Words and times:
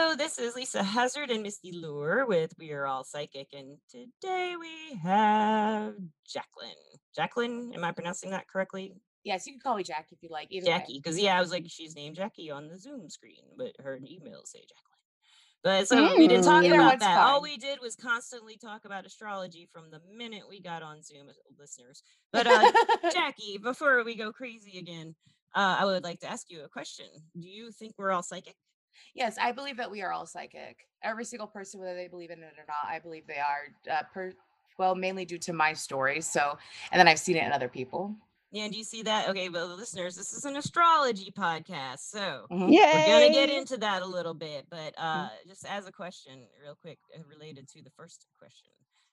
Hello, 0.00 0.14
this 0.14 0.38
is 0.38 0.54
Lisa 0.54 0.80
Hazard 0.80 1.28
and 1.28 1.42
Misty 1.42 1.72
Lure 1.72 2.24
with 2.24 2.52
We 2.56 2.70
Are 2.70 2.86
All 2.86 3.02
Psychic, 3.02 3.48
and 3.52 3.78
today 3.90 4.54
we 4.58 4.96
have 5.02 5.94
Jacqueline. 6.24 6.70
Jacqueline, 7.16 7.72
am 7.74 7.82
I 7.82 7.90
pronouncing 7.90 8.30
that 8.30 8.46
correctly? 8.46 8.94
Yes, 9.24 9.44
you 9.44 9.54
can 9.54 9.60
call 9.60 9.74
me 9.74 9.82
Jackie 9.82 10.12
if 10.12 10.22
you 10.22 10.28
like. 10.30 10.46
Either. 10.52 10.66
Jackie, 10.66 11.00
because 11.02 11.20
yeah, 11.20 11.36
I 11.36 11.40
was 11.40 11.50
like, 11.50 11.64
she's 11.66 11.96
named 11.96 12.14
Jackie 12.14 12.48
on 12.48 12.68
the 12.68 12.78
Zoom 12.78 13.10
screen, 13.10 13.42
but 13.56 13.72
her 13.80 13.98
emails 13.98 14.46
say 14.46 14.60
Jacqueline. 14.60 14.88
But 15.64 15.88
so 15.88 16.16
we 16.16 16.28
didn't 16.28 16.44
talk 16.44 16.64
about 16.64 17.00
that. 17.00 17.18
All 17.18 17.42
we 17.42 17.56
did 17.56 17.80
was 17.82 17.96
constantly 17.96 18.56
talk 18.56 18.84
about 18.84 19.04
astrology 19.04 19.68
from 19.72 19.90
the 19.90 20.00
minute 20.16 20.44
we 20.48 20.62
got 20.62 20.84
on 20.84 21.02
Zoom, 21.02 21.28
as 21.28 21.36
listeners. 21.58 22.04
But 22.32 22.46
uh, 22.46 22.70
Jackie, 23.12 23.58
before 23.60 24.04
we 24.04 24.14
go 24.14 24.30
crazy 24.30 24.78
again, 24.78 25.16
uh, 25.56 25.78
I 25.80 25.86
would 25.86 26.04
like 26.04 26.20
to 26.20 26.30
ask 26.30 26.50
you 26.50 26.62
a 26.62 26.68
question. 26.68 27.06
Do 27.36 27.48
you 27.48 27.72
think 27.72 27.94
we're 27.98 28.12
all 28.12 28.22
psychic? 28.22 28.54
Yes, 29.14 29.36
I 29.40 29.52
believe 29.52 29.76
that 29.78 29.90
we 29.90 30.02
are 30.02 30.12
all 30.12 30.26
psychic. 30.26 30.86
Every 31.02 31.24
single 31.24 31.46
person, 31.46 31.80
whether 31.80 31.94
they 31.94 32.08
believe 32.08 32.30
in 32.30 32.38
it 32.42 32.54
or 32.58 32.64
not, 32.66 32.90
I 32.92 32.98
believe 32.98 33.26
they 33.26 33.38
are. 33.38 33.68
Uh, 33.90 34.02
per 34.12 34.32
well, 34.78 34.94
mainly 34.94 35.24
due 35.24 35.38
to 35.38 35.52
my 35.52 35.72
story. 35.72 36.20
So, 36.20 36.56
and 36.92 37.00
then 37.00 37.08
I've 37.08 37.18
seen 37.18 37.36
it 37.36 37.44
in 37.44 37.52
other 37.52 37.68
people. 37.68 38.14
Yeah, 38.52 38.68
do 38.68 38.78
you 38.78 38.84
see 38.84 39.02
that? 39.02 39.28
Okay, 39.28 39.48
well, 39.50 39.66
listeners, 39.76 40.16
this 40.16 40.32
is 40.32 40.44
an 40.44 40.56
astrology 40.56 41.30
podcast, 41.36 41.98
so 41.98 42.46
Mhm. 42.50 42.72
Yay! 42.72 42.92
we're 42.94 43.06
gonna 43.20 43.32
get 43.32 43.50
into 43.50 43.76
that 43.78 44.02
a 44.02 44.06
little 44.06 44.32
bit. 44.34 44.66
But 44.70 44.94
uh, 44.96 45.28
just 45.46 45.66
as 45.66 45.86
a 45.86 45.92
question, 45.92 46.46
real 46.62 46.76
quick, 46.80 46.98
uh, 47.14 47.22
related 47.28 47.68
to 47.70 47.82
the 47.82 47.90
first 47.90 48.26
question, 48.38 48.70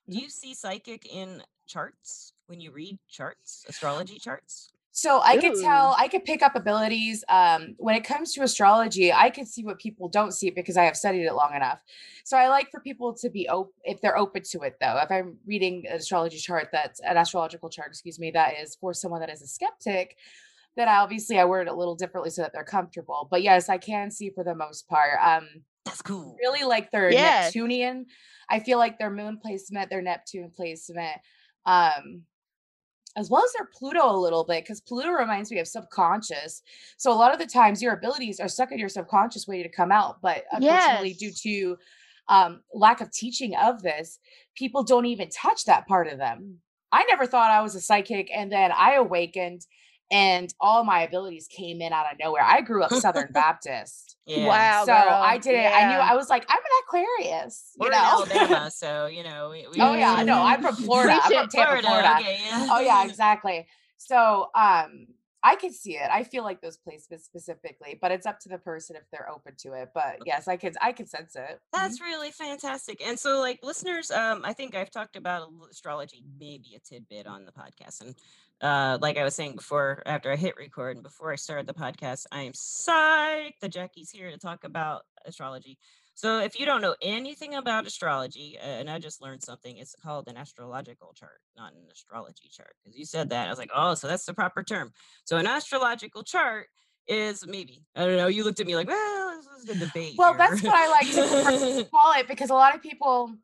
do 0.08 0.16
Mhm. 0.18 0.22
you 0.22 0.30
see 0.30 0.54
psychic 0.54 1.06
in 1.08 1.44
charts 1.66 2.34
when 2.46 2.62
you 2.62 2.72
read 2.72 2.98
charts, 3.10 3.66
astrology 3.68 4.20
charts? 4.20 4.72
So 4.98 5.20
I 5.22 5.36
could 5.36 5.60
tell, 5.60 5.94
I 6.00 6.08
could 6.08 6.24
pick 6.24 6.42
up 6.42 6.56
abilities. 6.56 7.22
Um, 7.28 7.76
when 7.78 7.98
it 7.98 8.06
comes 8.06 8.34
to 8.34 8.44
astrology, 8.44 9.12
I 9.12 9.30
can 9.30 9.46
see 9.46 9.62
what 9.62 9.78
people 9.78 10.08
don't 10.08 10.32
see 10.32 10.52
because 10.52 10.78
I 10.78 10.86
have 10.86 10.96
studied 10.96 11.26
it 11.26 11.34
long 11.34 11.54
enough. 11.54 11.82
So 12.24 12.38
I 12.38 12.48
like 12.48 12.72
for 12.72 12.80
people 12.80 13.14
to 13.16 13.30
be 13.30 13.50
open 13.50 13.74
if 13.84 14.00
they're 14.00 14.18
open 14.18 14.44
to 14.52 14.62
it 14.62 14.78
though. 14.80 14.98
If 15.04 15.12
I'm 15.12 15.36
reading 15.46 15.84
an 15.86 15.98
astrology 15.98 16.38
chart 16.38 16.70
that's 16.72 17.02
an 17.02 17.18
astrological 17.18 17.70
chart, 17.70 17.90
excuse 17.90 18.20
me, 18.20 18.32
that 18.32 18.54
is 18.58 18.78
for 18.80 18.94
someone 18.94 19.20
that 19.20 19.30
is 19.30 19.42
a 19.42 19.48
skeptic, 19.48 20.16
then 20.78 20.88
I 20.88 20.96
obviously 20.96 21.40
I 21.40 21.44
word 21.44 21.68
it 21.68 21.72
a 21.72 21.76
little 21.76 21.96
differently 21.96 22.30
so 22.30 22.44
that 22.44 22.54
they're 22.54 22.64
comfortable. 22.64 23.28
But 23.30 23.44
yes, 23.44 23.68
I 23.68 23.78
can 23.78 24.10
see 24.10 24.30
for 24.30 24.46
the 24.46 24.56
most 24.56 24.88
part. 24.88 25.20
Um, 25.22 25.50
That's 25.84 26.02
cool. 26.02 26.38
really 26.40 26.64
like 26.64 26.90
their 26.92 27.12
Yes. 27.12 27.48
Neptunian. 27.48 28.06
I 28.50 28.62
feel 28.62 28.78
like 28.78 28.98
their 28.98 29.12
moon 29.12 29.40
placement, 29.42 29.90
their 29.90 30.02
Neptune 30.02 30.52
placement, 30.56 31.18
um, 31.66 32.22
as 33.18 33.30
well 33.30 33.44
as 33.44 33.54
their 33.54 33.70
Pluto 33.74 34.10
a 34.10 34.18
little 34.18 34.44
bit, 34.44 34.64
because 34.64 34.82
Pluto 34.82 35.10
reminds 35.10 35.52
me 35.52 35.60
of 35.60 35.68
subconscious. 35.68 36.62
So 36.98 37.12
a 37.12 37.16
lot 37.16 37.34
of 37.34 37.40
the 37.40 37.46
times 37.46 37.82
your 37.82 37.94
abilities 37.94 38.40
are 38.40 38.48
stuck 38.48 38.72
in 38.72 38.80
your 38.80 38.90
subconscious 38.90 39.48
waiting 39.48 39.70
to 39.70 39.76
come 39.76 39.92
out. 39.92 40.22
But 40.22 40.46
unfortunately, 40.52 41.14
due 41.14 41.32
to 41.32 41.78
um, 42.28 42.62
lack 42.74 43.02
of 43.02 43.12
teaching 43.12 43.56
of 43.56 43.82
this, 43.82 44.20
people 44.56 44.84
don't 44.84 45.06
even 45.06 45.30
touch 45.30 45.66
that 45.66 45.88
part 45.88 46.08
of 46.08 46.18
them. 46.18 46.58
I 46.92 47.04
never 47.10 47.26
thought 47.26 47.52
I 47.52 47.62
was 47.62 47.76
a 47.76 47.82
psychic, 47.82 48.30
and 48.34 48.52
then 48.52 48.72
I 48.72 48.94
awakened 48.96 49.66
and 50.12 50.54
all 50.60 50.84
my 50.84 51.02
abilities 51.02 51.48
came 51.48 51.82
in 51.82 51.92
out 51.92 52.06
of 52.12 52.20
nowhere. 52.20 52.44
I 52.44 52.62
grew 52.62 52.84
up 52.84 52.94
Southern 52.94 53.30
Baptist. 53.34 54.18
Yeah. 54.26 54.48
Wow. 54.48 54.82
So 54.86 54.94
girl. 54.94 55.22
I 55.22 55.38
did 55.38 55.56
it. 55.56 55.72
I 55.74 55.90
knew 55.90 56.00
I 56.00 56.16
was 56.16 56.30
like, 56.30 56.46
I'm 56.50 56.58
an 56.58 56.64
Aquarius. 56.88 57.72
You 57.76 57.82
We're 57.82 57.88
in 57.88 57.92
know? 57.94 58.26
Alabama, 58.34 58.72
so 58.76 59.08
you 59.08 59.24
know. 59.24 59.50
We, 59.52 59.68
we 59.74 59.82
oh 59.82 59.94
yeah, 59.94 60.24
no, 60.24 60.42
I'm 60.42 60.62
from 60.62 60.76
Florida. 60.86 61.14
I'm 61.14 61.32
from 61.32 61.50
Tampa, 61.50 61.82
Florida. 61.82 62.18
Okay, 62.20 62.40
yeah. 62.44 62.68
Oh 62.72 62.80
yeah, 62.80 63.06
exactly. 63.06 63.68
So 63.98 64.50
um 64.56 65.08
I 65.44 65.56
could 65.56 65.76
see 65.76 65.96
it. 65.96 66.10
I 66.12 66.24
feel 66.24 66.44
like 66.44 66.60
those 66.60 66.80
placements 66.80 67.22
specifically, 67.22 68.00
but 68.02 68.12
it's 68.12 68.26
up 68.26 68.40
to 68.40 68.50
the 68.50 68.58
person 68.58 68.96
if 68.96 69.04
they're 69.12 69.30
open 69.30 69.54
to 69.60 69.74
it. 69.74 69.90
But 69.94 70.18
yes, 70.26 70.48
I 70.48 70.58
could 70.58 70.76
I 70.82 70.92
could 70.92 71.08
sense 71.08 71.36
it. 71.36 71.42
Mhm. 71.42 71.58
That's 71.72 72.02
really 72.02 72.32
fantastic. 72.32 73.00
And 73.06 73.20
so, 73.20 73.40
like 73.40 73.60
listeners, 73.62 74.10
um, 74.10 74.42
I 74.44 74.54
think 74.54 74.74
I've 74.74 74.90
talked 74.90 75.16
about 75.16 75.50
astrology, 75.70 76.24
maybe 76.40 76.76
a 76.76 76.80
tidbit 76.80 77.28
on 77.28 77.46
the 77.46 77.52
podcast. 77.52 78.02
And 78.02 78.16
uh, 78.62 78.98
like 79.02 79.18
I 79.18 79.24
was 79.24 79.36
saying 79.36 79.56
before, 79.56 80.02
after 80.06 80.32
I 80.32 80.36
hit 80.36 80.56
record 80.58 80.98
and 80.98 81.04
before 81.04 81.32
I 81.32 81.36
started 81.36 81.68
the 81.68 81.74
podcast, 81.74 82.26
I 82.32 82.42
am 82.42 82.54
psyched 82.54 83.60
that 83.62 83.72
Jackie's 83.72 84.10
here 84.10 84.32
to 84.32 84.38
talk 84.38 84.64
about 84.64 85.04
astrology. 85.26 85.78
So, 86.18 86.40
if 86.40 86.58
you 86.58 86.66
don't 86.66 86.82
know 86.82 86.96
anything 87.02 87.56
about 87.56 87.86
astrology, 87.86 88.58
uh, 88.62 88.66
and 88.66 88.90
I 88.90 89.00
just 89.00 89.22
learned 89.22 89.44
something, 89.44 89.76
it's 89.76 89.96
called 90.02 90.30
an 90.30 90.38
astrological 90.38 91.14
chart, 91.14 91.42
not 91.58 91.74
an 91.74 91.82
astrology 91.92 92.50
chart. 92.50 92.74
Because 92.82 92.98
you 92.98 93.04
said 93.04 93.30
that, 93.32 93.48
I 93.48 93.50
was 93.50 93.60
like, 93.60 93.72
oh, 93.76 93.96
so 93.96 94.08
that's 94.08 94.26
the 94.26 94.34
proper 94.34 94.64
term. 94.64 94.94
So, 95.26 95.36
an 95.36 95.46
astrological 95.46 96.24
chart 96.24 96.68
is 97.08 97.46
maybe 97.46 97.84
I 97.96 98.06
don't 98.06 98.18
know. 98.18 98.28
You 98.28 98.44
looked 98.44 98.60
at 98.60 98.66
me 98.66 98.76
like, 98.76 98.88
well, 98.88 99.38
this 99.38 99.64
is 99.64 99.76
a 99.76 99.86
debate. 99.86 100.16
Well, 100.18 100.34
here." 100.34 100.38
that's 100.38 100.64
what 100.64 100.74
I 100.74 100.88
like 100.90 101.12
to 101.12 101.90
call 101.92 102.14
it 102.18 102.28
because 102.28 102.50
a 102.50 102.54
lot 102.54 102.76
of 102.76 102.82
people 102.82 103.36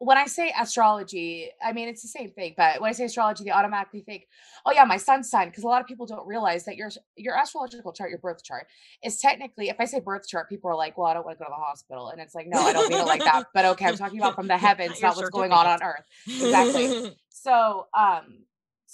when 0.00 0.16
I 0.16 0.24
say 0.24 0.50
astrology, 0.58 1.50
I 1.62 1.74
mean 1.74 1.86
it's 1.86 2.00
the 2.00 2.08
same 2.08 2.30
thing, 2.30 2.54
but 2.56 2.80
when 2.80 2.88
I 2.88 2.92
say 2.92 3.04
astrology, 3.04 3.44
they 3.44 3.50
automatically 3.50 4.00
think, 4.00 4.28
"Oh 4.64 4.72
yeah, 4.72 4.84
my 4.84 4.96
sun's 4.96 5.28
sign," 5.28 5.48
because 5.48 5.62
a 5.62 5.66
lot 5.66 5.82
of 5.82 5.86
people 5.86 6.06
don't 6.06 6.26
realize 6.26 6.64
that 6.64 6.76
your 6.76 6.90
your 7.16 7.36
astrological 7.36 7.92
chart, 7.92 8.08
your 8.08 8.18
birth 8.18 8.42
chart, 8.42 8.66
is 9.04 9.20
technically. 9.20 9.68
If 9.68 9.76
I 9.78 9.84
say 9.84 10.00
birth 10.00 10.26
chart, 10.26 10.48
people 10.48 10.70
are 10.70 10.74
like, 10.74 10.96
"Well, 10.96 11.06
I 11.06 11.12
don't 11.12 11.26
want 11.26 11.36
to 11.36 11.44
go 11.44 11.50
to 11.50 11.54
the 11.54 11.62
hospital," 11.62 12.08
and 12.08 12.18
it's 12.18 12.34
like, 12.34 12.46
"No, 12.46 12.60
I 12.60 12.72
don't 12.72 12.88
mean 12.88 12.98
it 12.98 13.06
like 13.06 13.22
that." 13.24 13.48
But 13.52 13.66
okay, 13.66 13.84
I'm 13.88 13.98
talking 13.98 14.18
about 14.18 14.34
from 14.34 14.48
the 14.48 14.56
heavens, 14.66 14.98
your 14.98 15.10
not 15.10 15.16
what's 15.16 15.28
going 15.28 15.52
on 15.52 15.66
on. 15.66 15.82
Earth. 15.82 16.06
exactly. 16.26 17.16
So, 17.32 17.86
um, 17.94 18.44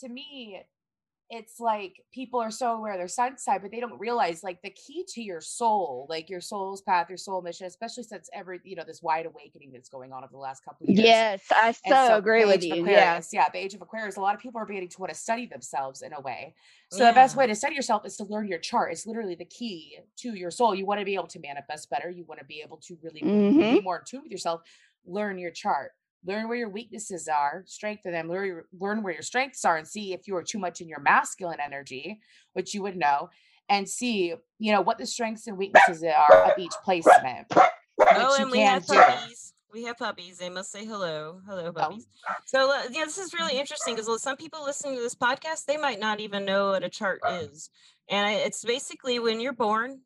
to 0.02 0.08
me, 0.08 0.62
it's 1.28 1.58
like 1.58 2.04
people 2.12 2.40
are 2.40 2.50
so 2.52 2.76
aware 2.76 2.92
of 2.92 2.98
their 2.98 3.08
sun 3.08 3.36
side, 3.36 3.60
but 3.62 3.72
they 3.72 3.80
don't 3.80 3.98
realize 3.98 4.44
like 4.44 4.62
the 4.62 4.70
key 4.70 5.04
to 5.08 5.22
your 5.22 5.40
soul, 5.40 6.06
like 6.08 6.30
your 6.30 6.40
soul's 6.40 6.82
path, 6.82 7.08
your 7.08 7.18
soul 7.18 7.42
mission, 7.42 7.66
especially 7.66 8.04
since 8.04 8.30
every 8.32 8.60
you 8.64 8.76
know 8.76 8.84
this 8.86 9.02
wide 9.02 9.26
awakening 9.26 9.72
that's 9.72 9.88
going 9.88 10.12
on 10.12 10.22
over 10.22 10.32
the 10.32 10.38
last 10.38 10.64
couple 10.64 10.84
of 10.84 10.90
years. 10.90 11.04
Yes, 11.04 11.42
I 11.50 11.72
so, 11.72 11.94
And 11.94 12.14
agree 12.14 12.44
with 12.44 12.62
you. 12.62 12.76
Yeah. 12.76 12.80
Aquarius, 13.00 13.30
yeah, 13.32 13.48
the 13.52 13.58
age 13.58 13.74
of 13.74 13.82
Aquarius. 13.82 14.16
A 14.16 14.20
lot 14.20 14.34
of 14.34 14.40
people 14.40 14.60
are 14.60 14.66
beginning 14.66 14.88
to 14.90 15.00
want 15.00 15.12
to 15.12 15.18
study 15.18 15.46
themselves 15.46 16.02
in 16.02 16.12
a 16.12 16.20
way. 16.20 16.54
So 16.92 17.04
the 17.04 17.12
best 17.12 17.34
way 17.36 17.48
to 17.48 17.54
study 17.54 17.74
yourself 17.74 18.06
is 18.06 18.16
to 18.18 18.24
learn 18.24 18.46
your 18.46 18.60
chart. 18.60 18.92
It's 18.92 19.06
literally 19.06 19.34
the 19.34 19.44
key 19.46 19.98
to 20.18 20.34
your 20.34 20.52
soul. 20.52 20.74
You 20.74 20.86
want 20.86 21.00
to 21.00 21.04
be 21.04 21.14
able 21.14 21.26
to 21.26 21.40
manifest 21.40 21.90
better. 21.90 22.08
You 22.08 22.24
want 22.24 22.38
to 22.38 22.46
be 22.46 22.60
able 22.60 22.76
to 22.78 22.96
really 23.02 23.22
Mhm. 23.22 23.58
be 23.58 23.80
more 23.80 23.98
in 23.98 24.04
tune 24.04 24.22
with 24.22 24.30
yourself. 24.30 24.62
Learn 25.04 25.38
your 25.38 25.50
chart. 25.50 25.92
Learn 26.26 26.48
where 26.48 26.58
your 26.58 26.68
weaknesses 26.68 27.28
are, 27.28 27.62
strengthen 27.66 28.12
them. 28.12 28.28
Learn, 28.28 28.64
learn 28.78 29.02
where 29.02 29.12
your 29.14 29.22
strengths 29.22 29.64
are, 29.64 29.76
and 29.76 29.86
see 29.86 30.12
if 30.12 30.26
you 30.26 30.36
are 30.36 30.42
too 30.42 30.58
much 30.58 30.80
in 30.80 30.88
your 30.88 31.00
masculine 31.00 31.60
energy, 31.60 32.20
which 32.54 32.74
you 32.74 32.82
would 32.82 32.96
know, 32.96 33.30
and 33.68 33.88
see 33.88 34.34
you 34.58 34.72
know 34.72 34.80
what 34.80 34.98
the 34.98 35.06
strengths 35.06 35.46
and 35.46 35.56
weaknesses 35.56 36.02
are 36.02 36.50
of 36.50 36.58
each 36.58 36.72
placement. 36.84 37.46
Oh, 37.98 38.36
and 38.38 38.50
we 38.50 38.60
have 38.60 38.86
do. 38.86 38.94
puppies. 38.94 39.52
We 39.72 39.84
have 39.84 39.98
puppies. 39.98 40.38
They 40.38 40.48
must 40.48 40.70
say 40.72 40.84
hello. 40.84 41.40
Hello, 41.46 41.66
Oh. 41.66 41.72
puppies. 41.72 42.06
So, 42.46 42.70
uh, 42.70 42.84
yeah, 42.90 43.04
this 43.04 43.18
is 43.18 43.34
really 43.34 43.58
interesting 43.58 43.94
because 43.94 44.22
some 44.22 44.36
people 44.36 44.64
listening 44.64 44.96
to 44.96 45.02
this 45.02 45.14
podcast, 45.14 45.66
they 45.66 45.76
might 45.76 46.00
not 46.00 46.20
even 46.20 46.44
know 46.44 46.70
what 46.70 46.82
a 46.84 46.88
chart 46.88 47.20
is. 47.42 47.68
And 48.08 48.28
it's 48.40 48.64
basically 48.64 49.18
when 49.18 49.40
you're 49.40 49.52
born, 49.52 50.00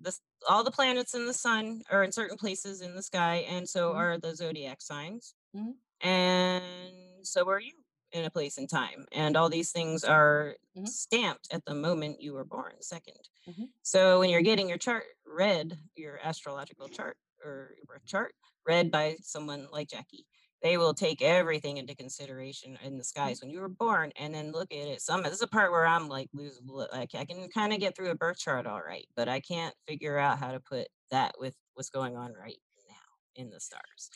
this, 0.00 0.20
all 0.48 0.64
the 0.64 0.70
planets 0.70 1.14
in 1.14 1.26
the 1.26 1.34
sun 1.34 1.82
are 1.90 2.02
in 2.02 2.10
certain 2.12 2.38
places 2.38 2.80
in 2.80 2.94
the 2.96 3.02
sky, 3.02 3.46
and 3.48 3.68
so 3.68 3.92
Mhm. 3.92 3.96
are 3.96 4.18
the 4.18 4.34
zodiac 4.34 4.80
signs. 4.80 5.34
Mhm. 5.54 5.78
And 6.00 7.26
so 7.26 7.48
are 7.48 7.60
you 7.60 7.74
in 8.12 8.24
a 8.24 8.30
place 8.30 8.56
and 8.58 8.68
time. 8.70 9.06
And 9.12 9.36
all 9.36 9.48
these 9.50 9.72
things 9.72 10.04
are 10.04 10.56
Mhm. 10.74 10.86
stamped 10.86 11.48
at 11.52 11.64
the 11.66 11.74
moment 11.74 12.22
you 12.22 12.32
were 12.32 12.44
born, 12.44 12.80
second. 12.80 13.28
Mhm. 13.46 13.72
So 13.82 14.18
when 14.20 14.30
you're 14.30 14.42
getting 14.42 14.68
your 14.68 14.78
chart 14.78 15.04
read, 15.26 15.78
your 15.96 16.18
astrological 16.20 16.88
chart 16.88 17.18
or 17.44 17.74
your 17.76 17.86
birth 17.86 18.04
chart 18.06 18.34
read 18.66 18.90
by 18.90 19.16
someone 19.22 19.68
like 19.72 19.88
Jackie, 19.90 20.26
they 20.62 20.76
will 20.78 20.94
take 20.94 21.22
everything 21.22 21.78
into 21.78 21.94
consideration 21.94 22.76
in 22.82 22.98
the 22.98 23.04
skies 23.04 23.40
when 23.40 23.50
you 23.50 23.60
were 23.60 23.68
born 23.68 24.12
and 24.16 24.34
then 24.34 24.52
look 24.52 24.72
at 24.72 24.88
it. 24.88 25.02
Some 25.02 25.22
this 25.22 25.32
is 25.34 25.42
a 25.42 25.46
part 25.48 25.72
where 25.72 25.86
I'm 25.86 26.08
like 26.08 26.30
lose 26.34 26.60
like 26.92 27.14
I 27.14 27.24
can 27.24 27.48
kind 27.50 27.72
of 27.72 27.80
get 27.80 27.96
through 27.96 28.10
a 28.10 28.16
birth 28.16 28.38
chart 28.38 28.66
all 28.66 28.82
right, 28.82 29.08
but 29.16 29.28
I 29.28 29.40
can't 29.40 29.74
figure 29.86 30.18
out 30.18 30.38
how 30.38 30.52
to 30.52 30.60
put 30.60 30.88
that 31.10 31.34
with 31.38 31.56
what's 31.74 31.90
going 31.90 32.16
on 32.16 32.34
right 32.34 32.60
now 32.88 32.94
in 33.36 33.50
the 33.50 33.60
stars. 33.60 34.10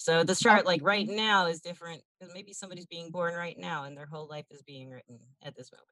So 0.00 0.24
the 0.24 0.34
chart 0.34 0.64
like 0.64 0.80
right 0.82 1.06
now 1.06 1.44
is 1.46 1.60
different 1.60 2.00
because 2.18 2.32
maybe 2.32 2.54
somebody's 2.54 2.86
being 2.86 3.10
born 3.10 3.34
right 3.34 3.58
now 3.58 3.84
and 3.84 3.94
their 3.94 4.06
whole 4.06 4.26
life 4.26 4.46
is 4.50 4.62
being 4.62 4.88
written 4.88 5.18
at 5.42 5.54
this 5.54 5.70
moment 5.70 5.88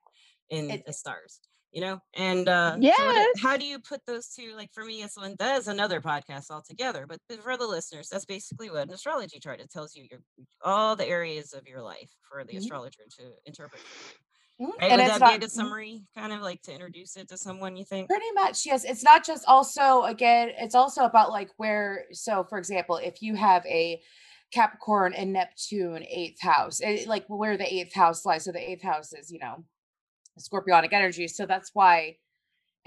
in 0.48 0.70
It- 0.70 0.86
the 0.86 0.94
stars 0.94 1.40
you 1.72 1.82
know 1.82 2.00
and 2.14 2.48
uh 2.48 2.72
so 2.76 2.80
Yes. 2.80 3.26
it- 3.36 3.42
how 3.42 3.58
do 3.58 3.66
you 3.66 3.78
put 3.78 4.00
those 4.06 4.28
two 4.30 4.54
like 4.56 4.72
for 4.72 4.82
me 4.82 5.02
it's 5.02 5.18
one 5.18 5.36
that 5.38 5.58
is 5.58 5.68
another 5.68 6.00
podcast 6.00 6.50
altogether 6.50 7.06
but 7.06 7.18
for 7.42 7.58
the 7.58 7.66
listeners 7.66 8.08
that's 8.08 8.24
basically 8.24 8.70
what 8.70 8.88
an 8.88 8.94
astrology 8.94 9.38
chart 9.38 9.60
it 9.60 9.70
tells 9.70 9.94
you 9.94 10.06
your 10.10 10.20
all 10.64 10.96
the 10.96 11.06
areas 11.06 11.52
of 11.52 11.66
your 11.66 11.82
life 11.82 12.10
for 12.26 12.42
the 12.44 12.54
Mhm. 12.54 12.58
astrologer 12.60 13.02
to 13.18 13.34
interpret. 13.44 13.82
Right 14.58 14.90
And 14.90 15.00
would 15.00 15.10
that 15.10 15.18
be 15.20 15.24
a 15.24 15.38
not 15.38 15.40
mhm. 15.40 15.50
summary 15.50 16.02
kind 16.16 16.32
of 16.32 16.40
like 16.40 16.62
to 16.62 16.72
introduce 16.72 17.16
it 17.16 17.28
to 17.28 17.36
someone 17.36 17.76
you 17.76 17.84
think 17.84 18.08
Pretty 18.08 18.32
much, 18.34 18.66
yes. 18.66 18.84
It's 18.84 19.04
not 19.04 19.24
just 19.24 19.44
also, 19.46 20.02
again, 20.02 20.50
it's 20.58 20.74
also 20.74 21.04
about 21.04 21.30
like 21.30 21.50
where, 21.56 22.06
so 22.12 22.44
for 22.44 22.58
example, 22.58 22.96
if 22.96 23.22
you 23.22 23.34
have 23.34 23.64
a 23.66 24.00
Capricorn 24.52 25.12
and 25.12 25.32
Neptune 25.32 26.04
eighth 26.08 26.40
house, 26.40 26.80
eh, 26.82 27.04
like 27.06 27.24
where 27.28 27.56
the 27.56 27.72
eighth 27.72 27.94
house 27.94 28.24
lies. 28.24 28.44
So 28.44 28.52
the 28.52 28.70
eighth 28.70 28.82
house 28.82 29.12
is, 29.12 29.30
you 29.30 29.38
know, 29.38 29.64
Scorpionic 30.38 30.92
energy. 30.92 31.28
So 31.28 31.46
that's 31.46 31.70
why 31.74 32.16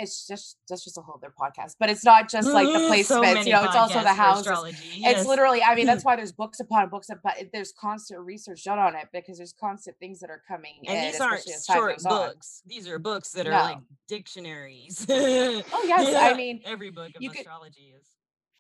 it's 0.02 0.28
just 0.28 0.58
that's 0.68 0.84
just 0.84 0.98
a 0.98 1.02
whole 1.02 1.16
other 1.16 1.34
podcast. 1.40 1.76
But 1.80 1.90
it's 1.90 2.04
not 2.04 2.30
just 2.30 2.50
like 2.50 2.68
the 2.68 2.80
Mm, 2.80 3.04
so 3.04 3.22
placements, 3.22 3.46
you 3.46 3.54
know, 3.54 3.64
it's 3.64 3.76
also 3.76 4.02
the 4.02 4.14
house 4.14 4.40
astrology. 4.40 4.78
It's 5.04 5.26
literally, 5.26 5.62
I 5.64 5.76
mean, 5.76 5.86
that's 5.86 6.04
why 6.06 6.16
there's 6.16 6.32
books 6.32 6.60
upon 6.60 6.90
books 6.90 7.10
upon 7.10 7.34
there's 7.54 7.74
constant 7.80 8.20
research 8.22 8.64
done 8.64 8.80
on 8.80 8.96
it 8.96 9.08
because 9.14 9.38
there's 9.38 9.54
constant 9.54 9.98
things 10.00 10.20
that 10.20 10.30
are 10.30 10.42
coming 10.48 10.74
and 10.88 10.98
in, 10.98 11.12
these 11.12 11.22
aren't 11.22 11.40
especially 11.40 11.54
as 11.54 11.66
time 11.66 11.78
short 11.78 11.96
goes 11.98 12.06
on. 12.06 12.12
books. 12.12 12.62
These 12.66 12.88
are 12.88 13.00
books 13.00 13.32
that 13.32 13.48
are 13.48 13.52
like 13.52 13.78
dictionaries. 14.08 15.06
Oh 15.10 15.84
yes, 15.86 16.16
I 16.16 16.34
mean, 16.38 16.62
every 16.66 16.90
book 16.90 17.10
of 17.16 17.22
you 17.22 17.30
could 17.30 17.42
astrology 17.42 17.94
is. 18.00 18.08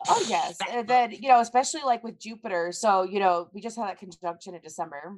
oh 0.07 0.25
yes. 0.27 0.57
And 0.71 0.87
then, 0.87 1.11
you 1.11 1.29
know, 1.29 1.39
especially 1.41 1.81
like 1.85 2.03
with 2.03 2.19
Jupiter. 2.19 2.71
So, 2.71 3.03
you 3.03 3.19
know, 3.19 3.49
we 3.53 3.61
just 3.61 3.77
had 3.77 3.87
that 3.87 3.99
conjunction 3.99 4.55
in 4.55 4.61
December, 4.61 5.17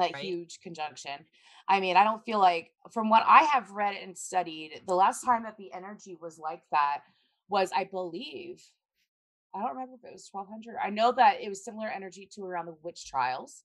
like 0.00 0.14
Right. 0.14 0.24
huge 0.24 0.60
conjunction. 0.60 1.24
I 1.68 1.78
mean, 1.78 1.96
I 1.96 2.04
don't 2.04 2.24
feel 2.24 2.38
like 2.38 2.72
from 2.90 3.10
what 3.10 3.22
I 3.26 3.44
have 3.44 3.70
read 3.70 3.94
and 3.94 4.16
studied, 4.16 4.82
the 4.88 4.94
last 4.94 5.24
time 5.24 5.44
that 5.44 5.56
the 5.56 5.72
energy 5.72 6.16
was 6.20 6.38
like 6.38 6.62
that 6.72 7.02
was, 7.48 7.70
I 7.74 7.84
believe, 7.84 8.62
I 9.54 9.60
don't 9.60 9.70
remember 9.70 9.94
if 9.94 10.04
it 10.04 10.12
was 10.12 10.28
1200. 10.30 10.76
I 10.82 10.90
know 10.90 11.12
that 11.12 11.40
it 11.40 11.48
was 11.48 11.64
similar 11.64 11.88
energy 11.88 12.28
to 12.34 12.44
around 12.44 12.66
the 12.66 12.76
witch 12.82 13.06
trials, 13.06 13.64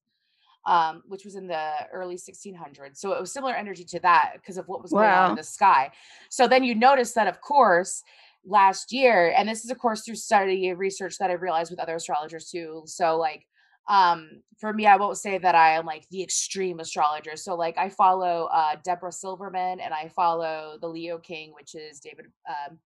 um, 0.66 1.04
which 1.08 1.26
was 1.26 1.36
in 1.36 1.48
the 1.48 1.72
early 1.92 2.18
1600s. 2.18 3.00
So 3.00 3.14
it 3.14 3.22
was 3.22 3.32
similar 3.32 3.54
energy 3.54 3.84
to 3.86 4.00
that 4.02 4.34
because 4.36 4.58
of 4.58 4.68
what 4.68 4.82
was 4.82 4.92
going 4.92 5.10
on 5.10 5.32
in 5.32 5.36
the 5.36 5.44
sky. 5.44 5.92
So 6.30 6.48
then 6.48 6.64
you 6.64 6.76
notice 6.76 7.14
that, 7.14 7.28
of 7.28 7.40
course, 7.42 8.04
last 8.46 8.92
year, 8.92 9.34
and 9.38 9.48
this 9.48 9.64
is, 9.64 9.72
of 9.72 9.78
course, 9.78 10.02
through 10.02 10.16
study 10.16 10.70
and 10.70 10.80
research 10.80 11.18
that 11.18 11.30
I 11.30 11.34
realized 11.34 11.72
with 11.72 11.80
other 11.80 11.96
astrologers 11.96 12.50
too. 12.50 12.84
So, 12.86 13.18
like, 13.18 13.46
um, 13.88 14.42
for 14.60 14.74
me, 14.74 14.88
I 14.88 14.98
won't 14.98 15.18
say 15.18 15.38
that 15.38 15.56
I 15.56 15.72
am 15.72 15.86
like 15.86 16.08
the 16.10 16.24
extreme 16.24 16.80
astrologer. 16.80 17.36
So, 17.36 17.56
like, 17.56 17.78
I 17.78 17.90
follow 17.90 18.50
uh, 18.52 18.76
Deborah 18.84 19.12
Silverman 19.12 19.80
and 19.80 19.94
I 19.94 20.08
follow 20.10 20.78
the 20.80 20.88
Leo 20.88 21.18
King, 21.18 21.54
which 21.54 21.76
is 21.76 22.00
David 22.00 22.26
um, 22.48 22.80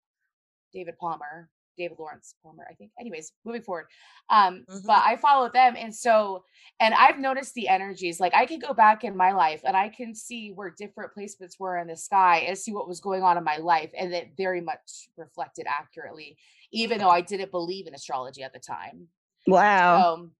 David 0.74 0.98
Palmer, 0.98 1.50
David 1.78 1.98
Lawrence 2.00 2.36
Palmer, 2.44 2.66
I 2.70 2.74
think. 2.74 2.92
Anyways, 3.00 3.34
moving 3.46 3.62
forward. 3.62 3.88
Um, 4.30 4.66
Mhm. 4.68 4.86
but 4.86 5.04
I 5.06 5.16
follow 5.18 5.50
them. 5.50 5.76
And 5.78 5.94
so, 5.96 6.44
and 6.80 6.94
I've 6.94 7.20
noticed 7.20 7.54
the 7.54 7.68
energies. 7.68 8.20
Like 8.20 8.34
I 8.34 8.46
can 8.46 8.60
go 8.60 8.74
back 8.74 9.04
in 9.04 9.16
my 9.16 9.32
life 9.32 9.62
and 9.64 9.78
I 9.78 9.90
can 9.90 10.16
see 10.16 10.52
where 10.52 10.70
different 10.72 11.12
placements 11.16 11.60
were 11.60 11.78
in 11.78 11.88
the 11.88 11.96
sky 11.96 12.40
and 12.40 12.58
see 12.58 12.74
what 12.74 12.88
was 12.88 13.00
going 13.00 13.24
on 13.24 13.38
in 13.38 13.44
my 13.44 13.58
life. 13.58 13.92
And 13.98 14.14
that 14.14 14.36
very 14.36 14.62
much 14.62 15.10
reflected 15.16 15.66
accurately, 15.68 16.38
even 16.72 16.98
though 16.98 17.10
I 17.10 17.22
didn't 17.22 17.52
believe 17.52 17.88
in 17.88 17.94
astrology 17.94 18.44
at 18.44 18.54
the 18.54 18.60
time. 18.60 19.08
Wow. 19.46 20.14
Um, 20.14 20.32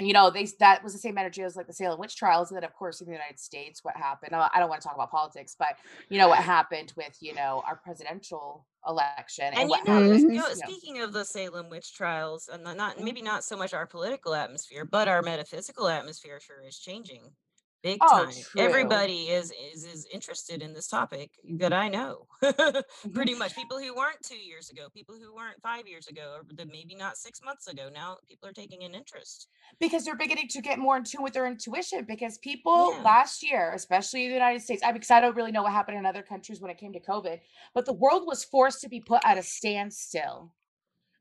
you 0.00 0.12
know, 0.12 0.30
they 0.30 0.46
that 0.60 0.82
was 0.84 0.92
the 0.92 0.98
same 0.98 1.18
energy 1.18 1.42
as 1.42 1.56
like 1.56 1.66
the 1.66 1.72
Salem 1.72 1.98
witch 2.00 2.16
trials, 2.16 2.50
and 2.50 2.56
then 2.56 2.64
of 2.64 2.74
course 2.74 3.00
in 3.00 3.06
the 3.06 3.12
United 3.12 3.38
States, 3.40 3.84
what 3.84 3.96
happened? 3.96 4.34
I 4.34 4.58
don't 4.58 4.68
want 4.68 4.80
to 4.82 4.86
talk 4.88 4.96
about 4.96 5.10
politics, 5.10 5.54
but 5.58 5.76
you 6.08 6.18
know 6.18 6.28
what 6.28 6.38
happened 6.44 6.92
with 6.96 7.16
you 7.20 7.34
know 7.34 7.62
our 7.66 7.76
presidential 7.76 8.66
election 8.86 9.52
and, 9.54 9.60
And 9.60 9.70
you 9.70 9.70
what 9.70 9.80
know, 9.84 10.02
happened. 10.08 10.24
you 10.28 10.38
know, 10.38 10.54
speaking 10.54 11.00
of 11.00 11.12
the 11.12 11.24
Salem 11.24 11.68
witch 11.70 11.92
trials, 11.92 12.48
and 12.48 12.62
not, 12.64 12.98
Mhm. 12.98 13.04
maybe 13.04 13.20
not 13.22 13.44
so 13.44 13.56
much 13.56 13.72
our 13.74 13.86
political 13.86 14.34
atmosphere, 14.34 14.84
but 14.84 15.08
our 15.08 15.22
metaphysical 15.22 15.88
atmosphere 15.88 16.38
sure 16.40 16.62
is 16.62 16.78
changing 16.78 17.34
big 17.82 17.98
Oh, 18.02 18.24
time. 18.24 18.30
true. 18.32 18.60
Everybody 18.62 19.28
is 19.28 19.52
is 19.72 19.84
is 19.84 20.06
interested 20.12 20.62
in 20.62 20.72
this 20.74 20.88
topic 20.88 21.30
that 21.58 21.72
I 21.72 21.88
know. 21.88 22.26
Mhm. 23.06 23.14
Pretty 23.14 23.34
much, 23.34 23.54
people 23.54 23.78
who 23.78 23.94
weren't 23.94 24.22
two 24.22 24.36
years 24.36 24.70
ago, 24.70 24.88
people 24.92 25.14
who 25.16 25.34
weren't 25.34 25.60
five 25.62 25.86
years 25.86 26.06
ago, 26.08 26.36
or 26.38 26.42
the, 26.54 26.66
maybe 26.66 26.94
not 26.94 27.16
six 27.16 27.40
months 27.42 27.66
ago. 27.66 27.88
Now 27.92 28.18
people 28.28 28.48
are 28.48 28.52
taking 28.52 28.82
an 28.84 28.94
interest. 28.94 29.48
because 29.80 30.04
they're 30.04 30.16
beginning 30.16 30.48
to 30.48 30.60
get 30.60 30.78
more 30.78 30.96
in 30.96 31.04
tune 31.04 31.22
with 31.22 31.32
their 31.32 31.46
intuition 31.46 32.04
because 32.04 32.38
people 32.38 32.92
Yeah. 32.96 33.02
last 33.02 33.42
year 33.42 33.72
especially 33.74 34.24
in 34.24 34.28
the 34.30 34.34
united 34.44 34.60
states 34.62 34.82
i 34.82 34.90
because 34.92 35.10
i 35.10 35.20
don't 35.20 35.36
really 35.36 35.52
know 35.52 35.62
what 35.62 35.72
happened 35.72 35.96
in 35.98 36.06
other 36.06 36.22
countries 36.22 36.60
when 36.60 36.70
it 36.70 36.78
came 36.78 36.92
to 36.92 37.00
covid 37.00 37.40
but 37.74 37.84
the 37.86 37.92
world 38.04 38.26
was 38.26 38.44
forced 38.44 38.80
to 38.82 38.88
be 38.88 39.00
put 39.00 39.20
at 39.24 39.38
a 39.38 39.42
standstill 39.42 40.52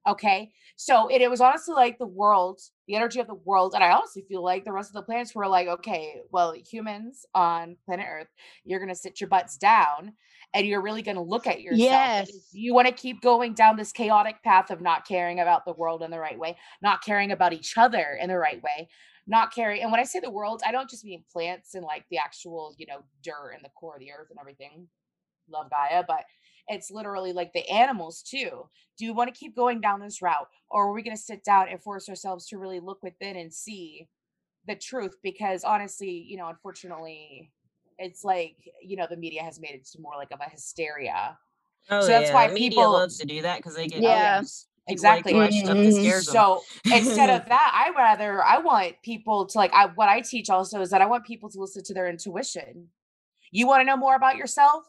okay 0.08 0.52
so 0.76 1.08
it, 1.10 1.22
it 1.22 1.30
was 1.30 1.42
honestly 1.42 1.74
like 1.74 1.98
the 1.98 2.06
world 2.06 2.60
the 2.88 2.96
energy 2.96 3.20
of 3.20 3.28
the 3.28 3.34
world 3.34 3.74
and 3.74 3.84
i 3.84 3.92
honestly 3.92 4.24
feel 4.28 4.44
like 4.44 4.64
the 4.64 4.72
rest 4.72 4.90
of 4.90 4.94
the 4.94 5.02
planets 5.02 5.36
were 5.36 5.48
like 5.48 5.68
okay 5.68 6.22
well 6.32 6.54
humans 6.54 7.26
on 7.36 7.76
planet 7.86 8.06
earth 8.10 8.28
you're 8.64 8.80
going 8.80 8.90
to 8.90 8.96
sit 8.96 9.20
your 9.20 9.30
butts 9.30 9.58
down 9.58 10.14
and 10.54 10.66
you're 10.66 10.82
really 10.82 11.02
going 11.02 11.18
to 11.18 11.22
look 11.22 11.48
at 11.48 11.62
yourself 11.62 11.80
Yes. 11.80 12.32
you 12.54 12.74
want 12.74 12.88
to 12.88 12.94
keep 12.94 13.22
going 13.22 13.54
down 13.54 13.76
this 13.76 13.92
chaotic 13.92 14.42
path 14.44 14.72
of 14.72 14.82
not 14.82 15.06
caring 15.06 15.42
about 15.42 15.66
the 15.66 15.74
world 15.74 16.02
in 16.02 16.12
the 16.12 16.20
right 16.20 16.40
way 16.40 16.56
not 16.82 17.04
caring 17.04 17.32
about 17.32 17.54
each 17.54 17.78
other 17.78 18.18
in 18.22 18.30
the 18.30 18.38
right 18.38 18.62
way 18.64 18.88
not 19.28 19.54
caring 19.54 19.82
and 19.82 19.92
when 19.92 20.00
i 20.00 20.04
say 20.04 20.20
the 20.20 20.30
world 20.30 20.62
i 20.66 20.72
don't 20.72 20.90
just 20.90 21.06
mean 21.06 21.24
plants 21.32 21.76
and 21.76 21.84
like 21.84 22.06
the 22.10 22.18
actual 22.18 22.74
you 22.78 22.86
know 22.86 23.02
dirt 23.22 23.52
and 23.54 23.64
the 23.64 23.70
core 23.70 23.96
of 23.96 24.00
the 24.00 24.12
earth 24.12 24.28
and 24.30 24.40
everything 24.40 24.88
love 25.52 25.70
gaia 25.70 26.04
but 26.08 26.24
it's 26.70 26.92
literally 26.92 27.34
like 27.34 27.52
the 27.54 27.68
animals 27.70 28.22
too 28.22 28.68
do 28.98 29.06
you 29.06 29.14
want 29.14 29.34
to 29.34 29.40
keep 29.40 29.56
going 29.56 29.82
down 29.82 30.00
this 30.00 30.22
route 30.22 30.48
or 30.70 30.88
are 30.90 30.94
we 30.94 31.02
going 31.04 31.16
to 31.16 31.22
sit 31.22 31.44
down 31.44 31.68
and 31.70 31.82
force 31.82 32.08
ourselves 32.10 32.48
to 32.48 32.58
really 32.58 32.80
look 32.80 33.02
within 33.04 33.36
and 33.36 33.54
see 33.54 34.08
the 34.68 34.76
truth 34.76 35.16
because 35.24 35.64
honestly 35.64 36.12
you 36.12 36.38
know 36.38 36.48
unfortunately 36.48 37.52
it's 37.98 38.24
like 38.24 38.56
you 38.82 38.96
know 38.96 39.08
the 39.10 39.18
media 39.18 39.42
has 39.44 39.60
made 39.60 39.72
it 39.72 39.86
to 39.86 40.00
more 40.00 40.14
like 40.18 40.32
of 40.32 40.40
a 40.46 40.50
hysteria 40.50 41.38
Oh, 41.92 42.02
So 42.02 42.08
that's 42.08 42.32
why 42.32 42.48
the 42.48 42.54
media 42.54 42.78
people- 42.78 42.92
loves 42.94 43.18
to 43.18 43.26
do 43.26 43.42
that 43.42 43.58
because 43.58 43.74
they 43.76 43.88
get 43.88 44.02
Yeah. 44.04 44.40
views. 44.42 44.68
People 44.88 44.94
Exactly. 44.94 45.34
like 45.34 45.52
to 45.52 45.58
watch 45.58 45.66
stuff 45.66 45.78
that 45.78 45.86
Mhm. 45.86 46.24
so 46.24 46.64
instead 46.94 47.30
of 47.32 47.46
that 47.50 47.72
i 47.74 47.92
rather 47.98 48.44
i 48.44 48.58
want 48.60 48.96
people 49.04 49.46
to 49.48 49.58
like 49.58 49.72
i 49.74 49.86
what 49.88 50.10
i 50.10 50.20
teach 50.22 50.50
also 50.50 50.82
is 50.82 50.90
that 50.92 51.02
i 51.02 51.06
want 51.06 51.26
people 51.26 51.50
to 51.50 51.60
listen 51.60 51.84
to 51.84 51.94
their 51.94 52.08
intuition 52.08 52.90
you 53.52 53.66
want 53.68 53.82
to 53.82 53.86
know 53.86 53.98
more 53.98 54.16
about 54.16 54.36
yourself 54.36 54.84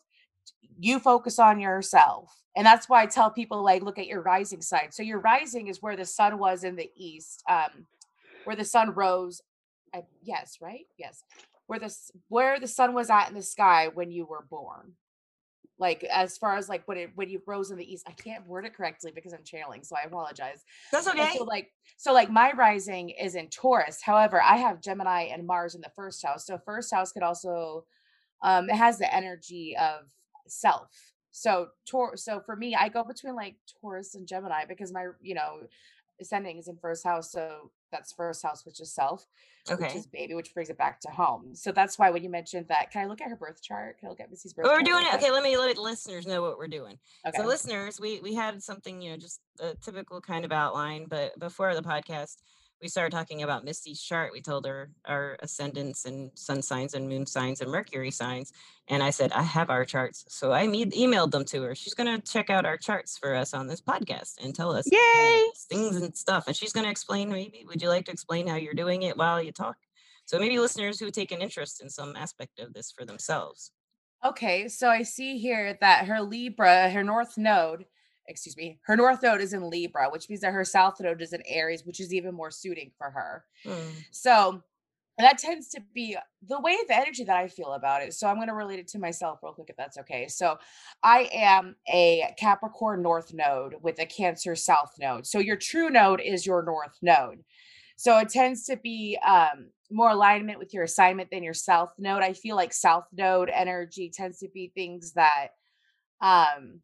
you 0.80 0.98
focus 0.98 1.38
on 1.38 1.60
yourself 1.60 2.42
and 2.56 2.66
that's 2.66 2.88
why 2.88 3.02
i 3.02 3.06
tell 3.06 3.30
people 3.30 3.62
like 3.62 3.82
look 3.82 3.98
at 3.98 4.06
your 4.06 4.22
rising 4.22 4.60
sign 4.60 4.90
so 4.90 5.02
your 5.02 5.20
rising 5.20 5.68
is 5.68 5.82
where 5.82 5.96
the 5.96 6.04
sun 6.04 6.38
was 6.38 6.64
in 6.64 6.76
the 6.76 6.90
east 6.96 7.42
um 7.48 7.86
where 8.44 8.56
the 8.56 8.64
sun 8.64 8.90
rose 8.90 9.42
I, 9.94 10.02
yes 10.22 10.58
right 10.60 10.86
yes 10.98 11.22
where 11.66 11.78
the 11.78 11.94
where 12.28 12.58
the 12.58 12.68
sun 12.68 12.94
was 12.94 13.10
at 13.10 13.28
in 13.28 13.34
the 13.34 13.42
sky 13.42 13.88
when 13.92 14.10
you 14.10 14.24
were 14.24 14.44
born 14.48 14.92
like 15.78 16.04
as 16.04 16.36
far 16.36 16.56
as 16.56 16.68
like 16.68 16.86
when 16.86 16.98
it 16.98 17.10
when 17.14 17.28
you 17.28 17.42
rose 17.46 17.70
in 17.70 17.78
the 17.78 17.92
east 17.92 18.06
i 18.08 18.12
can't 18.12 18.46
word 18.46 18.64
it 18.64 18.74
correctly 18.74 19.12
because 19.14 19.32
i'm 19.32 19.44
channeling 19.44 19.82
so 19.82 19.96
i 19.96 20.06
apologize 20.06 20.64
That's 20.92 21.06
and 21.06 21.18
okay. 21.18 21.36
so 21.36 21.44
like 21.44 21.70
so 22.00 22.14
like 22.14 22.30
my 22.30 22.52
rising 22.52 23.10
is 23.10 23.34
in 23.34 23.48
Taurus. 23.48 24.00
However, 24.02 24.40
I 24.40 24.56
have 24.56 24.80
Gemini 24.80 25.24
and 25.24 25.46
Mars 25.46 25.74
in 25.74 25.82
the 25.82 25.92
first 25.94 26.24
house. 26.24 26.46
So 26.46 26.56
first 26.56 26.94
house 26.94 27.12
could 27.12 27.22
also 27.22 27.84
um 28.42 28.70
it 28.70 28.76
has 28.76 28.98
the 28.98 29.14
energy 29.14 29.76
of 29.76 30.06
self. 30.50 31.12
So 31.31 31.69
Tor 31.88 32.17
so 32.17 32.41
for 32.41 32.56
me, 32.56 32.75
I 32.75 32.88
go 32.88 33.05
between 33.05 33.35
like 33.35 33.56
Taurus 33.81 34.14
and 34.14 34.26
Gemini 34.26 34.64
because 34.69 34.93
my, 34.93 35.06
you 35.20 35.35
know, 35.35 35.61
ascending 36.20 36.59
is 36.59 36.69
in 36.69 36.76
first 36.76 37.04
house. 37.04 37.33
So 37.33 37.71
that's 37.90 38.12
first 38.12 38.42
house, 38.42 38.64
which 38.64 38.80
is 38.80 38.92
self, 38.92 39.26
okay. 39.71 39.85
which 39.85 39.95
is 39.95 40.07
baby, 40.07 40.35
which 40.35 40.54
brings 40.54 40.71
it 40.71 40.78
back 40.78 41.00
to 41.00 41.09
home. 41.09 41.54
So 41.54 41.73
that's 41.73 41.99
why 41.99 42.11
when 42.11 42.23
you 42.23 42.30
mentioned 42.30 42.66
that, 42.69 42.90
can 42.90 43.02
I 43.02 43.07
look 43.07 43.21
at 43.21 43.28
her 43.28 43.37
birth 43.37 43.62
chart? 43.62 43.99
Can 43.99 44.07
I 44.07 44.11
look 44.11 44.21
at 44.21 44.30
Missy's 44.30 44.52
oh, 44.52 44.57
birth 44.57 44.66
Well, 44.66 44.76
we're 44.76 44.83
doing 44.83 45.04
it. 45.07 45.14
Okay, 45.14 45.30
let 45.30 45.42
me 45.42 45.57
let 45.57 45.76
listeners 45.78 46.26
know 46.26 46.42
what 46.42 46.59
we're 46.59 46.69
doing. 46.69 46.99
Okay. 47.26 47.38
So, 47.38 47.47
listeners, 47.47 48.00
we 48.00 48.21
we 48.21 48.35
had 48.35 48.62
something, 48.62 49.00
you 49.00 49.11
know, 49.11 49.16
just 49.16 49.40
a 49.61 49.75
typical 49.76 50.21
kind 50.21 50.45
of 50.45 50.52
outline, 50.52 51.07
but 51.09 51.38
before 51.38 51.75
the 51.75 51.83
podcast, 51.83 52.37
we 52.80 52.88
started 52.88 53.12
talking 53.12 53.42
about 53.42 53.64
Misty's 53.64 54.00
chart. 54.00 54.32
We 54.32 54.40
told 54.40 54.66
her 54.66 54.90
our 55.04 55.37
ascendants 55.40 56.06
and 56.06 56.30
sun 56.34 56.62
signs 56.62 56.94
and 56.94 57.08
moon 57.08 57.26
signs 57.26 57.60
and 57.60 57.70
Mercury 57.70 58.10
signs, 58.10 58.52
and 58.88 59.02
I 59.02 59.10
said 59.10 59.32
I 59.32 59.42
have 59.42 59.70
our 59.70 59.84
charts, 59.84 60.25
so 60.28 60.52
I 60.52 60.66
me- 60.66 60.87
emailed 60.87 61.30
them 61.30 61.44
to 61.46 61.62
her. 61.62 61.75
She's 61.75 61.94
gonna 61.94 62.20
check 62.20 62.49
out 62.50 62.64
our 62.64 62.76
charts 62.76 63.18
for 63.18 63.34
us 63.34 63.52
on 63.54 63.66
this 63.66 63.80
podcast 63.80 64.42
and 64.42 64.54
tell 64.54 64.75
us 64.75 64.88
Yay! 64.90 65.42
things 65.68 65.96
and 65.96 66.16
stuff. 66.16 66.46
And 66.46 66.56
she's 66.56 66.72
gonna 66.72 66.90
explain. 66.90 67.28
Maybe 67.30 67.64
would 67.66 67.82
you 67.82 67.88
like 67.88 68.06
to 68.06 68.12
explain 68.12 68.46
how 68.46 68.56
you're 68.56 68.75
doing 68.75 69.02
it 69.02 69.16
while 69.16 69.42
you 69.42 69.52
talk? 69.52 69.76
So 70.25 70.38
maybe 70.38 70.58
listeners 70.58 70.99
who 71.00 71.10
take 71.10 71.32
an 71.32 71.42
interest 71.42 71.82
in 71.82 71.90
some 71.90 72.14
aspect 72.16 72.60
of 72.60 72.72
this 72.72 72.90
for 72.92 73.04
themselves. 73.04 73.72
Okay, 74.25 74.68
so 74.68 74.88
I 74.88 75.02
see 75.02 75.38
here 75.38 75.76
that 75.80 76.06
her 76.06 76.20
Libra, 76.20 76.90
her 76.90 77.02
North 77.02 77.37
Node, 77.38 77.87
excuse 78.30 78.56
me, 78.56 78.78
her 78.82 78.96
North 78.96 79.22
Node 79.22 79.40
is 79.40 79.52
in 79.52 79.68
Libra, 79.68 80.08
which 80.10 80.28
means 80.28 80.40
that 80.40 80.52
her 80.52 80.64
South 80.64 81.00
Node 81.00 81.20
is 81.20 81.32
in 81.32 81.42
Aries, 81.46 81.84
which 81.84 82.00
is 82.00 82.14
even 82.14 82.34
more 82.34 82.50
suiting 82.50 82.92
for 82.96 83.10
her. 83.10 83.44
Hmm. 83.64 83.90
So 84.10 84.62
that 85.18 85.38
tends 85.38 85.68
to 85.70 85.82
be 85.94 86.16
the 86.49 86.60
way 86.60 86.76
the 86.88 86.96
energy 86.96 87.25
that 87.25 87.37
I 87.37 87.49
feel 87.49 87.72
about 87.72 88.02
it. 88.02 88.14
So 88.14 88.26
I'm 88.26 88.37
going 88.37 88.49
to 88.49 88.54
relate 88.54 88.78
it 88.78 88.88
to 88.88 88.99
myself 88.99 89.40
real 89.42 89.52
quick, 89.52 89.68
if 89.68 89.76
that's 89.76 89.99
okay. 89.99 90.28
So 90.28 90.58
I 91.02 91.28
am 91.32 91.76
a 91.92 92.32
Capricorn 92.38 93.02
North 93.02 93.34
Node 93.34 93.75
with 93.82 93.99
a 94.00 94.06
Cancer 94.06 94.56
South 94.56 94.94
Node. 94.99 95.26
So 95.26 95.38
your 95.38 95.56
true 95.56 95.90
node 95.90 96.20
is 96.20 96.46
your 96.46 96.62
North 96.62 96.96
Node. 97.02 97.44
So 97.96 98.16
it 98.18 98.30
tends 98.30 98.64
to 98.64 98.76
be 98.76 99.18
um, 99.26 99.68
more 99.90 100.10
alignment 100.10 100.58
with 100.58 100.72
your 100.72 100.84
assignment 100.84 101.30
than 101.30 101.42
your 101.42 101.54
South 101.54 101.92
Node. 101.99 102.22
I 102.22 102.32
feel 102.32 102.56
like 102.56 102.72
South 102.72 103.04
Node 103.12 103.50
energy 103.50 104.10
tends 104.14 104.38
to 104.38 104.49
be 104.49 104.72
things 104.75 105.12
that, 105.12 105.49
um, 106.22 106.80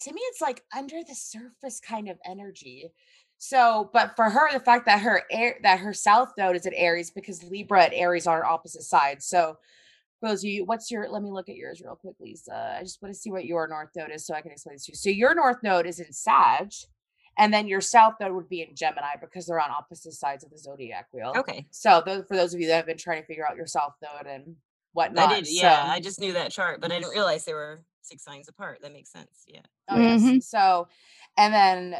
to 0.00 0.12
me, 0.12 0.20
it's 0.30 0.40
like 0.40 0.64
under 0.76 0.96
the 1.06 1.14
surface 1.14 1.80
kind 1.80 2.08
of 2.08 2.18
energy. 2.24 2.90
So, 3.38 3.90
but 3.92 4.16
for 4.16 4.28
her, 4.28 4.52
the 4.52 4.60
fact 4.60 4.86
that 4.86 5.00
her 5.00 5.22
air 5.30 5.58
that 5.62 5.78
her 5.78 5.94
South 5.94 6.32
Node 6.36 6.56
is 6.56 6.66
at 6.66 6.72
Aries 6.74 7.10
because 7.10 7.42
Libra 7.44 7.84
and 7.84 7.94
Aries 7.94 8.26
are 8.26 8.44
on 8.44 8.52
opposite 8.52 8.82
sides. 8.82 9.26
So 9.26 9.56
for 10.20 10.30
those 10.30 10.42
you, 10.42 10.64
what's 10.64 10.90
your? 10.90 11.08
Let 11.08 11.22
me 11.22 11.30
look 11.30 11.48
at 11.48 11.54
yours 11.54 11.80
real 11.84 11.94
quick, 11.94 12.16
Lisa. 12.20 12.76
I 12.78 12.82
just 12.82 13.00
want 13.00 13.14
to 13.14 13.20
see 13.20 13.30
what 13.30 13.44
your 13.44 13.68
north 13.68 13.90
node 13.96 14.10
is 14.10 14.26
so 14.26 14.34
I 14.34 14.40
can 14.40 14.50
explain 14.50 14.74
this 14.74 14.86
to 14.86 14.92
you. 14.92 14.96
So 14.96 15.10
your 15.10 15.34
north 15.34 15.58
node 15.62 15.86
is 15.86 16.00
in 16.00 16.12
Sag, 16.12 16.72
and 17.38 17.54
then 17.54 17.68
your 17.68 17.80
south 17.80 18.14
node 18.20 18.32
would 18.32 18.48
be 18.48 18.62
in 18.62 18.74
Gemini 18.74 19.14
because 19.20 19.46
they're 19.46 19.60
on 19.60 19.70
opposite 19.70 20.14
sides 20.14 20.42
of 20.42 20.50
the 20.50 20.58
zodiac 20.58 21.06
wheel. 21.12 21.32
Okay. 21.36 21.66
So 21.70 22.02
those, 22.04 22.24
for 22.26 22.36
those 22.36 22.52
of 22.54 22.60
you 22.60 22.66
that 22.66 22.76
have 22.76 22.86
been 22.86 22.98
trying 22.98 23.20
to 23.22 23.26
figure 23.26 23.48
out 23.48 23.56
your 23.56 23.68
south 23.68 23.94
node 24.02 24.26
and 24.26 24.56
whatnot, 24.92 25.30
I 25.30 25.40
did. 25.40 25.48
Yeah, 25.48 25.84
so- 25.84 25.92
I 25.92 26.00
just 26.00 26.18
knew 26.18 26.32
that 26.32 26.50
chart, 26.50 26.80
but 26.80 26.90
I 26.90 26.98
didn't 26.98 27.10
realize 27.14 27.44
they 27.44 27.54
were 27.54 27.84
six 28.08 28.24
signs 28.24 28.48
apart. 28.48 28.80
That 28.82 28.92
makes 28.92 29.10
sense. 29.12 29.44
Yeah. 29.46 29.60
Oh 29.88 29.98
yes. 29.98 30.22
Mhm. 30.22 30.42
So, 30.42 30.88
and 31.36 31.52
then 31.54 31.96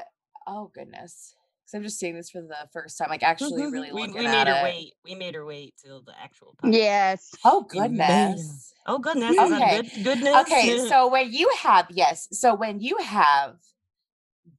oh 0.47 0.71
goodness, 0.75 1.35
because 1.65 1.75
I'm 1.75 1.83
just 1.83 1.99
seeing 1.99 2.15
this 2.17 2.31
for 2.31 2.41
the 2.41 2.69
first 2.73 2.97
time, 2.99 3.09
like 3.11 3.23
actually 3.33 3.63
really 3.67 3.93
we, 3.93 4.03
looking 4.03 4.17
we 4.19 4.27
at 4.27 4.31
made 4.47 4.49
her 4.49 4.61
it. 4.61 4.63
wait. 4.63 4.95
We 5.05 5.15
made 5.15 5.35
her 5.35 5.45
wait 5.45 5.75
till 5.83 6.03
the 6.03 6.15
actual 6.21 6.55
podcast. 6.63 6.73
Yes. 6.75 7.35
Oh 7.45 7.67
We 7.73 7.81
made 7.81 8.01
'em. 8.01 8.35
goodness. 8.37 8.75
Oh 8.87 8.99
goodness. 8.99 9.31
Is 9.39 9.51
that 9.51 9.63
Okay. 9.63 9.83
good, 9.83 10.05
goodness. 10.05 10.37
Okay, 10.43 10.79
so 10.89 11.09
when 11.09 11.33
you 11.33 11.51
have 11.59 11.87
yes, 11.91 12.29
so 12.33 12.55
when 12.55 12.81
you 12.81 12.97
have 12.99 13.57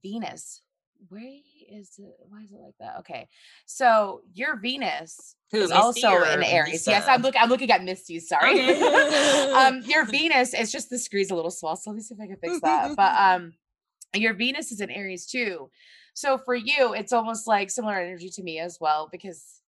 Venus, 0.02 0.62
where 1.10 1.22
is 1.70 1.90
it? 1.98 2.14
Why 2.28 2.42
is 2.42 2.52
it 2.52 2.60
like 2.62 2.74
that? 2.78 2.98
Okay, 3.00 3.28
so 3.66 4.22
your 4.32 4.56
Venus 4.56 5.34
Who, 5.50 5.58
is 5.58 5.70
Misty 5.70 5.74
also 5.74 6.22
in 6.22 6.42
Aries. 6.42 6.86
Yes, 6.86 7.04
I'm 7.08 7.20
looking. 7.20 7.40
I'm 7.40 7.48
looking 7.48 7.70
at 7.70 7.84
Misty. 7.84 8.18
Sorry. 8.20 8.60
Okay. 8.70 9.52
um, 9.52 9.82
your 9.82 10.04
Venus 10.04 10.54
is 10.54 10.70
just 10.70 10.88
the 10.88 10.98
screen's 10.98 11.30
a 11.30 11.34
little 11.34 11.50
small, 11.50 11.76
so 11.76 11.90
let 11.90 11.96
me 11.96 12.02
see 12.02 12.14
if 12.14 12.20
I 12.20 12.26
can 12.26 12.36
fix 12.36 12.60
that. 12.60 12.94
But 12.96 13.14
um, 13.18 13.52
your 14.14 14.34
Venus 14.34 14.70
is 14.70 14.80
in 14.80 14.90
Aries 14.90 15.26
too. 15.26 15.70
So 16.14 16.38
for 16.38 16.54
you, 16.54 16.94
it's 16.94 17.12
almost 17.12 17.46
like 17.46 17.70
similar 17.70 17.94
energy 17.94 18.30
to 18.30 18.42
me 18.42 18.58
as 18.60 18.78
well 18.80 19.08
because. 19.10 19.59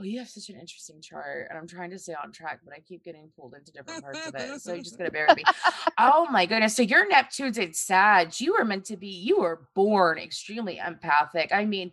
Oh, 0.00 0.02
you 0.02 0.18
have 0.18 0.28
such 0.28 0.48
an 0.48 0.58
interesting 0.58 1.00
chart, 1.00 1.46
and 1.48 1.58
I'm 1.58 1.68
trying 1.68 1.90
to 1.90 1.98
stay 1.98 2.14
on 2.14 2.32
track, 2.32 2.60
but 2.64 2.74
I 2.74 2.80
keep 2.80 3.04
getting 3.04 3.30
pulled 3.38 3.54
into 3.54 3.70
different 3.70 4.02
parts 4.02 4.26
of 4.26 4.34
it. 4.34 4.60
So 4.60 4.74
you 4.74 4.82
just 4.82 4.98
gotta 4.98 5.10
bear 5.10 5.26
with 5.28 5.36
me. 5.36 5.44
Oh 5.96 6.26
my 6.30 6.44
goodness! 6.44 6.74
So 6.74 6.82
your 6.82 7.08
Neptune's 7.08 7.56
in 7.56 7.72
Sag. 7.72 8.40
You 8.40 8.54
were 8.58 8.64
meant 8.64 8.84
to 8.86 8.96
be. 8.96 9.06
You 9.06 9.38
were 9.38 9.68
born 9.76 10.18
extremely 10.18 10.78
empathic. 10.84 11.52
I 11.52 11.64
mean, 11.64 11.92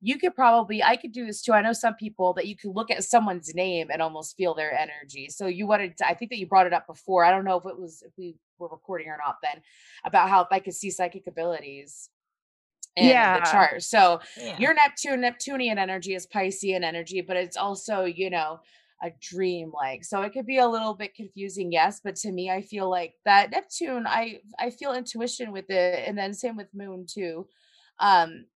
you 0.00 0.18
could 0.18 0.34
probably. 0.34 0.82
I 0.82 0.96
could 0.96 1.12
do 1.12 1.26
this 1.26 1.42
too. 1.42 1.52
I 1.52 1.60
know 1.60 1.74
some 1.74 1.94
people 1.94 2.32
that 2.34 2.46
you 2.46 2.56
could 2.56 2.74
look 2.74 2.90
at 2.90 3.04
someone's 3.04 3.54
name 3.54 3.88
and 3.92 4.00
almost 4.00 4.36
feel 4.38 4.54
their 4.54 4.72
energy. 4.72 5.28
So 5.28 5.46
you 5.46 5.66
wanted. 5.66 5.98
To, 5.98 6.08
I 6.08 6.14
think 6.14 6.30
that 6.30 6.38
you 6.38 6.46
brought 6.46 6.66
it 6.66 6.72
up 6.72 6.86
before. 6.86 7.24
I 7.24 7.30
don't 7.30 7.44
know 7.44 7.58
if 7.58 7.66
it 7.66 7.78
was 7.78 8.02
if 8.06 8.12
we 8.16 8.36
were 8.58 8.68
recording 8.68 9.08
or 9.08 9.18
not 9.22 9.36
then 9.42 9.60
about 10.04 10.28
how 10.30 10.40
if 10.40 10.48
I 10.50 10.60
could 10.60 10.74
see 10.74 10.90
psychic 10.90 11.26
abilities 11.26 12.08
in 12.96 13.06
Yeah. 13.06 13.34
the 13.34 13.40
chart. 13.50 13.82
So 13.82 14.20
Yeah. 14.36 14.58
your 14.58 14.74
Neptune, 14.74 15.20
Neptunian 15.20 15.78
energy 15.78 16.14
is 16.14 16.26
Piscean 16.26 16.82
energy, 16.84 17.20
but 17.20 17.36
it's 17.36 17.56
also, 17.56 18.04
you 18.04 18.30
know, 18.30 18.60
a 19.02 19.10
dream 19.20 19.72
like. 19.72 20.04
So 20.04 20.22
it 20.22 20.32
could 20.32 20.46
be 20.46 20.58
a 20.58 20.68
little 20.68 20.94
bit 20.94 21.14
confusing, 21.14 21.72
yes, 21.72 22.00
but 22.02 22.16
to 22.16 22.32
me 22.32 22.50
I 22.50 22.62
feel 22.62 22.88
like 22.88 23.14
that 23.24 23.50
Neptune, 23.50 24.06
I 24.06 24.40
I 24.58 24.70
feel 24.70 24.92
intuition 24.94 25.52
with 25.52 25.68
it 25.70 26.04
and 26.08 26.16
then 26.16 26.32
same 26.34 26.56
with 26.56 26.68
Moon 26.74 27.06
too. 27.08 27.48
Um 27.98 28.46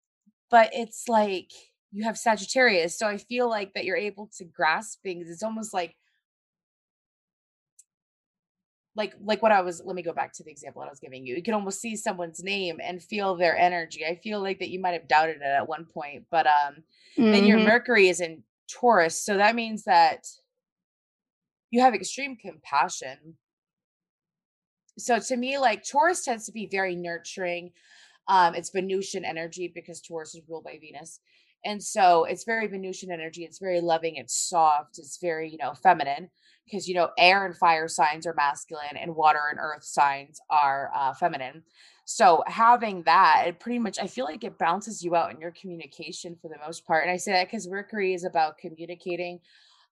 but 0.51 0.71
it's 0.73 1.09
like 1.09 1.51
you 1.93 2.05
have 2.05 2.19
Sagittarius, 2.19 2.99
so 2.99 3.07
I 3.09 3.19
feel 3.19 3.49
like 3.49 3.75
that 3.75 3.85
you're 3.85 3.97
able 3.97 4.29
to 4.39 4.45
grasp 4.45 5.03
things. 5.03 5.31
It's 5.31 5.43
almost 5.43 5.75
like 5.75 5.97
like 8.99 9.15
like 9.25 9.41
what 9.43 9.53
I 9.53 9.63
was 9.63 9.81
let 9.85 9.95
me 9.95 10.03
go 10.03 10.13
back 10.13 10.33
to 10.35 10.45
the 10.45 10.51
example 10.51 10.81
that 10.83 10.89
I 10.89 10.91
was 10.91 10.99
giving 10.99 11.25
you. 11.25 11.37
You 11.37 11.43
can 11.43 11.55
almost 11.55 11.81
see 11.81 11.95
someone's 11.97 12.43
name 12.43 12.81
and 12.83 13.01
feel 13.03 13.37
their 13.37 13.57
energy. 13.57 14.05
I 14.05 14.17
feel 14.17 14.43
like 14.43 14.59
that 14.59 14.71
you 14.71 14.81
might 14.81 14.93
have 14.99 15.09
doubted 15.09 15.37
it 15.37 15.43
at 15.45 15.69
one 15.69 15.87
point, 15.87 16.27
but 16.31 16.47
um 16.49 16.83
then 17.17 17.45
your 17.45 17.59
Mhm. 17.61 17.65
Mercury 17.65 18.09
is 18.09 18.21
in 18.21 18.43
Taurus, 18.69 19.25
so 19.25 19.37
that 19.39 19.55
means 19.55 19.85
that 19.85 20.27
you 21.71 21.81
have 21.81 21.95
extreme 21.95 22.37
compassion. 22.37 23.39
So 24.99 25.21
to 25.21 25.37
me 25.37 25.59
like 25.59 25.85
Taurus 25.85 26.25
tends 26.25 26.45
to 26.47 26.53
be 26.53 26.67
very 26.67 26.97
nurturing. 26.97 27.73
Um 28.27 28.55
it's 28.57 28.71
Venusian 28.71 29.25
energy 29.25 29.69
because 29.73 30.03
Taurus 30.03 30.35
is 30.35 30.43
ruled 30.49 30.65
by 30.65 30.79
Venus. 30.81 31.21
And 31.65 31.83
so 31.83 32.25
it's 32.25 32.45
very 32.45 32.67
Venusian 32.67 33.13
energy. 33.13 33.45
It's 33.45 33.59
very 33.59 33.81
loving. 33.81 34.17
It's 34.17 34.35
soft. 34.35 34.99
It's 34.99 35.19
very, 35.19 35.51
you 35.51 35.59
know, 35.59 35.75
feminine 35.75 36.31
because, 36.71 36.89
you 36.89 36.95
know, 36.95 37.11
air 37.19 37.47
and 37.47 37.57
fire 37.57 37.89
signs 37.89 38.27
are 38.27 38.35
masculine 38.35 38.97
and 39.01 39.15
water 39.15 39.41
and 39.51 39.59
earth 39.59 39.85
signs 39.85 40.41
are 40.51 40.91
uh, 40.95 41.15
feminine. 41.15 41.63
So 42.05 42.43
having 42.47 43.03
that, 43.03 43.45
it 43.47 43.61
pretty 43.61 43.79
much, 43.79 43.99
I 44.01 44.07
feel 44.07 44.25
like 44.25 44.43
it 44.43 44.59
balances 44.59 45.03
you 45.03 45.15
out 45.15 45.31
in 45.31 45.41
your 45.41 45.51
communication 45.51 46.37
for 46.41 46.49
the 46.49 46.57
most 46.65 46.87
part. 46.87 47.03
And 47.03 47.11
I 47.11 47.19
say 47.19 47.33
that 47.33 47.49
because 47.49 47.69
Mercury 47.69 48.15
is 48.15 48.25
about 48.25 48.59
communicating. 48.59 49.41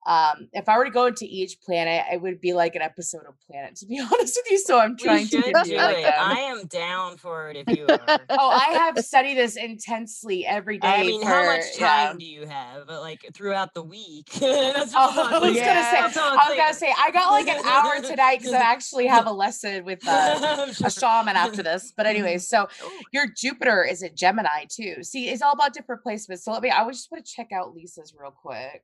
Um, 0.07 0.49
if 0.53 0.69
I 0.69 0.79
were 0.79 0.85
to 0.85 0.91
go 0.91 1.07
into 1.07 1.25
each 1.29 1.61
planet, 1.61 2.05
it 2.13 2.23
would 2.23 2.41
be 2.41 2.53
like 2.53 2.77
an 2.77 2.83
episode 2.83 3.23
of 3.29 3.35
Planet, 3.51 3.75
to 3.77 3.87
be 3.87 3.99
honest 4.13 4.39
with 4.41 4.51
you. 4.51 4.59
So 4.59 4.79
I'm 4.79 4.97
trying 4.97 5.27
to 5.27 5.41
do 5.41 5.49
it. 5.49 6.15
I 6.17 6.39
am 6.41 6.67
down 6.67 7.17
for 7.17 7.51
it 7.51 7.57
if 7.57 7.77
you 7.77 7.87
are. 7.89 8.19
Oh, 8.39 8.51
I 8.51 8.75
have 8.75 8.99
studied 9.05 9.37
this 9.37 9.57
intensely 9.57 10.47
every 10.47 10.79
day. 10.79 10.89
I 10.89 11.03
mean, 11.03 11.23
how 11.23 11.45
much 11.45 11.77
time 11.77 11.81
yeah. 11.81 12.15
do 12.19 12.25
you 12.25 12.47
have? 12.47 12.89
Like 12.89 13.31
throughout 13.35 13.75
the 13.75 13.83
week. 13.83 14.31
That's 14.41 14.93
Oh, 14.95 15.31
I'm 15.31 15.43
was 15.43 15.55
saying. 15.55 15.67
gonna 15.67 16.13
say, 16.13 16.21
I 16.21 16.49
was 16.49 16.57
gonna 16.57 16.75
say, 16.75 16.93
I 16.97 17.11
got 17.11 17.31
like 17.31 17.49
an 17.49 17.65
hour 17.65 18.01
tonight 18.01 18.39
because 18.39 18.53
I 18.53 18.61
actually 18.61 19.07
have 19.07 19.27
a 19.27 19.33
lesson 19.33 19.85
with 19.85 20.07
uh, 20.07 20.67
a 20.85 20.91
shaman 20.91 21.37
after 21.37 21.63
this. 21.63 21.93
But 21.97 22.07
anyways, 22.07 22.49
so 22.49 22.69
Oh, 22.83 22.91
your 23.13 23.27
Jupiter 23.37 23.85
is 23.85 24.03
a 24.03 24.11
Gemini 24.11 24.65
too. 24.69 25.03
See, 25.03 25.29
it's 25.29 25.43
all 25.43 25.53
about 25.53 25.73
different 25.73 26.05
placements. 26.05 26.41
So 26.41 26.53
let 26.53 26.63
me. 26.63 26.71
I 26.71 26.83
would 26.83 26.95
just 26.95 27.11
want 27.11 27.25
to 27.25 27.33
check 27.33 27.53
out 27.53 27.75
Lisa's 27.75 28.15
real 28.19 28.31
quick. 28.31 28.83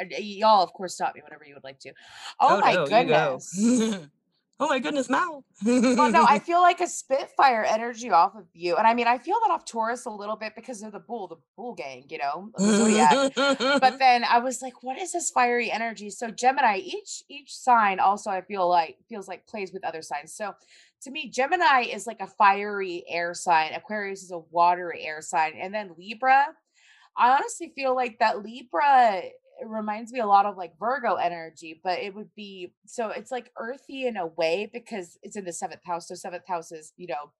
Uh, 0.00 0.04
y'all, 0.18 0.62
of 0.62 0.72
course, 0.72 0.94
stop 0.94 1.14
me 1.14 1.22
whenever 1.22 1.44
you 1.44 1.54
would 1.54 1.64
like 1.64 1.78
to. 1.80 1.92
Oh, 2.40 2.60
my 2.60 2.72
no, 2.72 2.86
go. 2.86 2.90
goodness. 2.90 3.58
oh 4.60 4.68
my 4.68 4.78
goodness, 4.78 5.08
Mal. 5.08 5.44
well, 5.64 6.10
no, 6.10 6.24
I 6.28 6.38
feel 6.46 6.60
like 6.60 6.80
a 6.80 6.86
Spitfire 6.86 7.64
energy 7.64 8.10
off 8.10 8.34
of 8.36 8.46
you, 8.52 8.76
and 8.76 8.86
I 8.86 8.94
mean, 8.94 9.06
I 9.06 9.18
feel 9.18 9.36
that 9.44 9.52
off 9.52 9.64
Taurus 9.64 10.06
a 10.06 10.10
little 10.10 10.36
bit 10.36 10.54
because 10.54 10.82
of 10.82 10.92
the 10.92 11.00
bull, 11.00 11.28
the 11.28 11.36
bull 11.56 11.74
gang, 11.74 12.04
you 12.08 12.18
know, 12.18 12.50
zodiac. 12.58 13.32
but 13.34 13.98
then 13.98 14.24
I 14.24 14.38
was 14.38 14.62
like, 14.62 14.82
what 14.82 14.98
is 14.98 15.12
this 15.12 15.30
fiery 15.30 15.70
energy? 15.70 16.10
So 16.10 16.30
Gemini, 16.30 16.78
each 16.78 17.22
each 17.28 17.54
sign 17.54 18.00
also 18.00 18.30
I 18.30 18.42
feel 18.42 18.68
like 18.68 18.96
feels 19.08 19.28
like 19.28 19.46
plays 19.46 19.72
with 19.72 19.84
other 19.84 20.02
signs. 20.02 20.34
So 20.34 20.54
to 21.02 21.10
me, 21.10 21.28
Gemini 21.28 21.82
is 21.82 22.06
like 22.06 22.20
a 22.20 22.26
fiery 22.26 23.04
air 23.08 23.34
sign, 23.34 23.72
Aquarius 23.74 24.22
is 24.22 24.30
a 24.30 24.38
watery 24.38 25.04
air 25.04 25.20
sign, 25.20 25.52
and 25.60 25.72
then 25.72 25.94
Libra. 25.98 26.46
I 27.16 27.30
honestly 27.30 27.72
feel 27.76 27.94
like 27.94 28.18
that 28.18 28.42
Libra 28.42 29.22
reminds 29.64 30.12
me 30.12 30.20
a 30.20 30.26
lot 30.26 30.46
of 30.46 30.56
like 30.56 30.78
Virgo 30.78 31.14
energy, 31.14 31.80
but 31.82 31.98
it 31.98 32.14
would 32.14 32.34
be 32.34 32.72
so 32.86 33.10
it's 33.10 33.30
like 33.30 33.50
earthy 33.58 34.06
in 34.06 34.16
a 34.16 34.26
way 34.26 34.68
because 34.72 35.18
it's 35.22 35.36
in 35.36 35.44
the 35.44 35.52
seventh 35.52 35.84
house. 35.84 36.08
So 36.08 36.14
seventh 36.14 36.46
house 36.46 36.72
is, 36.72 36.92
you 36.96 37.06
know, 37.06 37.32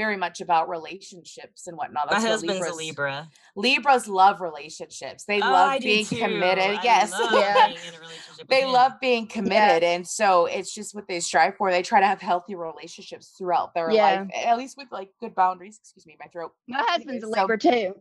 very 0.00 0.16
much 0.16 0.40
about 0.40 0.66
relationships 0.70 1.66
and 1.66 1.76
whatnot. 1.76 2.06
My 2.06 2.12
That's 2.14 2.24
what 2.24 2.30
husband's 2.30 2.66
a 2.66 2.72
Libra. 2.74 3.28
Libras 3.54 4.08
love 4.08 4.40
relationships. 4.40 5.24
They 5.26 5.42
Oh, 5.42 5.50
love 5.52 5.68
I 5.72 5.78
being 5.78 6.06
committed. 6.06 6.78
I 6.78 6.82
yes. 6.82 7.12
Yeah. 7.30 7.66
being 7.66 7.78
in 7.86 7.94
a 7.94 7.98
relationship 8.00 8.38
with 8.38 8.48
they 8.48 8.64
love 8.64 8.92
being 8.98 9.26
committed. 9.26 9.82
And 9.82 10.08
so 10.08 10.46
it's 10.46 10.72
just 10.74 10.94
what 10.94 11.06
they 11.06 11.20
strive 11.20 11.56
for. 11.58 11.70
They 11.70 11.82
try 11.82 12.00
to 12.00 12.06
have 12.06 12.18
healthy 12.22 12.54
relationships 12.54 13.34
throughout 13.36 13.74
their 13.74 13.90
Yeah. 13.90 14.20
life, 14.22 14.30
at 14.46 14.56
least 14.56 14.78
with 14.78 14.88
like 14.90 15.10
good 15.20 15.34
boundaries. 15.34 15.78
Excuse 15.82 16.06
me, 16.06 16.16
my 16.18 16.28
throat. 16.32 16.52
My 16.66 16.78
husband's 16.88 17.22
a 17.22 17.26
Anyways, 17.26 17.34
so- 17.34 17.40
Libra 17.42 17.58
too. 17.58 17.94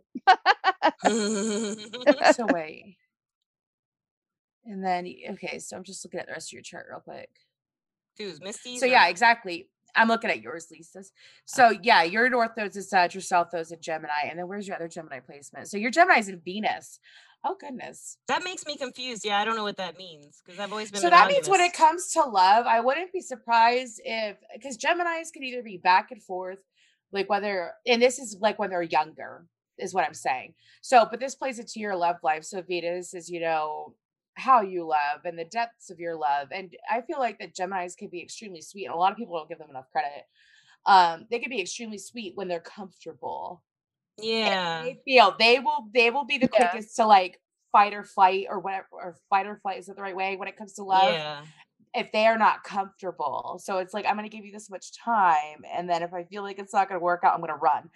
so 2.34 2.46
wait. 2.54 2.96
And 4.64 4.82
then 4.86 5.06
okay, 5.32 5.60
so 5.60 5.76
I'm 5.76 5.84
just 5.84 6.06
looking 6.06 6.22
at 6.22 6.28
the 6.28 6.32
rest 6.32 6.48
of 6.50 6.54
your 6.54 6.62
chart 6.62 6.86
real 6.90 7.02
quick. 7.02 7.30
Who's 8.18 8.40
Misty's? 8.40 8.80
So 8.80 8.86
yeah, 8.86 9.08
exactly. 9.10 9.68
I'm 9.96 10.08
looking 10.08 10.30
at 10.30 10.42
yours, 10.42 10.68
Lisa's. 10.72 11.12
Ah. 11.14 11.20
So 11.46 11.80
yeah, 11.82 12.04
your 12.04 12.30
North 12.30 12.52
Node's 12.58 12.78
in 12.78 12.84
Sag, 12.84 13.14
your 13.14 13.22
South 13.22 13.50
Node's 13.54 13.72
in 13.72 13.82
Gemini, 13.82 14.28
and 14.30 14.38
then 14.38 14.48
where's 14.48 14.68
your 14.68 14.76
other 14.76 14.88
Gemini 14.88 15.20
placement? 15.20 15.68
So 15.68 15.78
your 15.78 15.92
Gemini's 15.92 16.30
in 16.30 16.40
Venus. 16.44 17.00
Oh 17.46 17.56
goodness. 17.60 18.18
That 18.28 18.44
makes 18.44 18.66
me 18.66 18.76
confused. 18.76 19.24
Yeah, 19.26 19.40
I 19.40 19.46
don't 19.46 19.56
know 19.56 19.64
what 19.64 19.78
that 19.78 19.98
means 19.98 20.42
because 20.44 20.60
I've 20.60 20.72
always 20.72 20.92
been. 20.92 21.02
So 21.02 21.10
that 21.10 21.30
means 21.30 21.48
when 21.48 21.62
it 21.62 21.74
comes 21.74 22.12
to 22.12 22.22
love, 22.24 22.66
I 22.66 22.82
wouldn't 22.82 23.14
be 23.14 23.22
surprised 23.22 24.02
if 24.04 24.38
because 24.54 24.78
Geminis 24.78 25.32
can 25.34 25.44
either 25.44 25.64
be 25.64 25.78
back 25.78 26.12
and 26.12 26.22
forth, 26.22 26.60
like 27.14 27.30
whether 27.30 27.72
and 27.88 28.02
this 28.02 28.20
is 28.20 28.38
like 28.42 28.60
when 28.60 28.70
they're 28.70 28.82
younger, 28.82 29.46
is 29.78 29.94
what 29.94 30.06
I'm 30.06 30.14
saying. 30.14 30.54
So, 30.82 31.08
but 31.10 31.20
this 31.20 31.36
plays 31.36 31.60
into 31.60 31.80
your 31.80 31.96
love 31.96 32.18
life. 32.24 32.44
So 32.44 32.62
Venus 32.62 33.14
is, 33.14 33.30
you 33.30 33.40
know, 33.40 33.94
how 34.40 34.62
you 34.62 34.88
love 34.88 35.26
and 35.26 35.38
the 35.38 35.46
depths 35.46 35.90
of 35.92 36.00
your 36.00 36.16
love. 36.16 36.48
And 36.52 36.76
I 36.90 37.02
feel 37.02 37.20
like 37.20 37.38
that 37.40 37.56
Geminis 37.56 37.96
can 37.98 38.10
be 38.10 38.22
extremely 38.22 38.62
sweet, 38.62 38.86
and 38.86 38.94
a 38.94 38.98
lot 38.98 39.12
of 39.12 39.18
people 39.18 39.38
don't 39.38 39.50
give 39.50 39.60
them 39.60 39.70
enough 39.70 39.92
credit. 39.92 40.26
Um, 40.86 41.28
they 41.30 41.40
can 41.40 41.50
be 41.50 41.62
extremely 41.62 41.98
sweet 42.00 42.36
when 42.36 42.48
they're 42.48 42.60
comfortable. 42.62 43.64
and 44.18 44.26
Yeah. 44.28 44.82
They 44.84 45.00
feel 45.06 45.36
they 45.38 45.60
will 45.60 45.90
they 45.94 46.10
will 46.12 46.26
be 46.26 46.38
the 46.38 46.50
Yeah. 46.54 46.70
quickest 46.70 46.96
to 46.98 47.06
like 47.06 47.40
fight 47.72 47.94
or 47.94 48.04
flight 48.04 48.48
or 48.50 48.60
whatever 48.60 48.88
or 48.92 49.18
fight 49.30 49.46
or 49.46 49.58
flight 49.62 49.80
is 49.80 49.86
that 49.88 49.96
the 49.96 50.02
right 50.02 50.16
way 50.16 50.36
when 50.38 50.48
it 50.48 50.58
comes 50.58 50.74
to 50.74 50.84
love 50.84 51.14
Yeah. 51.14 51.46
if 51.94 52.12
they 52.12 52.26
are 52.28 52.38
not 52.38 52.64
comfortable. 52.64 53.60
So 53.64 53.78
it's 53.80 53.94
like 53.94 54.06
I'm 54.06 54.16
going 54.18 54.30
to 54.30 54.36
give 54.36 54.46
you 54.46 54.52
this 54.52 54.70
much 54.70 54.92
time 54.98 55.64
and 55.72 55.90
then 55.90 56.02
if 56.04 56.14
I 56.14 56.24
feel 56.24 56.44
like 56.44 56.60
it's 56.60 56.74
not 56.74 56.88
going 56.90 57.00
to 57.00 57.04
work 57.04 57.24
out, 57.24 57.34
I'm 57.34 57.42
going 57.42 57.50
to 57.54 57.56
run. 57.56 57.90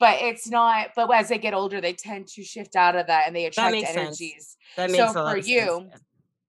But 0.00 0.20
it's 0.20 0.48
not 0.48 0.90
but 0.94 1.10
as 1.12 1.28
they 1.28 1.38
get 1.38 1.54
older, 1.54 1.80
they 1.80 1.92
tend 1.92 2.28
to 2.28 2.44
shift 2.44 2.76
out 2.76 2.96
of 2.96 3.06
that 3.08 3.26
and 3.26 3.34
they 3.34 3.46
attract 3.46 3.66
That 3.66 3.72
makes 3.72 3.88
sense. 3.88 4.20
energies. 4.20 4.56
That 4.76 4.90
makes 4.90 5.12
So 5.12 5.20
a 5.20 5.22
lot 5.22 5.32
for 5.32 5.38
of 5.38 5.44
sense. 5.44 5.48
you, 5.48 5.88
yeah. 5.90 5.96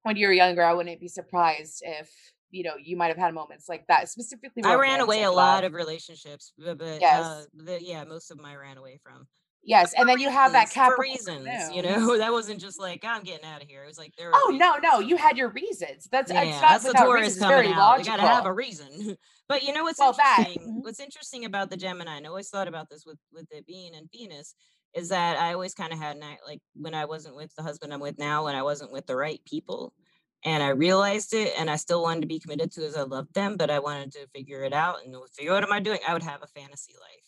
when 0.04 0.16
you 0.18 0.28
were 0.28 0.34
younger, 0.34 0.64
I 0.64 0.74
wouldn't 0.74 1.00
be 1.00 1.08
surprised 1.08 1.82
if, 1.86 2.12
you 2.52 2.64
know, 2.64 2.74
you 2.82 2.96
might 2.96 3.08
have 3.08 3.18
had 3.18 3.34
moments 3.34 3.68
like 3.70 3.86
that, 3.88 4.10
specifically 4.10 4.64
I 4.64 4.76
ran 4.76 5.02
away 5.02 5.24
a 5.24 5.32
lot 5.32 5.64
of 5.64 5.74
relationships, 5.74 6.54
but, 6.58 6.78
but 6.78 6.86
uh, 6.86 7.00
Yes. 7.02 7.48
the, 7.54 7.78
yeah, 7.82 8.04
most 8.04 8.32
of 8.32 8.38
them 8.38 8.46
I 8.46 8.56
ran 8.56 8.78
away 8.78 9.00
from. 9.04 9.28
Yes, 9.64 9.94
and 9.94 10.08
then 10.08 10.20
you 10.20 10.30
have 10.30 10.54
that 10.54 10.70
reasons, 10.72 10.82
for 10.86 10.98
reasons, 10.98 11.70
you 11.70 11.82
know, 11.82 12.18
that 12.18 12.32
wasn't 12.32 12.62
just 12.62 12.80
like 12.80 13.04
I'm 13.04 13.24
getting 13.24 13.46
out 13.46 13.62
of 13.62 13.68
here. 13.68 13.84
It 13.84 13.88
was 13.88 13.98
like 13.98 14.14
there 14.18 14.34
Oh 14.34 14.56
no, 14.58 14.78
no, 14.78 15.00
you 15.00 15.18
had 15.18 15.38
your 15.38 15.50
reasons. 15.50 16.08
That's 16.12 16.32
Yeah, 16.32 16.44
it's 16.44 16.62
not 16.62 16.84
that's 16.84 16.84
the 16.84 16.94
Taurus 16.94 17.36
reasons. 17.36 17.38
Coming 17.40 17.66
very 17.66 17.74
out. 17.74 17.98
You 17.98 18.06
gotta 18.06 18.26
have 18.26 18.46
a 18.46 18.54
reason. 18.54 19.18
but 19.50 19.64
you 19.64 19.74
know 19.74 19.84
what's 19.84 20.00
Well, 20.00 20.10
interesting? 20.10 20.80
What's 20.84 21.00
interesting 21.00 21.46
about 21.46 21.70
the 21.70 21.78
Gemini, 21.78 22.18
and 22.18 22.26
I 22.26 22.30
always 22.30 22.50
thought 22.50 22.68
about 22.68 22.90
this 22.90 23.06
with 23.06 23.18
with 23.32 23.48
it 23.52 23.66
being 23.66 23.94
in 23.96 24.08
Venus, 24.14 24.54
is 24.94 25.10
that 25.10 25.38
I 25.38 25.54
always 25.54 25.74
kind 25.74 25.92
of 25.92 26.00
had 26.00 26.18
an 26.18 26.24
like 26.46 26.62
when 26.76 26.94
I 26.94 27.06
wasn't 27.06 27.36
with 27.36 27.54
the 27.56 27.64
husband 27.64 27.94
I'm 27.94 28.00
with 28.00 28.18
now, 28.20 28.46
when 28.46 28.56
I 28.56 28.62
wasn't 28.64 28.92
with 28.92 29.08
the 29.08 29.16
right 29.16 29.44
people, 29.46 29.94
and 30.46 30.62
I 30.62 30.70
realized 30.70 31.34
it, 31.34 31.54
and 31.58 31.70
I 31.70 31.76
still 31.78 32.04
wanted 32.04 32.22
to 32.22 32.28
be 32.28 32.40
committed 32.40 32.72
to 32.74 32.86
as 32.86 32.96
I 32.96 33.02
loved 33.04 33.34
them, 33.34 33.58
but 33.58 33.72
I 33.72 33.80
wanted 33.80 34.12
to 34.14 34.28
figure 34.36 34.64
it 34.64 34.74
out 34.74 35.04
and 35.04 35.16
figure 35.36 35.52
out 35.52 35.56
what 35.56 35.64
am 35.64 35.74
I 35.74 35.80
doing? 35.80 36.00
I 36.08 36.14
would 36.14 36.24
have 36.24 36.44
a 36.44 36.48
fantasy 36.48 36.94
life. 37.00 37.19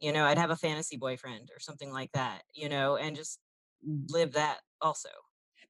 You 0.00 0.12
know, 0.12 0.24
I'd 0.24 0.38
have 0.38 0.50
a 0.50 0.56
fantasy 0.56 0.96
boyfriend 0.96 1.50
or 1.54 1.58
something 1.60 1.90
like 1.92 2.12
that, 2.12 2.42
you 2.54 2.68
know, 2.68 2.96
and 2.96 3.16
just 3.16 3.38
live 4.10 4.32
that 4.32 4.58
also. 4.80 5.08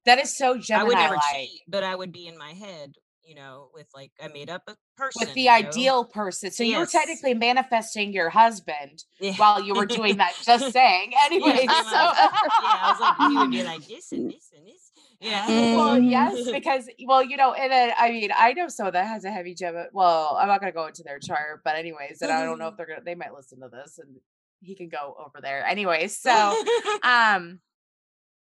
That 0.05 0.19
is 0.19 0.37
so 0.37 0.61
I 0.73 0.85
would 0.85 0.95
never 0.95 1.15
like. 1.15 1.23
cheat, 1.35 1.61
but 1.69 1.83
I 1.83 1.95
would 1.95 2.13
be 2.13 2.27
in 2.27 2.39
my 2.39 2.53
head, 2.53 2.95
you 3.25 3.35
know, 3.35 3.71
with 3.75 3.87
like 3.95 4.13
I 4.23 4.29
made 4.29 4.51
up 4.51 4.63
a 4.69 4.77
person, 4.97 5.27
With 5.27 5.35
the 5.35 5.43
you 5.43 5.47
know. 5.47 5.53
ideal 5.53 6.05
person. 6.05 6.51
So 6.53 6.63
you 6.63 6.79
were 6.79 6.87
technically 6.87 7.35
manifesting 7.35 8.13
your 8.13 8.31
husband 8.31 9.05
Yeah. 9.21 9.35
while 9.35 9.61
you 9.61 9.75
were 9.75 9.87
doing 9.87 10.17
that. 10.19 10.33
Just 10.45 10.73
saying. 10.73 11.13
Anyway, 11.25 11.51
pretty 11.51 11.67
so 11.69 11.75
much. 11.75 11.95
yeah, 11.95 12.81
I 12.83 12.91
was 12.93 13.01
like, 13.01 13.31
he 13.31 13.37
would 13.37 13.51
be 13.51 13.65
like 13.65 13.87
this 13.89 14.13
and 14.13 14.31
this 14.31 14.51
and 14.57 14.67
this. 14.67 14.86
Yeah. 15.21 15.77
well, 15.77 15.99
yes, 16.03 16.51
because 16.51 16.89
well, 17.07 17.23
you 17.23 17.37
know, 17.37 17.53
and 17.53 17.73
then 17.73 17.93
I 17.99 18.11
mean, 18.11 18.31
I 18.37 18.53
know 18.53 18.69
someone 18.69 18.93
that 18.95 19.07
has 19.07 19.25
a 19.25 19.31
heavy 19.31 19.55
gem. 19.55 19.75
Well, 19.93 20.37
I'm 20.41 20.49
not 20.49 20.61
gonna 20.61 20.73
go 20.73 20.87
into 20.87 21.03
their 21.03 21.19
chart, 21.19 21.63
but 21.65 21.77
anyways, 21.77 22.21
and 22.23 22.31
I 22.31 22.45
don't 22.45 22.59
know 22.59 22.69
if 22.69 22.77
they're 22.77 22.87
gonna. 22.87 23.03
They 23.05 23.15
might 23.15 23.35
listen 23.35 23.61
to 23.61 23.69
this, 23.69 23.99
and 23.99 24.17
he 24.61 24.75
can 24.75 24.89
go 24.89 25.17
over 25.19 25.41
there. 25.41 25.65
Anyways, 25.65 26.19
so 26.23 26.31
um, 27.03 27.61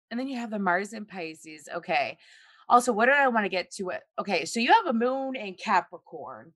and 0.10 0.20
then 0.20 0.28
you 0.28 0.38
have 0.38 0.52
the 0.52 0.60
Mars 0.60 0.94
and 0.94 1.08
Pisces. 1.08 1.68
Okay. 1.74 2.18
Also, 2.70 2.94
what 2.94 3.08
did 3.08 3.16
I 3.16 3.28
want 3.28 3.44
to 3.44 3.50
get 3.50 3.70
to 3.72 3.90
it? 3.90 4.02
Okay, 4.18 4.46
so 4.46 4.62
you 4.62 4.72
have 4.72 4.86
a 4.86 4.94
moon 4.94 5.36
in 5.36 5.56
Capricorn. 5.56 6.54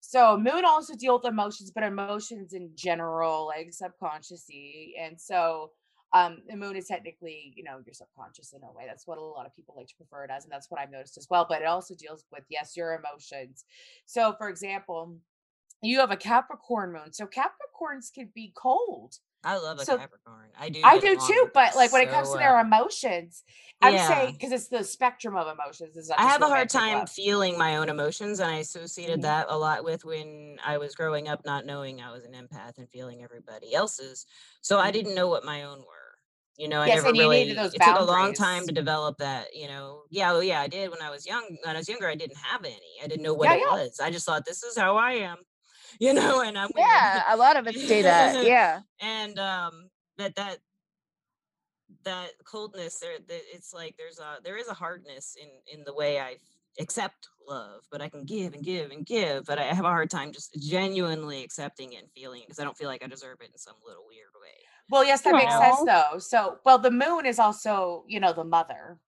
So 0.00 0.38
moon 0.38 0.64
also 0.64 0.94
deal 0.94 1.16
with 1.16 1.26
emotions, 1.26 1.72
but 1.72 1.82
emotions 1.82 2.52
in 2.52 2.70
general, 2.76 3.46
like 3.46 3.72
subconsciously. 3.72 4.94
And 5.00 5.20
so 5.20 5.72
um 6.16 6.42
the 6.48 6.56
moon 6.56 6.76
is 6.76 6.86
technically, 6.86 7.52
you 7.56 7.64
know, 7.64 7.78
your 7.84 7.92
subconscious 7.94 8.52
in 8.52 8.62
a 8.62 8.72
way. 8.72 8.84
That's 8.86 9.06
what 9.06 9.18
a 9.18 9.20
lot 9.22 9.46
of 9.46 9.54
people 9.54 9.74
like 9.76 9.88
to 9.88 9.96
prefer 9.96 10.24
it 10.24 10.30
as, 10.30 10.44
and 10.44 10.52
that's 10.52 10.70
what 10.70 10.80
I've 10.80 10.90
noticed 10.90 11.16
as 11.18 11.26
well. 11.30 11.46
But 11.48 11.62
it 11.62 11.66
also 11.66 11.94
deals 11.94 12.24
with, 12.32 12.44
yes, 12.48 12.76
your 12.76 12.94
emotions. 12.94 13.64
So 14.06 14.34
for 14.38 14.48
example, 14.48 15.16
you 15.82 16.00
have 16.00 16.10
a 16.10 16.16
Capricorn 16.16 16.92
moon. 16.92 17.12
So 17.12 17.26
Capricorns 17.26 18.12
can 18.12 18.30
be 18.34 18.52
cold. 18.56 19.16
I 19.44 19.58
love 19.58 19.78
a 19.78 19.84
So- 19.84 19.98
Capricorn. 19.98 20.50
I 20.58 20.70
do. 20.70 20.80
I 20.82 20.98
do 20.98 21.16
too, 21.28 21.50
but 21.54 21.76
like 21.76 21.92
when 21.92 22.02
it 22.02 22.10
comes 22.10 22.32
to 22.32 22.38
their 22.38 22.58
emotions, 22.58 23.44
I'm 23.80 23.94
Yeah. 23.94 24.08
saying 24.08 24.32
because 24.32 24.50
it's 24.50 24.68
the 24.68 24.82
spectrum 24.82 25.36
of 25.36 25.46
emotions. 25.46 25.96
Is 25.96 26.10
I 26.10 26.22
have 26.22 26.42
a 26.42 26.48
hard 26.48 26.68
time 26.70 27.00
love. 27.00 27.10
feeling 27.10 27.56
my 27.58 27.76
own 27.76 27.88
emotions, 27.88 28.40
and 28.40 28.50
I 28.50 28.56
associated 28.56 29.18
Mhm. 29.20 29.22
that 29.22 29.46
a 29.48 29.56
lot 29.56 29.84
with 29.84 30.04
when 30.04 30.58
I 30.64 30.78
was 30.78 30.94
growing 30.96 31.28
up, 31.28 31.44
not 31.44 31.64
knowing 31.66 32.00
I 32.00 32.10
was 32.10 32.24
an 32.24 32.32
empath 32.32 32.78
and 32.78 32.90
feeling 32.90 33.22
everybody 33.22 33.74
else's. 33.74 34.26
So 34.62 34.80
I 34.80 34.88
Mhm. 34.88 34.92
didn't 34.94 35.14
know 35.14 35.28
what 35.28 35.44
my 35.44 35.62
own 35.64 35.80
were. 35.80 36.05
You 36.58 36.68
know, 36.68 36.80
I 36.80 36.86
Yes, 36.88 36.96
never 36.96 37.08
and 37.08 37.16
you 37.16 37.22
really. 37.24 37.44
needed 37.44 37.58
those 37.58 37.74
it 37.74 37.82
took 37.82 37.98
a 37.98 38.04
long 38.04 38.32
time 38.32 38.66
to 38.66 38.72
develop 38.72 39.18
that. 39.18 39.54
You 39.54 39.68
know, 39.68 40.02
yeah, 40.10 40.32
well, 40.32 40.42
yeah, 40.42 40.60
I 40.60 40.68
did 40.68 40.90
when 40.90 41.02
I 41.02 41.10
was 41.10 41.26
young. 41.26 41.44
When 41.64 41.74
I 41.74 41.78
was 41.78 41.88
younger, 41.88 42.08
I 42.08 42.14
didn't 42.14 42.38
have 42.38 42.64
any. 42.64 42.80
I 43.02 43.06
didn't 43.06 43.22
know 43.22 43.34
what 43.34 43.50
Yeah, 43.50 43.56
it 43.56 43.60
yeah. 43.60 43.70
was. 43.84 44.00
I 44.00 44.10
just 44.10 44.24
thought 44.24 44.44
this 44.46 44.62
is 44.62 44.76
how 44.76 44.96
I 44.96 45.12
am. 45.12 45.38
You 46.00 46.12
know, 46.12 46.42
and 46.42 46.58
I'm. 46.58 46.68
Yeah, 46.76 47.22
a 47.28 47.36
lot 47.36 47.56
of 47.56 47.66
us 47.66 47.74
say 47.76 48.02
that. 48.02 48.44
Yeah. 48.44 48.80
and 49.00 49.38
um 49.38 49.88
that 50.18 50.34
that 50.34 50.58
that 52.04 52.30
coldness 52.44 52.98
there 52.98 53.18
that 53.18 53.40
it's 53.52 53.72
like 53.72 53.94
there's 53.96 54.18
a 54.18 54.38
there 54.44 54.56
is 54.56 54.68
a 54.68 54.74
hardness 54.74 55.36
in 55.40 55.48
in 55.78 55.84
the 55.84 55.94
way 55.94 56.20
i 56.20 56.36
accept 56.78 57.28
love 57.48 57.82
but 57.90 58.02
i 58.02 58.08
can 58.08 58.24
give 58.24 58.54
and 58.54 58.64
give 58.64 58.90
and 58.90 59.06
give 59.06 59.44
but 59.44 59.58
i 59.58 59.62
have 59.62 59.84
a 59.84 59.88
hard 59.88 60.10
time 60.10 60.32
just 60.32 60.54
genuinely 60.60 61.42
accepting 61.42 61.92
it 61.92 62.02
and 62.02 62.10
feeling 62.12 62.40
it 62.42 62.46
because 62.46 62.58
i 62.58 62.64
don't 62.64 62.76
feel 62.76 62.88
like 62.88 63.04
i 63.04 63.06
deserve 63.06 63.38
it 63.40 63.50
in 63.52 63.58
some 63.58 63.76
little 63.86 64.04
weird 64.06 64.28
way 64.40 64.65
Well, 64.88 65.04
yes, 65.04 65.22
that 65.22 65.34
makes 65.34 65.56
sense 65.56 65.82
though. 65.84 66.18
So, 66.18 66.58
well, 66.64 66.78
the 66.78 66.90
moon 66.90 67.26
is 67.26 67.38
also, 67.38 68.04
you 68.06 68.20
know, 68.20 68.32
the 68.32 68.44
mother. 68.44 68.98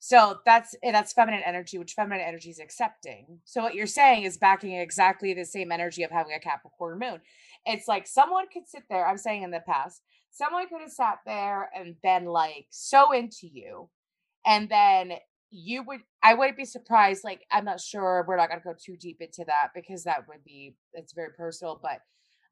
So 0.00 0.38
that's 0.46 0.76
that's 0.82 1.12
feminine 1.12 1.42
energy, 1.44 1.76
which 1.76 1.94
feminine 1.94 2.24
energy 2.24 2.50
is 2.50 2.60
accepting. 2.60 3.40
So 3.44 3.62
what 3.62 3.74
you're 3.74 3.86
saying 3.86 4.22
is 4.22 4.36
backing 4.36 4.74
exactly 4.74 5.34
the 5.34 5.44
same 5.44 5.72
energy 5.72 6.04
of 6.04 6.10
having 6.12 6.34
a 6.34 6.38
Capricorn 6.38 7.00
moon. 7.00 7.20
It's 7.66 7.88
like 7.88 8.06
someone 8.06 8.46
could 8.52 8.68
sit 8.68 8.84
there. 8.88 9.06
I'm 9.06 9.18
saying 9.18 9.42
in 9.42 9.50
the 9.50 9.60
past, 9.60 10.02
someone 10.30 10.68
could 10.68 10.82
have 10.82 10.92
sat 10.92 11.18
there 11.26 11.68
and 11.74 12.00
been 12.00 12.26
like 12.26 12.66
so 12.70 13.10
into 13.10 13.48
you, 13.48 13.88
and 14.46 14.68
then 14.68 15.14
you 15.50 15.82
would. 15.82 16.00
I 16.22 16.34
wouldn't 16.34 16.56
be 16.56 16.64
surprised. 16.64 17.24
Like 17.24 17.44
I'm 17.50 17.64
not 17.64 17.80
sure. 17.80 18.24
We're 18.28 18.36
not 18.36 18.50
gonna 18.50 18.60
go 18.62 18.74
too 18.80 18.96
deep 18.96 19.20
into 19.20 19.44
that 19.46 19.70
because 19.74 20.04
that 20.04 20.28
would 20.28 20.44
be 20.44 20.76
it's 20.92 21.12
very 21.12 21.32
personal. 21.36 21.80
But 21.82 22.02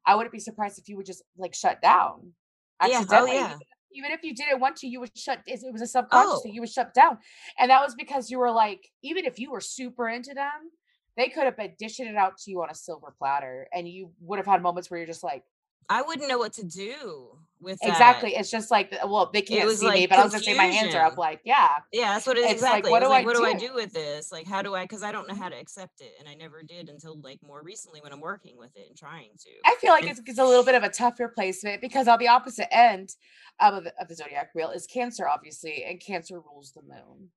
I 0.05 0.15
wouldn't 0.15 0.33
be 0.33 0.39
surprised 0.39 0.79
if 0.79 0.89
you 0.89 0.97
would 0.97 1.05
just 1.05 1.23
like 1.37 1.55
shut 1.55 1.81
down 1.81 2.33
yeah 2.81 3.03
oh 3.11 3.27
accidentally. 3.27 3.33
yeah 3.33 3.55
Even 3.93 4.11
if 4.11 4.21
you 4.23 4.33
didn't 4.35 4.59
want 4.59 4.75
to, 4.77 4.87
you 4.87 4.99
would 4.99 5.17
shut. 5.17 5.39
It 5.47 5.61
it 5.63 5.71
was 5.73 5.81
a 5.81 5.87
subconscious 5.87 6.41
thing. 6.41 6.51
oh 6.51 6.55
You 6.55 6.61
would 6.61 6.69
shut 6.69 6.93
down, 6.93 7.17
and 7.59 7.71
that 7.71 7.81
was 7.83 7.95
because 7.95 8.29
you 8.29 8.39
were 8.39 8.51
like, 8.51 8.91
even 9.03 9.25
if 9.25 9.39
you 9.39 9.51
were 9.51 9.61
super 9.61 10.07
into 10.09 10.33
them, 10.33 10.71
they 11.15 11.29
could 11.29 11.45
have 11.45 11.57
been 11.57 11.73
dishing 11.79 12.05
it 12.07 12.15
out 12.15 12.37
to 12.39 12.51
you 12.51 12.61
on 12.61 12.69
a 12.69 12.75
silver 12.75 13.13
platter, 13.17 13.67
and 13.73 13.87
you 13.87 14.11
would 14.21 14.37
have 14.37 14.45
had 14.45 14.61
moments 14.61 14.89
where 14.91 14.99
you're 14.99 15.07
just 15.07 15.23
like, 15.23 15.43
i 15.89 16.01
wouldn't 16.01 16.29
know 16.29 16.37
what 16.37 16.53
to 16.53 16.63
do 16.65 17.39
with 17.61 17.79
that 17.79 17.89
exactly. 17.89 18.35
It's 18.35 18.51
just 18.51 18.71
like, 18.71 18.93
well, 19.05 19.29
they 19.33 19.41
can't 19.41 19.69
see 19.71 19.85
me, 19.85 20.01
like 20.01 20.09
but 20.09 20.19
I 20.19 20.23
was 20.23 20.33
gonna 20.33 20.43
say 20.43 20.55
my 20.55 20.65
hands 20.65 20.93
are 20.95 21.05
up. 21.05 21.17
Like, 21.17 21.41
yeah, 21.43 21.69
yeah 21.91 22.13
that's 22.13 22.27
what 22.27 22.37
it 22.37 22.45
is 22.45 22.53
it's 22.53 22.61
like, 22.61 22.85
exactly 22.85 22.91
what 22.91 23.03
it 23.03 23.09
was 23.09 23.17
do 23.17 23.21
I 23.21 23.25
what 23.25 23.35
do 23.35 23.45
i 23.45 23.53
do? 23.53 23.73
with 23.73 23.93
this 23.93 24.31
like 24.31 24.47
how 24.47 24.61
do 24.61 24.75
i 24.75 24.83
because 24.83 25.03
i 25.03 25.11
don't 25.11 25.27
know 25.27 25.35
how 25.35 25.49
to 25.49 25.55
accept 25.55 26.01
it 26.01 26.13
and 26.19 26.27
i 26.27 26.33
never 26.33 26.63
did 26.63 26.89
until 26.89 27.19
like 27.21 27.39
more 27.43 27.61
recently 27.63 28.01
when 28.01 28.11
i'm 28.11 28.21
working 28.21 28.57
with 28.57 28.75
it 28.75 28.87
and 28.87 28.97
trying 28.97 29.29
to 29.39 29.49
I 29.65 29.75
feel 29.79 29.91
like 29.91 30.05
it's, 30.05 30.21
it's 30.25 30.39
a 30.39 30.45
little 30.45 30.63
bit 30.63 30.75
of 30.75 30.83
a 30.83 30.89
tougher 30.89 31.27
placement 31.27 31.81
because 31.81 32.07
on 32.07 32.19
the 32.19 32.27
opposite 32.27 32.73
end 32.73 33.15
um, 33.59 33.75
of, 33.75 33.83
the, 33.83 33.93
of 33.99 34.07
the 34.07 34.15
zodiac 34.15 34.53
wheel 34.53 34.69
is 34.69 34.87
Cancer, 34.87 35.27
obviously, 35.27 35.83
and 35.83 35.99
Cancer 35.99 36.39
rules 36.39 36.71
the 36.71 36.81
moon. 36.81 37.29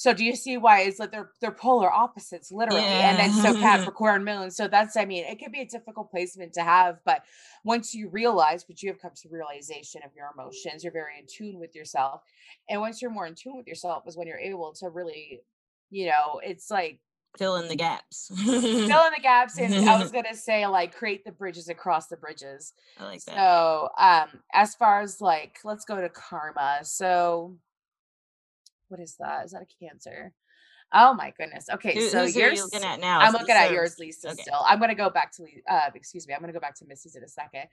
So 0.00 0.14
do 0.14 0.24
you 0.24 0.34
see 0.34 0.56
why 0.56 0.80
it's 0.80 0.98
like 0.98 1.12
they're 1.12 1.28
they're 1.42 1.52
polar 1.52 1.92
opposites, 1.92 2.50
literally, 2.50 2.80
and 2.80 3.18
then 3.18 3.30
so 3.32 3.52
Capricorn 3.60 4.24
moon. 4.24 4.50
So 4.50 4.66
that's 4.66 4.96
I 4.96 5.04
mean, 5.04 5.26
it 5.26 5.38
could 5.38 5.52
be 5.52 5.60
a 5.60 5.66
difficult 5.66 6.10
placement 6.10 6.54
to 6.54 6.62
have, 6.62 7.00
but 7.04 7.22
once 7.64 7.94
you 7.94 8.08
realize, 8.08 8.64
but 8.64 8.82
you 8.82 8.88
have 8.88 8.98
come 8.98 9.10
to 9.14 9.28
realization 9.28 10.00
of 10.02 10.12
your 10.16 10.30
emotions, 10.34 10.82
you're 10.82 10.92
very 10.94 11.18
in 11.18 11.26
tune 11.26 11.60
with 11.60 11.76
yourself, 11.76 12.22
and 12.70 12.80
once 12.80 13.02
you're 13.02 13.10
more 13.10 13.26
in 13.26 13.34
tune 13.34 13.58
with 13.58 13.66
yourself, 13.66 14.04
is 14.06 14.16
when 14.16 14.26
you're 14.26 14.38
able 14.38 14.72
to 14.72 14.88
really, 14.88 15.42
you 15.90 16.06
know, 16.06 16.40
it's 16.42 16.70
like 16.70 17.00
fill 17.36 17.56
in 17.56 17.68
the 17.68 17.76
gaps 17.76 18.32
fill 18.34 19.04
in 19.04 19.12
the 19.14 19.20
gaps, 19.22 19.58
and 19.58 19.86
I 19.86 20.00
was 20.00 20.10
gonna 20.12 20.34
say 20.34 20.66
like 20.66 20.96
create 20.96 21.26
the 21.26 21.32
bridges 21.32 21.68
across 21.68 22.06
the 22.06 22.16
bridges. 22.16 22.72
I 22.98 23.04
like 23.04 23.22
that. 23.26 23.34
So, 23.34 23.90
um, 23.98 24.40
as 24.54 24.74
far 24.76 25.02
as 25.02 25.20
like, 25.20 25.58
let's 25.62 25.84
go 25.84 26.00
to 26.00 26.08
karma. 26.08 26.78
So, 26.84 27.58
what 28.90 29.00
is 29.00 29.16
that? 29.18 29.44
Is 29.44 29.52
that 29.52 29.62
a 29.62 29.84
cancer? 29.84 30.32
Oh 30.92 31.14
my 31.14 31.32
goodness. 31.38 31.68
Okay, 31.72 31.94
Who, 31.94 32.08
so 32.08 32.24
who's 32.24 32.34
who 32.34 32.42
are 32.42 32.52
you 32.52 32.62
looking 32.62 32.82
at 32.82 33.00
now? 33.00 33.20
I'm 33.20 33.32
looking 33.32 33.54
at 33.54 33.70
yours, 33.70 33.98
Lisa. 33.98 34.30
Okay. 34.30 34.42
Still, 34.42 34.60
I'm 34.66 34.80
gonna 34.80 34.94
go 34.94 35.08
back 35.08 35.32
to. 35.36 35.46
Uh, 35.68 35.90
excuse 35.94 36.26
me. 36.26 36.34
I'm 36.34 36.40
gonna 36.40 36.52
go 36.52 36.60
back 36.60 36.74
to 36.76 36.84
Missy's 36.84 37.14
in 37.14 37.22
a 37.22 37.28
second. 37.28 37.64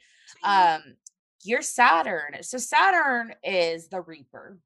Um, 0.43 0.95
your 1.43 1.62
Saturn. 1.62 2.38
So 2.41 2.58
Saturn 2.58 3.34
is 3.43 3.88
the 3.88 4.01
Reaper. 4.01 4.60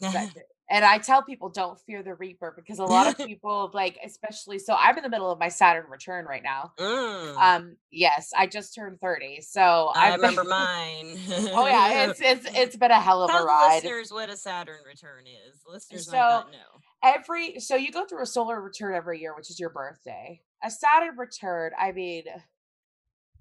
And 0.70 0.84
I 0.84 0.98
tell 0.98 1.22
people 1.22 1.48
don't 1.48 1.80
fear 1.80 2.02
the 2.02 2.14
Reaper 2.14 2.52
because 2.54 2.78
a 2.78 2.84
lot 2.84 3.06
of 3.08 3.16
people 3.26 3.70
like, 3.72 3.98
especially. 4.04 4.58
So 4.58 4.74
I'm 4.78 4.96
in 4.98 5.02
the 5.02 5.08
middle 5.08 5.30
of 5.30 5.38
my 5.38 5.48
Saturn 5.48 5.86
return 5.90 6.26
right 6.26 6.42
now. 6.42 6.72
Mm, 6.78 7.36
Um, 7.38 7.76
yes, 7.90 8.32
I 8.36 8.46
just 8.46 8.74
turned 8.74 9.00
30, 9.00 9.40
so 9.40 9.90
I 9.94 10.08
I've 10.12 10.16
remember 10.16 10.42
been- 10.42 10.50
mine. 10.50 11.16
oh 11.54 11.66
yeah, 11.66 12.04
it's 12.10 12.20
it's 12.20 12.46
it's 12.54 12.76
been 12.76 12.90
a 12.90 13.00
hell 13.00 13.22
of 13.22 13.30
Tell 13.30 13.44
a 13.44 13.46
ride. 13.46 13.76
listeners 13.82 14.12
what 14.12 14.28
a 14.28 14.36
Saturn 14.36 14.80
return 14.86 15.24
is. 15.26 15.62
Listeners 15.66 16.04
So, 16.06 16.12
might 16.12 16.18
not 16.20 16.52
know. 16.52 16.58
Every 17.02 17.60
so 17.60 17.74
you 17.76 17.90
go 17.90 18.04
through 18.04 18.22
a 18.22 18.26
solar 18.26 18.60
return 18.60 18.94
every 18.94 19.20
year, 19.20 19.34
which 19.34 19.48
is 19.50 19.58
your 19.58 19.70
birthday. 19.70 20.42
A 20.62 20.70
Saturn 20.70 21.16
return, 21.16 21.70
I 21.78 21.92
mean, 21.92 22.24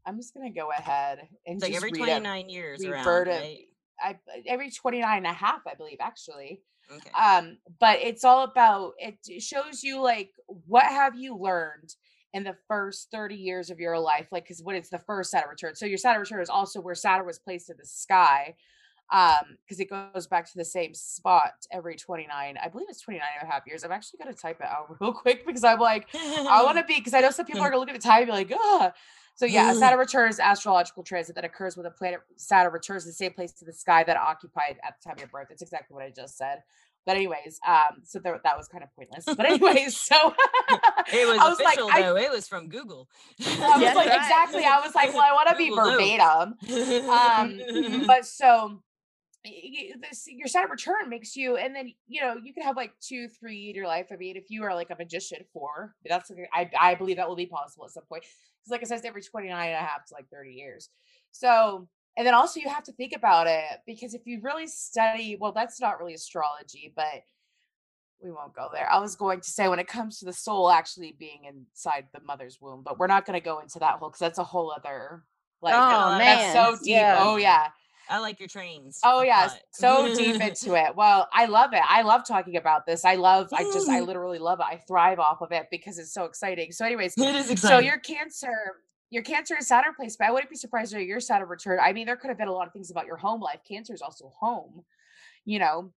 I'm 0.05 0.15
just 0.17 0.33
gonna 0.33 0.51
go 0.51 0.69
ahead 0.71 1.19
and 1.45 1.55
It's 1.55 1.63
like 1.63 1.73
just 1.73 1.83
every 1.83 1.91
read 1.91 2.03
it. 2.09 2.19
29 2.21 2.49
years 2.49 2.85
around, 2.85 3.27
it. 3.27 3.31
right? 3.31 3.57
I 3.99 4.15
every 4.45 4.71
29 4.71 5.17
and 5.17 5.25
a 5.27 5.33
half, 5.33 5.61
I 5.67 5.73
believe, 5.73 5.97
actually. 5.99 6.61
Okay. 6.91 7.11
Um, 7.11 7.57
but 7.79 7.99
it's 8.01 8.23
all 8.23 8.43
about 8.43 8.93
it 8.97 9.17
shows 9.41 9.83
you 9.83 10.01
like 10.01 10.31
what 10.45 10.85
have 10.85 11.15
you 11.15 11.35
learned 11.35 11.95
in 12.33 12.43
the 12.43 12.55
first 12.67 13.09
30 13.11 13.35
years 13.35 13.69
of 13.69 13.79
your 13.79 13.97
life, 13.99 14.27
like 14.31 14.43
because 14.43 14.61
when 14.61 14.75
it's 14.75 14.89
the 14.89 14.99
first 14.99 15.31
Saturn 15.31 15.49
return. 15.49 15.75
So 15.75 15.85
your 15.85 15.97
Saturn 15.97 16.21
return 16.21 16.41
is 16.41 16.49
also 16.49 16.79
where 16.81 16.95
Saturn 16.95 17.25
was 17.25 17.39
placed 17.39 17.69
in 17.69 17.77
the 17.77 17.85
sky. 17.85 18.55
Um, 19.09 19.57
because 19.65 19.79
it 19.79 19.89
goes 19.89 20.27
back 20.27 20.45
to 20.51 20.57
the 20.57 20.65
same 20.65 20.93
spot 20.93 21.53
every 21.71 21.95
29, 21.95 22.57
I 22.61 22.67
believe 22.67 22.87
it's 22.89 22.99
29 22.99 23.25
and 23.39 23.49
a 23.49 23.51
half 23.51 23.63
years. 23.65 23.85
I'm 23.85 23.91
actually 23.93 24.19
gonna 24.19 24.33
type 24.33 24.59
it 24.59 24.67
out 24.67 24.97
real 24.99 25.13
quick 25.13 25.45
because 25.45 25.63
I'm 25.63 25.79
like, 25.79 26.07
I 26.13 26.61
want 26.63 26.77
to 26.77 26.83
be 26.83 26.95
because 26.95 27.13
I 27.13 27.21
know 27.21 27.31
some 27.31 27.45
people 27.45 27.61
are 27.61 27.69
gonna 27.69 27.79
look 27.79 27.89
at 27.89 27.95
the 27.95 28.01
time 28.01 28.23
and 28.23 28.27
be 28.27 28.31
like, 28.33 28.51
ah. 28.53 28.91
So 29.35 29.45
yeah, 29.45 29.71
a 29.71 29.75
Saturn 29.75 29.99
return 29.99 30.29
is 30.29 30.39
astrological 30.39 31.03
transit 31.03 31.35
that 31.35 31.45
occurs 31.45 31.77
when 31.77 31.83
the 31.83 31.91
planet 31.91 32.21
Saturn 32.37 32.73
returns 32.73 33.03
to 33.03 33.09
the 33.09 33.13
same 33.13 33.31
place 33.33 33.51
to 33.53 33.65
the 33.65 33.71
sky 33.71 34.03
that 34.03 34.17
occupied 34.17 34.77
at 34.83 34.95
the 34.99 35.07
time 35.07 35.13
of 35.13 35.19
your 35.19 35.27
birth. 35.29 35.45
That's 35.49 35.61
exactly 35.61 35.93
what 35.93 36.03
I 36.03 36.09
just 36.09 36.37
said. 36.37 36.63
But 37.05 37.15
anyways, 37.17 37.59
um, 37.65 38.01
so 38.03 38.17
there, 38.19 38.37
that 38.43 38.57
was 38.57 38.67
kind 38.67 38.83
of 38.83 38.93
pointless. 38.95 39.23
But 39.25 39.45
anyways, 39.45 39.95
so 39.95 40.33
it 41.13 41.25
was, 41.27 41.37
I 41.39 41.47
was 41.49 41.59
like, 41.59 41.75
official 41.77 41.89
I- 41.93 42.01
though. 42.01 42.17
It 42.17 42.31
was 42.31 42.47
from 42.47 42.67
Google. 42.67 43.07
I 43.39 43.43
was 43.45 43.81
Yes, 43.81 43.95
like, 43.95 44.09
right. 44.09 44.17
exactly. 44.17 44.65
I 44.65 44.79
was 44.83 44.93
like, 44.95 45.13
well, 45.13 45.21
I 45.23 45.31
want 45.33 45.47
to 45.49 45.55
be 45.55 45.69
verbatim. 45.69 46.55
Um, 47.09 48.05
but 48.07 48.25
so 48.25 48.81
this 50.01 50.25
your 50.27 50.47
Saturn 50.47 50.71
return 50.71 51.09
makes 51.09 51.35
you, 51.35 51.57
and 51.57 51.75
then 51.75 51.93
you 52.07 52.21
know 52.21 52.35
you 52.41 52.53
can 52.53 52.63
have 52.63 52.75
like 52.75 52.91
two, 53.01 53.27
three 53.27 53.69
in 53.69 53.75
your 53.75 53.87
life. 53.87 54.07
I 54.11 54.15
mean, 54.15 54.35
if 54.35 54.49
you 54.49 54.63
are 54.63 54.73
like 54.73 54.89
a 54.89 54.95
magician, 54.95 55.39
four. 55.53 55.95
That's 56.05 56.27
something 56.27 56.45
I 56.53 56.69
I 56.79 56.95
believe 56.95 57.17
that 57.17 57.27
will 57.27 57.35
be 57.35 57.45
possible 57.45 57.85
at 57.85 57.91
some 57.91 58.03
point. 58.09 58.23
Because 58.23 58.71
like 58.71 58.81
I 58.81 58.85
said, 58.85 59.05
every 59.05 59.21
29 59.21 59.51
and 59.51 59.75
a 59.75 59.77
half 59.77 60.05
to 60.07 60.13
like 60.13 60.29
30 60.29 60.51
years. 60.51 60.89
So 61.31 61.87
and 62.17 62.25
then 62.25 62.33
also 62.33 62.59
you 62.59 62.67
have 62.69 62.83
to 62.85 62.91
think 62.93 63.13
about 63.15 63.47
it 63.47 63.63
because 63.85 64.15
if 64.15 64.25
you 64.25 64.39
really 64.41 64.67
study, 64.67 65.37
well, 65.39 65.51
that's 65.51 65.79
not 65.79 65.99
really 65.99 66.15
astrology, 66.15 66.91
but 66.95 67.21
we 68.23 68.31
won't 68.31 68.55
go 68.55 68.69
there. 68.73 68.91
I 68.91 68.99
was 68.99 69.15
going 69.15 69.41
to 69.41 69.49
say 69.49 69.67
when 69.67 69.77
it 69.77 69.87
comes 69.87 70.17
to 70.19 70.25
the 70.25 70.33
soul 70.33 70.71
actually 70.71 71.15
being 71.19 71.45
inside 71.45 72.05
the 72.13 72.21
mother's 72.25 72.57
womb, 72.59 72.81
but 72.83 72.97
we're 72.97 73.07
not 73.07 73.25
going 73.25 73.39
to 73.39 73.43
go 73.43 73.59
into 73.59 73.77
that 73.79 73.99
whole 73.99 74.09
because 74.09 74.19
that's 74.19 74.39
a 74.39 74.43
whole 74.43 74.73
other 74.75 75.23
like 75.61 75.75
Oh, 75.75 76.17
that's 76.17 76.53
so 76.53 76.75
deep. 76.83 76.93
Yeah. 76.93 77.17
Oh 77.19 77.35
yeah. 77.37 77.67
I 78.09 78.19
like 78.19 78.39
your 78.39 78.47
trains. 78.47 78.99
Oh 79.03 79.21
yeah, 79.21 79.49
so 79.71 80.13
deep 80.15 80.41
into 80.41 80.75
it. 80.75 80.95
Well, 80.95 81.27
I 81.33 81.45
love 81.45 81.73
it. 81.73 81.81
I 81.87 82.01
love 82.01 82.25
talking 82.27 82.55
about 82.55 82.85
this. 82.85 83.05
I 83.05 83.15
love. 83.15 83.49
I 83.53 83.63
just. 83.63 83.89
I 83.89 83.99
literally 84.01 84.39
love 84.39 84.59
it. 84.59 84.65
I 84.69 84.77
thrive 84.87 85.19
off 85.19 85.41
of 85.41 85.51
it 85.51 85.67
because 85.71 85.97
it's 85.97 86.13
so 86.13 86.25
exciting. 86.25 86.71
So, 86.71 86.85
anyways, 86.85 87.17
It 87.17 87.35
is 87.35 87.49
exciting. 87.51 87.77
so 87.77 87.79
your 87.79 87.99
Cancer, 87.99 88.77
your 89.09 89.23
Cancer 89.23 89.55
and 89.55 89.65
Saturn 89.65 89.93
but 89.97 90.21
I 90.21 90.31
wouldn't 90.31 90.49
be 90.49 90.55
surprised 90.55 90.93
if 90.93 91.01
your 91.07 91.19
Saturn 91.19 91.47
return. 91.47 91.79
I 91.81 91.93
mean, 91.93 92.05
there 92.05 92.17
could 92.17 92.29
have 92.29 92.37
been 92.37 92.47
a 92.47 92.53
lot 92.53 92.67
of 92.67 92.73
things 92.73 92.91
about 92.91 93.05
your 93.05 93.17
home 93.17 93.41
life. 93.41 93.59
Cancer 93.67 93.93
is 93.93 94.01
also 94.01 94.31
home. 94.39 94.83
You 95.45 95.59
know, 95.59 95.93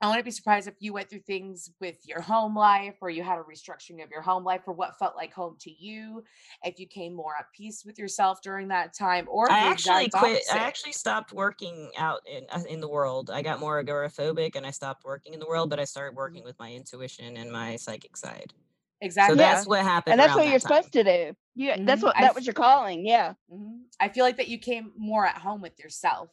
I 0.00 0.06
wouldn't 0.06 0.24
be 0.24 0.30
surprised 0.30 0.68
if 0.68 0.74
you 0.78 0.92
went 0.92 1.10
through 1.10 1.20
things 1.20 1.70
with 1.80 2.06
your 2.06 2.20
home 2.20 2.54
life 2.54 2.94
or 3.00 3.10
you 3.10 3.24
had 3.24 3.38
a 3.38 3.42
restructuring 3.42 4.02
of 4.02 4.10
your 4.10 4.22
home 4.22 4.44
life 4.44 4.62
or 4.66 4.72
what 4.72 4.96
felt 4.96 5.16
like 5.16 5.32
home 5.32 5.56
to 5.60 5.70
you. 5.70 6.22
If 6.62 6.78
you 6.78 6.86
came 6.86 7.14
more 7.14 7.34
at 7.36 7.46
peace 7.52 7.84
with 7.84 7.98
yourself 7.98 8.40
during 8.40 8.68
that 8.68 8.94
time, 8.94 9.26
or 9.28 9.50
I 9.50 9.58
actually 9.58 10.08
quit. 10.08 10.36
opposite. 10.36 10.54
I 10.54 10.58
actually 10.58 10.92
stopped 10.92 11.32
working 11.32 11.90
out 11.98 12.20
in 12.26 12.46
uh, 12.50 12.62
in 12.68 12.80
the 12.80 12.88
world. 12.88 13.30
I 13.30 13.42
got 13.42 13.58
more 13.58 13.82
agoraphobic 13.82 14.54
and 14.54 14.64
I 14.64 14.70
stopped 14.70 15.04
working 15.04 15.34
in 15.34 15.40
the 15.40 15.46
world, 15.48 15.68
but 15.68 15.80
I 15.80 15.84
started 15.84 16.16
working 16.16 16.44
with 16.44 16.56
my 16.60 16.72
intuition 16.72 17.36
and 17.36 17.50
my 17.50 17.74
psychic 17.74 18.16
side. 18.16 18.54
Exactly. 19.00 19.32
So 19.32 19.34
exactly. 19.34 19.36
that's 19.36 19.66
what 19.66 19.82
happened. 19.82 20.12
and 20.12 20.20
that's 20.20 20.34
what 20.36 20.44
that 20.44 20.50
you're 20.50 20.60
time. 20.60 20.82
supposed 20.82 20.92
to 20.92 21.04
do. 21.04 21.36
You 21.56 21.84
that's 21.84 22.02
Mhm. 22.02 22.04
what 22.04 22.16
I 22.16 22.20
that 22.20 22.34
was 22.36 22.46
your 22.46 22.54
calling. 22.54 23.04
Yeah. 23.04 23.34
Mhm. 23.52 23.82
I 23.98 24.10
feel 24.10 24.24
like 24.24 24.36
that 24.36 24.48
you 24.48 24.58
came 24.58 24.92
more 24.96 25.26
at 25.26 25.38
home 25.38 25.60
with 25.60 25.78
yourself. 25.80 26.30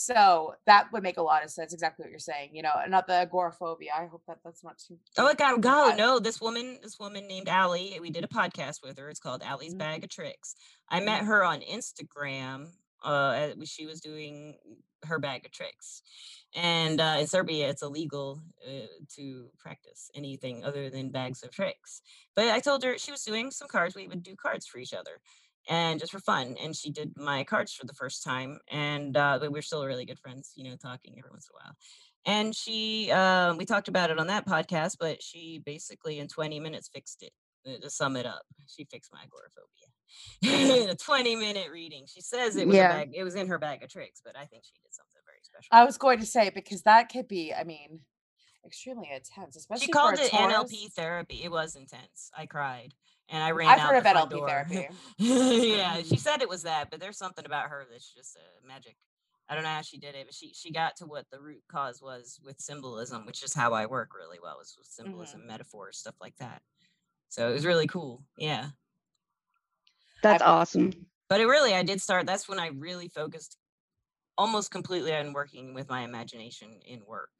So 0.00 0.54
that 0.66 0.92
would 0.92 1.02
make 1.02 1.16
a 1.16 1.22
lot 1.22 1.42
of 1.42 1.50
sense. 1.50 1.72
Exactly 1.74 2.04
what 2.04 2.10
you're 2.10 2.20
saying. 2.20 2.50
You 2.54 2.62
know, 2.62 2.70
and 2.80 2.88
not 2.92 3.08
the 3.08 3.14
agoraphobia. 3.14 3.90
I 3.98 4.06
hope 4.06 4.22
that 4.28 4.38
that's 4.44 4.62
not 4.62 4.78
too. 4.78 4.96
Oh, 5.18 5.26
it 5.26 5.38
got 5.38 5.60
go. 5.60 5.92
No, 5.96 6.20
this 6.20 6.40
woman, 6.40 6.78
this 6.80 7.00
woman 7.00 7.26
named 7.26 7.48
Allie. 7.48 7.98
We 8.00 8.10
did 8.10 8.22
a 8.22 8.28
podcast 8.28 8.80
with 8.80 8.96
her. 8.96 9.10
It's 9.10 9.18
called 9.18 9.42
Allie's 9.42 9.74
Mhm. 9.74 9.78
Bag 9.78 10.04
of 10.04 10.10
Tricks. 10.10 10.54
I 10.88 11.00
met 11.00 11.22
Mhm. 11.22 11.26
her 11.26 11.44
on 11.44 11.62
Instagram. 11.62 12.70
Uh, 13.02 13.54
she 13.64 13.86
was 13.86 14.00
doing 14.00 14.56
her 15.04 15.18
bag 15.18 15.44
of 15.44 15.50
tricks, 15.52 16.02
and 16.54 17.00
uh, 17.00 17.16
in 17.20 17.26
Serbia, 17.28 17.68
it's 17.68 17.82
illegal 17.82 18.40
uh, 18.66 18.86
to 19.16 19.50
practice 19.58 20.10
anything 20.14 20.64
other 20.64 20.90
than 20.90 21.10
bags 21.10 21.42
of 21.42 21.50
tricks. 21.50 22.02
But 22.36 22.48
I 22.48 22.60
told 22.60 22.82
her 22.84 22.98
she 22.98 23.10
was 23.12 23.22
doing 23.24 23.50
some 23.50 23.66
cards. 23.68 23.94
We 23.96 24.06
would 24.08 24.22
do 24.24 24.34
cards 24.36 24.66
for 24.66 24.78
each 24.78 24.94
other, 24.94 25.20
and 25.68 26.00
just 26.00 26.12
for 26.12 26.20
fun. 26.20 26.56
And 26.62 26.74
she 26.74 26.90
did 26.90 27.12
my 27.16 27.44
cards 27.44 27.72
for 27.72 27.86
the 27.86 27.94
first 27.94 28.24
time, 28.24 28.58
and 28.70 29.16
uh, 29.16 29.38
we're 29.42 29.62
still 29.62 29.84
really 29.84 30.04
good 30.06 30.18
friends. 30.18 30.52
You 30.56 30.64
know, 30.64 30.76
talking 30.76 31.14
every 31.18 31.30
once 31.30 31.48
in 31.48 31.54
a 31.54 31.64
while 31.64 31.76
and 32.26 32.54
she 32.54 33.10
um, 33.12 33.56
we 33.56 33.64
talked 33.64 33.88
about 33.88 34.10
it 34.10 34.18
on 34.18 34.26
that 34.26 34.44
podcast 34.46 34.96
but 34.98 35.22
she 35.22 35.62
basically 35.64 36.18
in 36.18 36.26
20 36.28 36.58
minutes 36.58 36.88
fixed 36.92 37.22
it 37.22 37.32
uh, 37.66 37.78
to 37.80 37.88
sum 37.88 38.16
it 38.16 38.26
up 38.26 38.42
she 38.66 38.84
fixed 38.90 39.12
my 39.12 39.20
agoraphobia 39.22 40.82
in 40.84 40.90
a 40.90 40.94
20 40.96 41.36
minute 41.36 41.68
reading 41.72 42.04
she 42.06 42.20
says 42.20 42.56
it 42.56 42.66
was 42.66 42.76
Yeah. 42.76 42.90
a 42.90 42.94
bag 42.98 43.10
it 43.14 43.22
was 43.24 43.36
in 43.36 43.46
her 43.46 43.58
bag 43.58 43.82
of 43.84 43.88
tricks 43.90 44.20
but 44.24 44.36
i 44.36 44.44
think 44.46 44.64
she 44.64 44.74
did 44.82 44.92
something 44.92 45.20
very 45.26 45.38
special 45.42 45.68
I 45.70 45.84
was 45.84 45.96
going 45.96 46.18
to 46.20 46.26
say 46.26 46.50
because 46.52 46.82
that 46.82 47.08
could 47.10 47.28
be. 47.28 47.54
I 47.54 47.62
mean, 47.64 48.00
extremely 48.66 49.10
intense, 49.14 49.56
especially 49.56 49.86
she 49.86 49.92
called 49.92 50.18
it 50.18 50.30
Taurus. 50.30 50.54
nlp 50.72 50.92
therapy 50.94 51.40
it 51.44 51.50
was 51.50 51.76
intense 51.76 52.30
i 52.36 52.46
cried 52.46 52.94
and 53.30 53.42
i 53.42 53.50
ran 53.50 53.68
I've 53.68 53.78
out 53.78 53.90
heard 53.94 54.04
the 54.04 54.10
of 54.10 54.14
front 54.16 54.30
NLP 54.30 54.36
door. 54.36 54.48
therapy. 54.48 54.88
yeah 55.18 56.02
she 56.02 56.16
said 56.16 56.42
it 56.42 56.48
was 56.48 56.62
that 56.62 56.90
but 56.90 57.00
there's 57.00 57.18
something 57.18 57.44
about 57.44 57.68
her 57.70 57.86
that's 57.90 58.12
just 58.12 58.36
uh, 58.36 58.66
magic 58.66 58.96
I 59.50 59.54
don't 59.54 59.64
know 59.64 59.70
how 59.70 59.80
she 59.80 59.96
did 59.96 60.14
it, 60.14 60.26
but 60.26 60.34
she 60.34 60.52
she 60.52 60.70
got 60.70 60.96
to 60.96 61.06
what 61.06 61.24
the 61.32 61.40
root 61.40 61.62
cause 61.72 62.02
was 62.02 62.38
with 62.44 62.60
symbolism, 62.60 63.24
which 63.24 63.42
is 63.42 63.54
how 63.54 63.72
I 63.72 63.86
work 63.86 64.10
really 64.14 64.36
well, 64.42 64.60
is 64.60 64.74
with 64.76 64.86
symbolism, 64.86 65.46
metaphors, 65.46 65.96
stuff 65.96 66.16
like 66.20 66.36
that. 66.36 66.60
So 67.30 67.48
it 67.48 67.54
was 67.54 67.64
really 67.64 67.86
cool. 67.86 68.22
Yeah. 68.36 68.66
That's 70.22 70.42
I've- 70.42 70.50
awesome. 70.50 70.92
But 71.30 71.40
it 71.40 71.46
really 71.46 71.74
I 71.74 71.82
did 71.82 72.02
start 72.02 72.26
that's 72.26 72.46
when 72.46 72.58
I 72.60 72.66
really 72.68 73.08
focused 73.08 73.56
almost 74.36 74.70
completely 74.70 75.14
on 75.14 75.32
working 75.32 75.72
with 75.72 75.88
my 75.88 76.02
imagination 76.02 76.80
in 76.86 77.00
work 77.06 77.30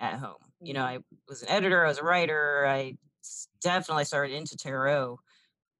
at 0.00 0.14
home. 0.14 0.42
You 0.60 0.74
know, 0.74 0.82
I 0.82 0.98
was 1.28 1.42
an 1.42 1.48
editor, 1.48 1.84
I 1.84 1.88
was 1.88 1.98
a 1.98 2.04
writer, 2.04 2.66
I 2.66 2.98
definitely 3.60 4.04
started 4.04 4.34
into 4.34 4.56
tarot 4.56 5.20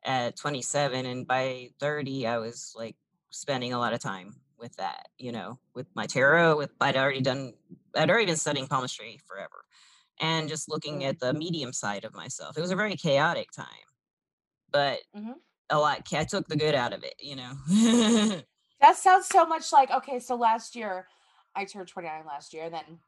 at 0.04 0.36
27 0.36 1.06
and 1.06 1.26
by 1.26 1.70
30 1.80 2.26
I 2.26 2.38
was 2.38 2.74
like 2.76 2.96
spending 3.30 3.72
a 3.72 3.78
lot 3.78 3.92
of 3.94 4.00
time 4.00 4.40
with 4.58 4.76
that, 4.76 5.08
you 5.18 5.32
know, 5.32 5.58
with 5.74 5.86
my 5.94 6.06
tarot, 6.06 6.56
with 6.56 6.70
I'd 6.80 6.96
already 6.96 7.20
done 7.22 7.54
I'd 7.96 8.10
already 8.10 8.26
been 8.26 8.36
studying 8.36 8.66
palmistry 8.68 9.20
forever 9.26 9.64
and 10.20 10.48
just 10.48 10.68
looking 10.70 11.04
Mm. 11.04 11.06
at 11.06 11.20
the 11.20 11.32
medium 11.34 11.72
side 11.72 12.04
of 12.04 12.14
myself. 12.14 12.56
It 12.58 12.60
was 12.62 12.70
a 12.72 12.76
very 12.76 12.96
chaotic 12.96 13.50
time. 13.52 13.66
But 14.70 15.00
Mhm. 15.14 15.42
a 15.70 15.78
lot 15.78 16.06
I 16.14 16.24
took 16.24 16.48
the 16.48 16.56
good 16.56 16.74
out 16.76 16.92
of 16.94 17.04
it, 17.04 17.16
you 17.20 17.36
know. 17.36 17.54
That 18.80 18.96
sounds 18.96 19.26
so 19.26 19.46
much 19.46 19.72
like 19.72 19.90
okay. 19.90 20.18
So 20.18 20.34
last 20.36 20.74
year, 20.74 21.08
I 21.54 21.64
turned 21.64 21.88
29 21.88 22.26
last 22.26 22.52
year, 22.52 22.64
and 22.64 22.74
then 22.74 23.00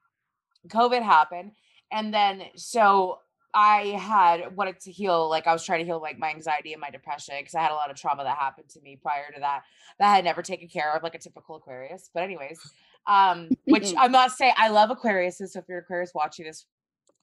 COVID 0.69 1.03
happened, 1.03 1.53
and 1.93 2.15
then 2.15 2.45
so 2.57 3.21
I 3.55 3.97
had 4.01 4.57
wanted 4.57 4.81
to 4.81 4.91
heal. 4.91 5.31
Like 5.31 5.47
I 5.47 5.53
was 5.53 5.65
trying 5.65 5.79
to 5.79 5.85
heal 5.85 6.01
like 6.01 6.19
my 6.19 6.31
anxiety 6.31 6.73
and 6.73 6.81
my 6.81 6.91
depression 6.91 7.37
because 7.39 7.55
I 7.55 7.63
had 7.63 7.71
a 7.71 7.75
lot 7.75 7.91
of 7.91 7.97
trauma 7.97 8.25
that 8.25 8.37
happened 8.37 8.69
to 8.71 8.81
me 8.81 8.99
prior 9.01 9.31
to 9.33 9.41
that 9.41 9.63
that 9.99 10.13
I 10.13 10.17
had 10.17 10.25
never 10.25 10.43
taken 10.43 10.69
care 10.69 10.95
of, 10.95 11.03
like 11.03 11.15
a 11.15 11.19
typical 11.19 11.57
Aquarius. 11.57 12.11
But 12.13 12.25
anyways, 12.25 12.59
um, 13.07 13.49
which 13.67 13.95
I'm 13.99 14.13
not 14.13 14.33
saying 14.33 14.55
I 14.57 14.69
love 14.69 14.91
Aquariuses. 14.91 15.51
So 15.51 15.61
if 15.61 15.67
you're 15.69 15.79
Aquarius 15.79 16.13
watching 16.15 16.47
this, 16.47 16.67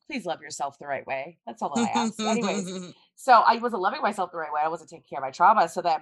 please 0.07 0.25
love 0.25 0.41
yourself 0.41 0.79
the 0.79 0.87
right 0.87 1.05
way. 1.05 1.37
That's 1.45 1.61
all 1.61 1.73
that 1.75 1.89
I 1.93 1.99
ask. 1.99 2.19
anyways, 2.19 2.93
so 3.15 3.33
I 3.33 3.57
wasn't 3.57 3.81
loving 3.81 4.01
myself 4.01 4.31
the 4.31 4.37
right 4.37 4.53
way. 4.53 4.61
I 4.63 4.69
wasn't 4.69 4.89
taking 4.89 5.05
care 5.09 5.19
of 5.19 5.23
my 5.23 5.31
trauma. 5.31 5.67
So 5.67 5.81
then 5.81 5.99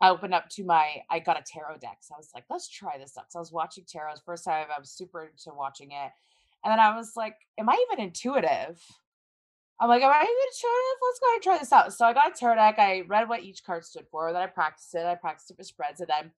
I 0.00 0.08
opened 0.08 0.34
up 0.34 0.48
to 0.50 0.64
my, 0.64 1.02
I 1.10 1.18
got 1.18 1.38
a 1.38 1.44
tarot 1.46 1.78
deck. 1.78 1.98
So 2.00 2.14
I 2.14 2.18
was 2.18 2.30
like, 2.34 2.44
let's 2.50 2.68
try 2.68 2.98
this 2.98 3.16
out. 3.18 3.30
So 3.30 3.38
I 3.38 3.40
was 3.40 3.52
watching 3.52 3.84
tarot. 3.86 4.14
First 4.24 4.44
time 4.44 4.66
I 4.74 4.80
was 4.80 4.90
super 4.90 5.24
into 5.24 5.54
watching 5.54 5.92
it. 5.92 6.12
And 6.64 6.72
then 6.72 6.78
I 6.78 6.96
was 6.96 7.12
like, 7.14 7.36
am 7.58 7.68
I 7.68 7.84
even 7.90 8.04
intuitive? 8.04 8.80
I'm 9.80 9.88
like, 9.88 10.02
am 10.02 10.10
I 10.10 10.22
even 10.22 10.28
intuitive? 10.28 10.98
Let's 11.02 11.18
go 11.18 11.26
ahead 11.26 11.34
and 11.34 11.42
try 11.42 11.58
this 11.58 11.72
out. 11.72 11.92
So 11.92 12.06
I 12.06 12.12
got 12.12 12.30
a 12.30 12.38
tarot 12.38 12.54
deck. 12.54 12.78
I 12.78 13.02
read 13.08 13.28
what 13.28 13.42
each 13.42 13.64
card 13.64 13.84
stood 13.84 14.06
for. 14.10 14.32
Then 14.32 14.42
I 14.42 14.46
practiced 14.46 14.94
it. 14.94 15.04
I 15.04 15.16
practiced 15.16 15.50
it 15.50 15.58
with 15.58 15.66
spreads. 15.66 16.00
And 16.00 16.08
then 16.08 16.30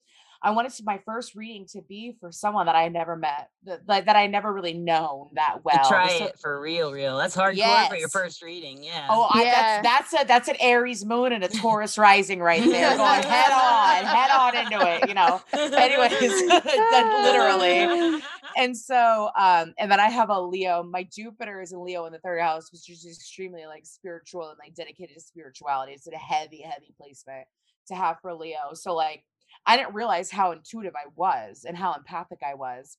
I 0.42 0.51
wanted 0.51 0.72
to, 0.72 0.83
my 0.85 1.01
first 1.05 1.35
reading 1.35 1.66
to 1.72 1.83
be 1.83 2.16
for 2.20 2.31
someone 2.31 2.66
that 2.66 2.75
I 2.77 2.83
had 2.83 2.92
never 2.92 3.16
met, 3.16 3.49
that, 3.64 3.87
that, 3.87 4.07
that 4.07 4.16
I 4.16 4.27
never 4.27 4.53
really 4.53 4.75
known 4.75 5.29
that 5.35 5.59
well. 5.64 5.83
to 5.83 5.88
try 5.88 6.09
So- 6.18 6.25
it 6.27 6.38
for 6.38 6.61
real, 6.61 6.92
real. 6.92 7.16
That's 7.16 7.37
hardcore 7.37 7.88
for 7.88 7.96
your 7.96 8.09
first 8.09 8.42
reading. 8.42 8.83
Yeah. 8.85 9.07
Oh, 9.11 9.29
I, 9.31 9.42
Yeah. 9.44 9.83
that's 9.83 10.12
that's 10.12 10.22
a 10.22 10.27
that's 10.27 10.49
an 10.49 10.57
Aries 10.61 11.05
moon 11.05 11.33
and 11.33 11.42
a 11.44 11.49
Taurus 11.49 11.96
rising 11.99 12.40
right 12.40 12.61
there, 12.62 12.96
going 12.96 13.22
head 13.22 13.51
on, 13.53 14.05
head 14.05 14.31
on 14.31 14.57
into 14.57 14.87
it, 14.94 15.09
you 15.09 15.14
know. 15.14 15.40
anyways, 15.53 16.51
literally. 17.25 18.22
And 18.59 18.75
so, 18.75 19.29
um, 19.38 19.75
and 19.79 19.90
then 19.92 20.01
I 20.01 20.09
have 20.09 20.31
a 20.31 20.40
Leo. 20.40 20.83
My 20.83 21.07
Jupiter 21.14 21.61
is 21.61 21.72
in 21.72 21.85
Leo 21.85 22.07
in 22.07 22.12
the 22.14 22.18
third 22.20 22.40
house, 22.40 22.72
which 22.72 22.88
is 22.88 23.05
extremely 23.05 23.66
like 23.66 23.85
spiritual 23.85 24.49
and 24.49 24.59
like 24.59 24.75
dedicated 24.75 25.14
to 25.14 25.20
spirituality. 25.20 25.92
It's 25.92 26.07
a 26.07 26.16
heavy, 26.16 26.62
heavy 26.62 26.94
placement 26.99 27.46
to 27.88 27.94
have 27.94 28.16
for 28.22 28.33
Leo. 28.33 28.72
So 28.72 28.94
like, 28.94 29.22
I 29.66 29.76
didn't 29.76 29.94
realize 29.94 30.31
how 30.31 30.52
intuitive 30.52 30.94
I 30.94 31.09
was 31.14 31.64
and 31.66 31.76
how 31.76 31.94
empathic 31.94 32.40
I 32.46 32.55
was, 32.55 32.96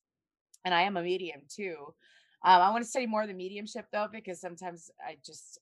and 0.64 0.74
I 0.74 0.82
am 0.82 0.96
a 0.96 1.02
medium 1.02 1.42
too. 1.48 1.94
Um, 2.44 2.62
I 2.62 2.70
want 2.70 2.84
to 2.84 2.90
study 2.90 3.06
more 3.06 3.22
of 3.22 3.28
the 3.28 3.34
mediumship 3.34 3.86
though, 3.92 4.08
because 4.12 4.40
sometimes 4.40 4.90
I 5.06 5.16
just 5.24 5.58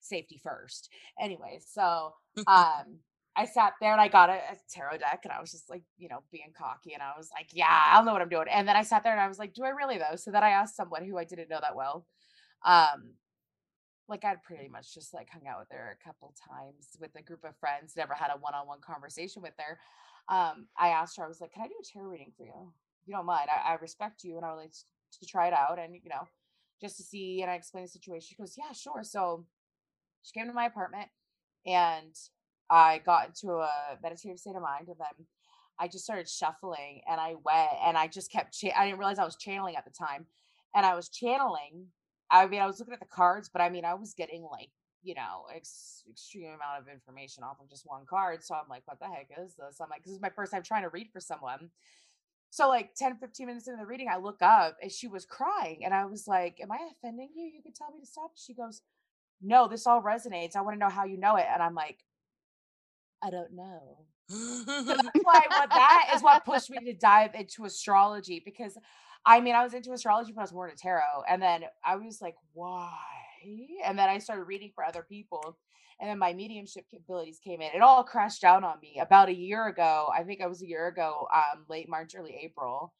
safety 0.00 0.40
first. 0.42 0.90
Anyway, 1.20 1.60
so 1.64 2.14
um 2.46 2.98
I 3.36 3.44
sat 3.44 3.74
there 3.80 3.92
and 3.92 4.00
I 4.00 4.08
got 4.08 4.28
a, 4.28 4.34
a 4.34 4.56
tarot 4.68 4.98
deck 4.98 5.20
and 5.22 5.32
I 5.32 5.40
was 5.40 5.52
just 5.52 5.70
like, 5.70 5.82
you 5.96 6.08
know, 6.08 6.22
being 6.32 6.52
cocky 6.56 6.94
and 6.94 7.02
I 7.02 7.12
was 7.16 7.30
like, 7.32 7.48
yeah, 7.52 7.84
I 7.90 7.96
don't 7.96 8.04
know 8.04 8.12
what 8.12 8.22
I'm 8.22 8.28
doing. 8.28 8.46
And 8.50 8.66
then 8.66 8.76
I 8.76 8.82
sat 8.82 9.04
there 9.04 9.12
and 9.12 9.20
I 9.20 9.28
was 9.28 9.38
like, 9.38 9.54
do 9.54 9.62
I 9.62 9.68
really 9.70 9.98
though? 9.98 10.16
So 10.16 10.30
then 10.32 10.42
I 10.42 10.50
asked 10.50 10.76
someone 10.76 11.06
who 11.06 11.16
I 11.16 11.24
didn't 11.24 11.48
know 11.48 11.60
that 11.60 11.76
well. 11.76 12.06
Um, 12.66 13.14
like 14.08 14.24
I'd 14.24 14.42
pretty 14.42 14.68
much 14.68 14.92
just 14.92 15.14
like 15.14 15.28
hung 15.30 15.46
out 15.46 15.60
with 15.60 15.68
her 15.70 15.96
a 15.98 16.04
couple 16.04 16.34
times 16.48 16.88
with 17.00 17.12
a 17.16 17.22
group 17.22 17.44
of 17.44 17.56
friends, 17.58 17.94
never 17.96 18.14
had 18.14 18.30
a 18.34 18.38
one-on-one 18.38 18.80
conversation 18.80 19.40
with 19.40 19.54
her. 19.58 19.78
Um, 20.30 20.68
I 20.78 20.90
asked 20.90 21.18
her, 21.18 21.24
I 21.24 21.28
was 21.28 21.42
like, 21.42 21.52
Can 21.54 21.64
I 21.64 21.68
do 21.68 21.74
a 21.80 21.84
tarot 21.84 22.08
reading 22.08 22.32
for 22.36 22.44
you? 22.44 22.72
You 23.06 23.14
don't 23.14 23.26
mind, 23.26 23.48
I, 23.50 23.72
I 23.72 23.74
respect 23.76 24.24
you 24.24 24.36
and 24.38 24.46
I 24.46 24.50
would 24.54 24.60
like 24.60 24.72
to 25.20 25.26
try 25.26 25.48
it 25.48 25.54
out 25.54 25.78
and 25.80 25.94
you 25.94 26.10
know, 26.10 26.28
just 26.80 26.98
to 26.98 27.04
see 27.04 27.42
and 27.42 27.50
I 27.50 27.54
explained 27.56 27.88
the 27.88 27.92
situation. 27.92 28.28
She 28.30 28.36
goes, 28.36 28.56
Yeah, 28.58 28.72
sure. 28.72 29.02
So 29.04 29.46
she 30.22 30.38
came 30.38 30.48
to 30.48 30.52
my 30.54 30.66
apartment 30.66 31.08
and 31.66 32.14
I 32.70 32.98
got 32.98 33.28
into 33.28 33.52
a 33.54 33.70
meditative 34.02 34.38
state 34.38 34.56
of 34.56 34.62
mind 34.62 34.88
and 34.88 34.96
then 34.98 35.26
I 35.78 35.88
just 35.88 36.04
started 36.04 36.28
shuffling 36.28 37.02
and 37.10 37.20
I 37.20 37.34
went 37.44 37.70
and 37.84 37.96
I 37.96 38.06
just 38.08 38.30
kept 38.30 38.58
cha- 38.58 38.76
I 38.76 38.86
didn't 38.86 38.98
realize 38.98 39.18
I 39.18 39.24
was 39.24 39.36
channeling 39.36 39.76
at 39.76 39.84
the 39.84 39.90
time. 39.92 40.26
And 40.74 40.86
I 40.86 40.94
was 40.94 41.08
channeling. 41.08 41.86
I 42.30 42.46
mean, 42.46 42.60
I 42.60 42.66
was 42.66 42.78
looking 42.78 42.94
at 42.94 43.00
the 43.00 43.06
cards, 43.06 43.50
but 43.52 43.62
I 43.62 43.70
mean, 43.70 43.84
I 43.84 43.94
was 43.94 44.14
getting 44.14 44.42
like, 44.42 44.70
you 45.02 45.14
know, 45.14 45.46
ex- 45.54 46.04
extreme 46.10 46.46
amount 46.46 46.80
of 46.80 46.88
information 46.88 47.44
off 47.44 47.60
of 47.60 47.68
just 47.70 47.86
one 47.86 48.04
card. 48.08 48.44
So 48.44 48.54
I'm 48.54 48.68
like, 48.68 48.82
what 48.84 48.98
the 48.98 49.06
heck 49.06 49.28
is 49.42 49.54
this? 49.54 49.80
I'm 49.80 49.88
like, 49.90 50.04
this 50.04 50.12
is 50.12 50.20
my 50.20 50.30
first 50.30 50.52
time 50.52 50.62
trying 50.62 50.82
to 50.82 50.88
read 50.88 51.08
for 51.12 51.20
someone. 51.20 51.70
So 52.50 52.68
like 52.68 52.94
10, 52.96 53.18
15 53.18 53.46
minutes 53.46 53.68
into 53.68 53.78
the 53.78 53.86
reading, 53.86 54.08
I 54.10 54.18
look 54.18 54.42
up 54.42 54.76
and 54.82 54.90
she 54.90 55.06
was 55.06 55.24
crying. 55.24 55.82
And 55.84 55.94
I 55.94 56.04
was 56.06 56.26
like, 56.26 56.58
Am 56.60 56.72
I 56.72 56.78
offending 56.92 57.30
you? 57.34 57.44
You 57.44 57.62
could 57.62 57.74
tell 57.74 57.92
me 57.92 58.00
to 58.00 58.06
stop. 58.06 58.32
She 58.34 58.54
goes, 58.54 58.82
No, 59.40 59.68
this 59.68 59.86
all 59.86 60.02
resonates. 60.02 60.56
I 60.56 60.60
want 60.60 60.74
to 60.74 60.80
know 60.80 60.90
how 60.90 61.04
you 61.04 61.16
know 61.16 61.36
it. 61.36 61.46
And 61.50 61.62
I'm 61.62 61.74
like, 61.74 61.98
I 63.22 63.30
don't 63.30 63.52
know. 63.52 63.98
So 64.30 64.64
that's 64.84 65.02
why 65.22 65.42
what 65.48 65.70
that 65.70 66.12
is 66.14 66.22
what 66.22 66.44
pushed 66.44 66.70
me 66.70 66.78
to 66.84 66.92
dive 66.92 67.34
into 67.34 67.64
astrology 67.64 68.40
because 68.44 68.78
I 69.26 69.40
mean 69.40 69.54
I 69.54 69.64
was 69.64 69.74
into 69.74 69.92
astrology 69.92 70.32
when 70.32 70.40
I 70.40 70.44
was 70.44 70.52
more 70.52 70.68
into 70.68 70.80
tarot 70.80 71.24
and 71.28 71.42
then 71.42 71.64
I 71.84 71.96
was 71.96 72.22
like 72.22 72.36
why 72.52 72.92
and 73.84 73.98
then 73.98 74.08
I 74.08 74.18
started 74.18 74.44
reading 74.44 74.72
for 74.74 74.84
other 74.84 75.04
people 75.08 75.58
and 76.00 76.08
then 76.08 76.18
my 76.18 76.32
mediumship 76.32 76.84
capabilities 76.90 77.40
came 77.44 77.60
in 77.60 77.70
it 77.74 77.82
all 77.82 78.04
crashed 78.04 78.42
down 78.42 78.64
on 78.64 78.78
me 78.80 78.98
about 79.00 79.28
a 79.28 79.34
year 79.34 79.66
ago 79.68 80.08
I 80.16 80.22
think 80.24 80.40
it 80.40 80.48
was 80.48 80.62
a 80.62 80.68
year 80.68 80.88
ago 80.88 81.26
um 81.34 81.64
late 81.68 81.88
March 81.88 82.14
early 82.16 82.36
April 82.42 82.92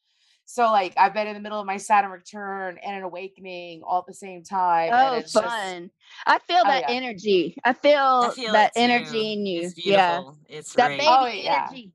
so 0.44 0.64
like 0.64 0.94
I've 0.96 1.14
been 1.14 1.28
in 1.28 1.34
the 1.34 1.40
middle 1.40 1.60
of 1.60 1.66
my 1.66 1.76
Saturn 1.76 2.10
return 2.10 2.78
and 2.84 2.96
an 2.96 3.02
awakening 3.04 3.82
all 3.86 4.00
at 4.00 4.06
the 4.06 4.14
same 4.14 4.42
time 4.42 4.88
and 4.88 4.94
Oh, 4.94 5.14
it's 5.14 5.32
just 5.32 5.44
fun. 5.44 5.90
I 6.26 6.38
feel 6.40 6.64
Oh, 6.64 6.68
that 6.68 6.80
yeah. 6.82 6.90
energy. 6.90 7.56
I 7.64 7.72
feel, 7.72 7.98
I 8.22 8.30
feel 8.34 8.52
that 8.52 8.72
it 8.74 8.80
energy 8.80 9.32
too. 9.32 9.32
in 9.32 9.46
you. 9.46 9.62
It's 9.62 9.74
Yeah. 9.76 10.22
It's 10.48 10.74
That 10.74 10.88
great. 10.88 10.98
baby 10.98 11.08
Oh, 11.08 11.26
yeah. 11.26 11.68
energy. 11.68 11.92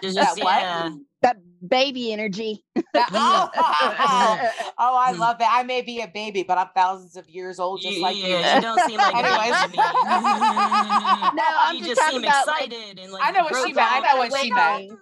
There's 0.00 0.14
That 0.16 0.36
just, 0.36 0.42
what? 0.44 0.60
yeah. 0.60 0.90
That 1.22 1.36
baby 1.66 2.12
energy. 2.12 2.64
That- 2.94 3.08
oh, 3.12 4.72
oh, 4.78 4.96
I 4.96 5.12
love 5.12 5.38
that. 5.38 5.50
I 5.52 5.62
may 5.62 5.82
be 5.82 6.00
a 6.00 6.08
baby, 6.08 6.42
but 6.42 6.56
I'm 6.58 6.68
thousands 6.74 7.16
of 7.16 7.28
years 7.28 7.58
old, 7.58 7.80
just 7.82 7.96
You- 7.96 8.02
like 8.02 8.16
you. 8.16 8.24
yeah, 8.28 8.56
you 8.56 8.62
don't 8.62 8.80
seem 8.88 8.96
like 8.98 9.14
a 9.14 9.18
Anyways. 9.18 9.62
to 9.62 9.68
me. 9.68 9.76
No, 9.76 11.44
I'm 11.44 11.74
you 11.76 11.80
just 11.84 11.90
just 11.90 12.00
talking 12.00 12.20
seem 12.20 12.24
about, 12.24 12.46
like- 12.46 12.62
excited 12.66 12.98
and 12.98 13.12
like 13.12 13.22
I 13.24 13.30
know 13.32 13.44
what 13.44 13.54
she 13.66 13.72
meant. 13.72 13.88
I 13.92 14.00
know 14.00 14.18
what 14.18 14.40
she 14.40 14.52
meant. 14.52 14.92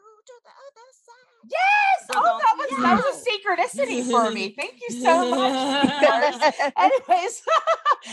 Yes. 1.48 2.06
So 2.08 2.14
Oh, 2.16 2.40
that 2.40 2.56
was 2.58 2.82
that 2.82 3.04
was 3.04 3.22
a 3.22 3.80
synchronicity 3.80 4.10
for 4.10 4.32
me. 4.32 4.48
Thank 4.58 4.80
you 4.88 5.00
so 5.00 5.30
much. 5.30 6.72
Anyways, 6.76 7.42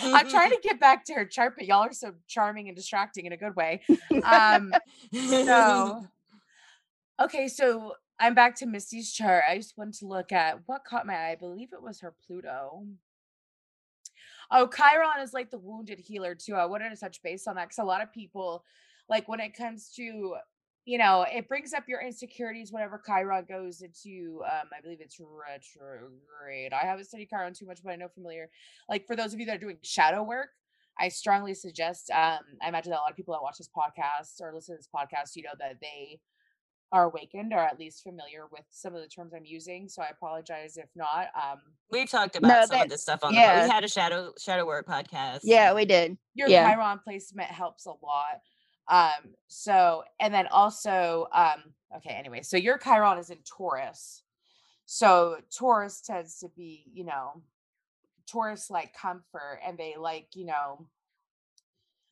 I'm 0.04 0.30
trying 0.30 0.52
to 0.52 0.60
get 0.62 0.80
back 0.80 1.04
to 1.06 1.14
her 1.14 1.26
chart, 1.26 1.56
but 1.58 1.66
y'all 1.66 1.82
are 1.82 1.94
so 1.94 2.14
charming 2.28 2.68
and 2.68 2.78
distracting 2.78 3.26
in 3.26 3.34
a 3.34 3.38
good 3.38 3.56
way. 3.56 3.82
Um, 4.24 4.72
so 5.12 6.06
okay, 7.22 7.48
so 7.48 7.94
I'm 8.24 8.36
back 8.36 8.56
to 8.60 8.66
Misty's 8.66 9.12
chart. 9.12 9.44
I 9.50 9.58
just 9.58 9.78
wanted 9.78 9.96
to 9.96 10.08
look 10.08 10.32
at 10.32 10.60
what 10.66 10.86
caught 10.86 11.06
my 11.06 11.14
eye. 11.14 11.32
I 11.32 11.36
believe 11.36 11.74
it 11.74 11.84
was 11.84 12.00
her 12.00 12.16
Pluto. 12.26 12.86
Oh, 14.50 14.70
Chiron 14.74 15.22
is 15.22 15.34
like 15.34 15.52
the 15.52 15.58
wounded 15.58 16.00
healer 16.00 16.34
too. 16.34 16.56
I 16.56 16.66
wanted 16.66 16.92
to 16.92 16.96
touch 16.96 17.22
base 17.22 17.48
on 17.48 17.56
that 17.56 17.66
because 17.66 17.80
a 17.80 17.84
lot 17.84 18.02
of 18.02 18.14
people, 18.14 18.64
like 19.10 19.28
when 19.28 19.42
it 19.42 19.58
comes 19.58 19.92
to, 19.98 20.36
you 20.86 20.98
know, 20.98 21.26
it 21.30 21.50
brings 21.50 21.74
up 21.74 21.84
your 21.90 22.00
insecurities 22.00 22.72
whenever 22.72 23.04
Chiron 23.06 23.44
goes 23.44 23.82
into, 23.82 24.40
um, 24.46 24.70
I 24.72 24.80
believe 24.82 25.02
it's 25.02 25.20
retrograde. 25.20 26.72
I 26.72 26.86
haven't 26.86 27.08
studied 27.08 27.28
Chiron 27.30 27.54
too 27.54 27.66
much, 27.66 27.82
but 27.84 27.92
I 27.92 27.98
know 27.98 28.08
familiar. 28.08 28.50
Like 28.88 29.06
for 29.06 29.18
those 29.18 29.34
of 29.34 29.42
you 29.42 29.46
that 29.48 29.58
are 29.58 29.60
doing 29.60 29.80
shadow 29.82 30.24
work, 30.24 30.48
I 30.98 31.10
strongly 31.10 31.56
suggest. 31.56 32.10
Um, 32.10 32.40
I 32.62 32.70
imagine 32.70 32.92
that 32.92 33.00
a 33.00 33.02
lot 33.02 33.12
of 33.12 33.18
people 33.18 33.34
that 33.34 33.44
watch 33.44 33.58
this 33.58 33.70
podcast 33.76 34.40
or 34.40 34.54
listen 34.56 34.76
to 34.76 34.78
this 34.78 34.88
podcast, 34.96 35.36
you 35.36 35.44
know, 35.44 35.56
that 35.60 35.76
they 35.82 36.22
are 36.94 37.06
awakened 37.06 37.52
or 37.52 37.58
at 37.60 37.78
least 37.80 38.04
familiar 38.04 38.44
with 38.52 38.64
some 38.70 38.94
of 38.96 39.02
the 39.02 39.08
terms 39.08 39.34
I'm 39.36 39.44
using. 39.44 39.90
So 39.90 40.02
I 40.04 40.08
apologize 40.10 40.78
if 40.78 40.88
not. 40.96 41.28
Um, 41.36 41.60
We've 41.92 42.10
talked 42.10 42.36
about 42.38 42.48
No, 42.48 42.62
some 42.62 42.70
that- 42.78 42.84
of 42.86 42.90
this 42.92 43.02
stuff 43.02 43.22
on 43.24 43.34
the 43.34 43.40
yeah. 43.40 43.64
we 43.66 43.70
had 43.70 43.84
a 43.84 43.88
shadow 43.88 44.32
shadow 44.40 44.66
work 44.66 44.88
podcast. 44.88 45.40
yeah, 45.44 45.74
we 45.74 45.84
did. 45.86 46.18
your 46.36 46.48
Yeah. 46.48 46.70
Chiron 46.72 47.00
placement 47.04 47.50
helps 47.50 47.86
a 47.88 47.94
lot. 48.02 48.42
Um, 48.88 49.34
so 49.48 50.04
and 50.20 50.34
then 50.34 50.48
also, 50.48 51.28
um, 51.34 51.74
okay, 51.98 52.12
anyway, 52.12 52.42
so 52.44 52.58
your 52.58 52.78
Chiron 52.78 53.18
is 53.18 53.30
in 53.32 53.40
Taurus. 53.44 54.22
So 54.86 55.38
Taurus 55.58 56.00
tends 56.02 56.38
to 56.40 56.50
be, 56.56 56.86
you 56.94 57.06
know, 57.06 57.42
Taurus 58.28 58.70
like 58.70 58.94
comfort 58.94 59.60
and 59.66 59.78
they 59.80 59.96
like, 59.98 60.28
you 60.36 60.46
know, 60.46 60.88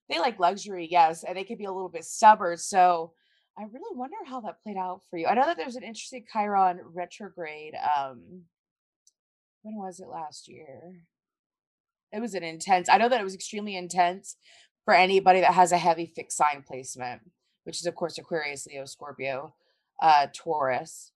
they 0.10 0.18
like 0.20 0.40
luxury, 0.40 0.88
yes, 0.90 1.24
and 1.24 1.38
they 1.38 1.44
can 1.44 1.58
be 1.58 1.66
a 1.66 1.72
little 1.72 1.90
bit 1.90 2.04
stubborn. 2.06 2.58
So 2.58 3.14
I 3.62 3.66
really 3.66 3.96
wonder 3.96 4.16
how 4.26 4.42
that 4.42 4.64
played 4.64 4.78
out 4.78 5.02
for 5.08 5.18
you. 5.18 5.28
I 5.28 5.36
know 5.36 5.46
that 5.46 5.56
there's 5.56 5.76
an 5.76 5.84
interesting 5.84 6.26
Chiron 6.32 6.80
retrograde. 6.84 7.76
Um, 7.76 8.46
when 9.62 9.76
was 9.76 10.00
it 10.00 10.08
last 10.08 10.48
year? 10.48 10.96
It 12.12 12.20
was 12.20 12.34
an 12.34 12.44
intense. 12.44 12.90
I 12.90 12.98
know 12.98 13.08
that 13.08 13.22
it 13.22 13.24
was 13.24 13.36
extremely 13.36 13.78
intense 13.78 14.36
for 14.84 14.96
anybody 14.96 15.42
that 15.42 15.54
has 15.54 15.72
a 15.72 15.78
heavy 15.78 16.08
fixed 16.08 16.38
sign 16.38 16.64
placement, 16.68 17.22
which 17.64 17.80
is 17.80 17.86
of 17.86 17.94
course 17.94 18.18
Aquarius, 18.18 18.66
Leo, 18.66 18.86
Scorpio, 18.86 19.54
uh, 20.02 20.26
Taurus. 20.34 21.12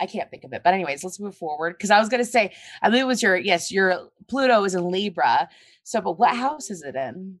I 0.00 0.06
can't 0.06 0.30
think 0.30 0.44
of 0.44 0.54
it, 0.54 0.62
but 0.64 0.72
anyways, 0.72 1.04
let's 1.04 1.20
move 1.20 1.36
forward. 1.36 1.74
Because 1.76 1.90
I 1.90 2.00
was 2.00 2.08
gonna 2.08 2.24
say, 2.24 2.52
I 2.80 2.88
believe 2.88 3.02
it 3.02 3.08
was 3.08 3.22
your 3.22 3.36
yes, 3.36 3.70
your 3.70 4.08
Pluto 4.26 4.64
is 4.64 4.74
in 4.74 4.90
Libra. 4.90 5.50
So, 5.84 6.00
but 6.00 6.18
what 6.18 6.34
house 6.34 6.70
is 6.70 6.82
it 6.82 6.94
in? 6.94 7.40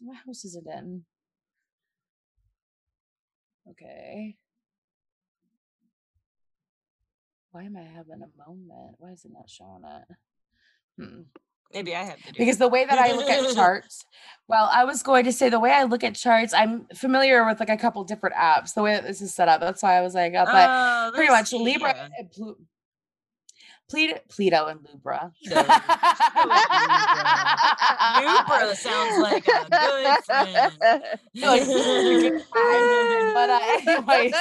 What 0.00 0.16
house 0.26 0.44
is 0.44 0.56
it 0.56 0.64
in? 0.66 1.04
Okay. 3.70 4.36
Why 7.50 7.64
am 7.64 7.76
I 7.76 7.82
having 7.82 8.22
a 8.22 8.48
moment? 8.48 8.96
Why 8.98 9.12
is 9.12 9.24
it 9.24 9.32
not 9.32 9.48
showing 9.48 9.82
it? 9.84 10.16
Hmm. 11.02 11.22
Maybe 11.72 11.94
I 11.94 12.02
have 12.02 12.16
to 12.22 12.32
do 12.32 12.38
Because 12.38 12.56
it. 12.56 12.60
the 12.60 12.68
way 12.68 12.84
that 12.86 12.98
I 12.98 13.12
look 13.12 13.28
at 13.28 13.54
charts, 13.54 14.04
well, 14.48 14.68
I 14.72 14.84
was 14.84 15.02
going 15.02 15.24
to 15.24 15.32
say 15.32 15.48
the 15.50 15.60
way 15.60 15.70
I 15.70 15.84
look 15.84 16.02
at 16.02 16.14
charts, 16.14 16.54
I'm 16.54 16.86
familiar 16.94 17.44
with 17.46 17.60
like 17.60 17.68
a 17.68 17.76
couple 17.76 18.02
different 18.04 18.36
apps. 18.36 18.74
The 18.74 18.82
way 18.82 18.94
that 18.94 19.04
this 19.04 19.20
is 19.20 19.34
set 19.34 19.48
up, 19.48 19.60
that's 19.60 19.82
why 19.82 19.96
I 19.96 20.00
was 20.00 20.14
like, 20.14 20.34
uh, 20.34 20.46
but 20.46 20.68
Oh, 20.70 21.10
pretty 21.14 21.30
much 21.30 21.52
Libra 21.52 21.94
yeah. 21.94 22.08
And 23.88 23.96
Pluto, 23.96 24.20
Pluto 24.28 24.66
and 24.66 24.80
Libra. 24.84 25.32
Pluto. 25.44 25.60
Libra 28.20 28.74
sounds 28.76 29.18
like 29.22 29.46
a 29.48 29.68
good 29.68 30.24
friend. 30.24 31.02
Like 31.34 31.66
you 31.66 32.20
can 32.22 32.42
hide. 32.52 33.34
But 33.34 33.50
uh, 33.50 33.60
anyways, 34.12 34.34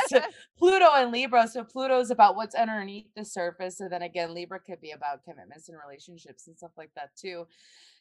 Pluto 0.58 0.88
and 0.96 1.12
Libra. 1.12 1.48
So 1.48 1.64
Pluto 1.64 2.00
is 2.00 2.12
about 2.12 2.36
what's 2.36 2.56
underneath 2.56 3.08
the 3.16 3.26
surface, 3.26 3.80
and 3.80 3.92
then 3.92 4.02
again, 4.02 4.34
Libra 4.34 4.60
could 4.60 4.82
be 4.82 4.92
about 4.92 5.24
commitments 5.24 5.70
and 5.70 5.78
relationships 5.86 6.48
and 6.48 6.58
stuff 6.58 6.72
like 6.78 6.92
that 6.96 7.16
too. 7.16 7.48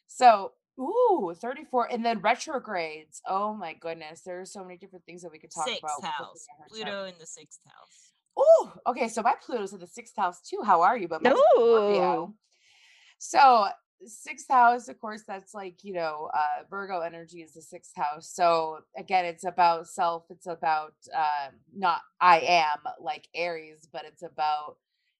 So, 0.07 0.53
ooh, 0.79 1.33
34, 1.39 1.91
and 1.91 2.05
then 2.05 2.19
retrogrades. 2.19 3.21
Oh 3.27 3.53
my 3.53 3.73
goodness, 3.73 4.21
there 4.21 4.39
are 4.39 4.45
so 4.45 4.63
many 4.63 4.77
different 4.77 5.05
things 5.05 5.21
that 5.21 5.31
we 5.31 5.39
could 5.39 5.51
talk 5.51 5.67
sixth 5.67 5.83
about. 5.83 5.97
looking 5.97 6.11
house. 6.17 6.47
Pluto 6.69 7.03
in 7.05 7.13
the 7.19 7.25
sixth 7.25 7.59
house. 7.67 8.06
Oh, 8.37 8.73
okay. 8.87 9.07
So 9.07 9.21
my 9.21 9.33
Pluto's 9.41 9.73
in 9.73 9.79
the 9.79 9.87
sixth 9.87 10.15
house 10.15 10.41
too. 10.41 10.61
How 10.63 10.81
are 10.81 10.97
you? 10.97 11.07
But 11.07 11.23
Scorpio. 11.55 12.33
So 13.17 13.67
sixth 14.05 14.47
house, 14.49 14.89
of 14.89 14.99
course, 14.99 15.23
that's 15.27 15.53
like 15.53 15.83
you 15.83 15.93
know, 15.93 16.29
uh, 16.33 16.63
Virgo 16.69 17.01
energy 17.01 17.41
is 17.41 17.53
the 17.53 17.61
sixth 17.61 17.95
house. 17.95 18.29
So 18.33 18.79
again, 18.95 19.25
it's 19.25 19.43
about 19.43 19.87
self. 19.87 20.25
It's 20.29 20.47
about 20.47 20.93
uh, 21.15 21.49
not 21.75 22.01
I 22.21 22.39
am 22.41 22.79
like 23.01 23.27
Aries, 23.33 23.87
but 23.91 24.05
it's 24.05 24.23
about 24.23 24.77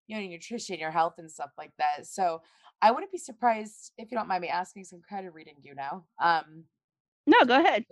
you 0.08 0.16
know 0.16 0.28
nutrition, 0.28 0.80
your 0.80 0.92
health, 0.92 1.16
and 1.18 1.32
stuff 1.32 1.52
like 1.58 1.72
that. 1.80 2.06
So 2.06 2.42
I 2.82 2.92
wouldn't 2.92 3.12
be 3.12 3.18
surprised 3.18 3.94
if 3.98 4.12
you 4.12 4.18
don't 4.18 4.28
mind 4.28 4.42
me 4.42 4.50
asking 4.50 4.84
some 4.84 5.02
kind 5.10 5.28
of 5.28 5.34
reading 5.34 5.56
you 5.64 5.74
now. 5.74 6.06
Um, 6.22 6.66
no, 7.26 7.44
go 7.46 7.60
ahead. 7.60 7.86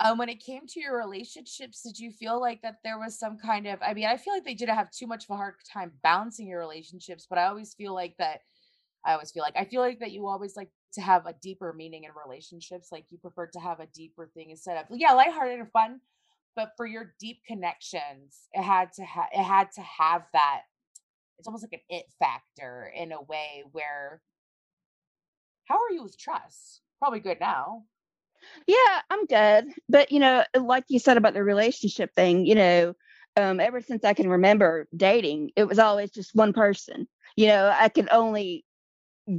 Um, 0.00 0.18
when 0.18 0.28
it 0.28 0.44
came 0.44 0.66
to 0.66 0.80
your 0.80 0.98
relationships, 0.98 1.82
did 1.82 1.98
you 1.98 2.10
feel 2.10 2.40
like 2.40 2.62
that 2.62 2.78
there 2.82 2.98
was 2.98 3.18
some 3.18 3.38
kind 3.38 3.66
of? 3.66 3.78
I 3.80 3.94
mean, 3.94 4.06
I 4.06 4.16
feel 4.16 4.34
like 4.34 4.44
they 4.44 4.54
didn't 4.54 4.74
have 4.74 4.90
too 4.90 5.06
much 5.06 5.24
of 5.24 5.30
a 5.30 5.36
hard 5.36 5.54
time 5.72 5.92
balancing 6.02 6.48
your 6.48 6.58
relationships, 6.58 7.26
but 7.28 7.38
I 7.38 7.46
always 7.46 7.74
feel 7.74 7.94
like 7.94 8.16
that. 8.18 8.40
I 9.06 9.12
always 9.12 9.30
feel 9.30 9.42
like 9.42 9.54
I 9.56 9.64
feel 9.64 9.82
like 9.82 10.00
that 10.00 10.12
you 10.12 10.26
always 10.26 10.56
like 10.56 10.70
to 10.94 11.00
have 11.00 11.26
a 11.26 11.34
deeper 11.40 11.72
meaning 11.72 12.04
in 12.04 12.10
relationships. 12.26 12.88
Like 12.90 13.04
you 13.10 13.18
prefer 13.18 13.46
to 13.48 13.60
have 13.60 13.80
a 13.80 13.86
deeper 13.94 14.30
thing 14.34 14.50
instead 14.50 14.78
of 14.78 14.86
yeah, 14.90 15.12
lighthearted 15.12 15.60
and 15.60 15.70
fun. 15.70 16.00
But 16.56 16.70
for 16.76 16.86
your 16.86 17.14
deep 17.20 17.40
connections, 17.46 18.48
it 18.52 18.62
had 18.62 18.92
to 18.94 19.04
have 19.04 19.26
it 19.32 19.42
had 19.42 19.70
to 19.72 19.82
have 19.82 20.22
that. 20.32 20.62
It's 21.38 21.46
almost 21.46 21.64
like 21.64 21.72
an 21.72 21.96
it 21.96 22.06
factor 22.18 22.92
in 22.96 23.12
a 23.12 23.22
way 23.22 23.64
where. 23.70 24.22
How 25.66 25.76
are 25.76 25.90
you 25.92 26.02
with 26.02 26.18
trust? 26.18 26.82
Probably 26.98 27.20
good 27.20 27.40
now. 27.40 27.84
Yeah, 28.66 29.00
I'm 29.10 29.26
good. 29.26 29.66
But 29.88 30.12
you 30.12 30.20
know, 30.20 30.44
like 30.58 30.84
you 30.88 30.98
said 30.98 31.16
about 31.16 31.34
the 31.34 31.44
relationship 31.44 32.14
thing, 32.14 32.46
you 32.46 32.54
know, 32.54 32.94
um, 33.36 33.60
ever 33.60 33.80
since 33.80 34.04
I 34.04 34.14
can 34.14 34.28
remember 34.28 34.86
dating, 34.96 35.50
it 35.56 35.64
was 35.64 35.78
always 35.78 36.10
just 36.10 36.34
one 36.34 36.52
person. 36.52 37.08
You 37.36 37.48
know, 37.48 37.72
I 37.74 37.88
could 37.88 38.08
only 38.10 38.64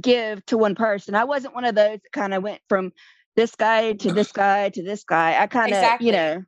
give 0.00 0.44
to 0.46 0.58
one 0.58 0.74
person. 0.74 1.14
I 1.14 1.24
wasn't 1.24 1.54
one 1.54 1.64
of 1.64 1.74
those 1.74 2.00
that 2.02 2.12
kind 2.12 2.34
of 2.34 2.42
went 2.42 2.60
from 2.68 2.92
this 3.36 3.54
guy 3.54 3.92
to 3.94 4.12
this 4.12 4.32
guy 4.32 4.68
to 4.70 4.82
this 4.82 5.04
guy. 5.04 5.40
I 5.40 5.46
kind 5.46 5.72
of, 5.72 5.78
Exactly. 5.78 6.06
you 6.06 6.12
know, 6.12 6.42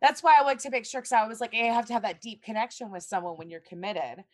That's 0.00 0.22
why 0.22 0.34
I 0.38 0.44
like 0.44 0.58
to 0.60 0.70
make 0.70 0.86
sure 0.86 1.00
because 1.00 1.12
I 1.12 1.26
was 1.26 1.40
like, 1.40 1.54
I 1.54 1.66
have 1.66 1.86
to 1.86 1.92
have 1.92 2.02
that 2.02 2.20
deep 2.20 2.42
connection 2.42 2.90
with 2.90 3.02
someone 3.02 3.36
when 3.36 3.50
you're 3.50 3.60
committed. 3.60 4.24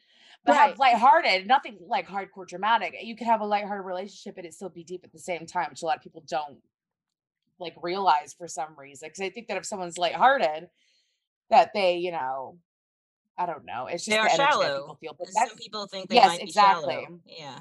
But 0.44 0.54
have 0.56 0.70
Right. 0.70 0.78
lighthearted, 0.78 1.46
nothing 1.46 1.78
like 1.86 2.06
hardcore 2.06 2.46
dramatic. 2.46 2.94
You 3.02 3.16
could 3.16 3.26
have 3.26 3.40
a 3.40 3.46
lighthearted 3.46 3.86
relationship 3.86 4.36
and 4.36 4.46
it 4.46 4.52
still 4.54 4.68
be 4.68 4.84
deep 4.84 5.02
at 5.04 5.12
the 5.12 5.18
same 5.18 5.46
time, 5.46 5.68
which 5.70 5.82
a 5.82 5.86
lot 5.86 5.96
of 5.96 6.02
people 6.02 6.22
don't 6.28 6.58
like 7.58 7.74
realize 7.82 8.34
for 8.36 8.48
some 8.48 8.74
reason. 8.78 9.08
Because 9.08 9.20
I 9.20 9.30
think 9.30 9.48
that 9.48 9.56
if 9.56 9.64
someone's 9.66 9.98
lighthearted, 9.98 10.68
that 11.50 11.70
they, 11.74 11.96
you 11.96 12.12
know, 12.12 12.58
I 13.38 13.46
don't 13.46 13.64
know. 13.64 13.86
It's 13.86 14.04
just 14.04 14.10
They 14.10 14.16
the 14.16 14.22
are 14.22 14.26
energy 14.26 14.38
that 14.38 14.50
shallow. 14.52 14.80
people 14.80 14.98
feel. 15.00 15.16
But 15.18 15.28
Some 15.28 15.56
people 15.56 15.86
think 15.86 16.08
they 16.08 16.16
yes, 16.16 16.26
might 16.28 16.38
be 16.38 16.44
exactly. 16.44 16.94
shallow. 16.94 17.20
Yeah. 17.26 17.58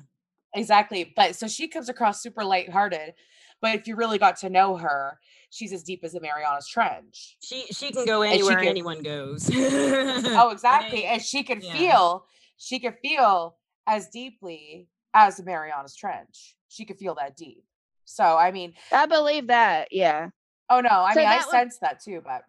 exactly. 0.54 1.14
But 1.16 1.36
so 1.36 1.48
she 1.48 1.68
comes 1.68 1.90
across 1.90 2.22
super 2.22 2.44
lighthearted. 2.44 3.14
But 3.62 3.76
if 3.76 3.88
you 3.88 3.96
really 3.96 4.18
got 4.18 4.36
to 4.40 4.50
know 4.50 4.76
her, 4.78 5.20
she's 5.50 5.72
as 5.72 5.84
deep 5.84 6.04
as 6.04 6.12
the 6.12 6.20
Marianas 6.22 6.68
Trench. 6.68 7.38
She 7.42 7.66
she 7.72 7.92
can 7.92 8.06
go 8.06 8.22
anywhere 8.22 8.58
can- 8.58 8.68
anyone 8.68 9.02
goes. 9.02 9.50
Oh, 9.54 10.50
exactly. 10.52 11.06
And 11.06 11.22
she 11.22 11.44
could 11.44 11.64
yeah. 11.64 11.74
feel, 11.74 12.26
she 12.58 12.80
could 12.80 12.96
feel 13.02 13.56
as 13.88 14.10
deeply 14.10 14.90
as 15.14 15.38
the 15.38 15.44
Marianas 15.44 15.96
Trench. 15.96 16.56
She 16.68 16.86
could 16.86 16.98
feel 16.98 17.16
that 17.16 17.38
deep. 17.38 17.64
So, 18.06 18.24
I 18.38 18.52
mean, 18.52 18.74
I 18.92 19.06
believe 19.06 19.48
that. 19.48 19.90
Yeah. 19.92 20.30
oh 20.70 20.82
no, 20.82 20.90
I 20.90 21.14
So 21.14 21.20
mean, 21.22 21.30
I 21.30 21.38
would- 21.38 21.50
sense 21.50 21.78
that 21.80 22.02
too, 22.02 22.22
but 22.24 22.44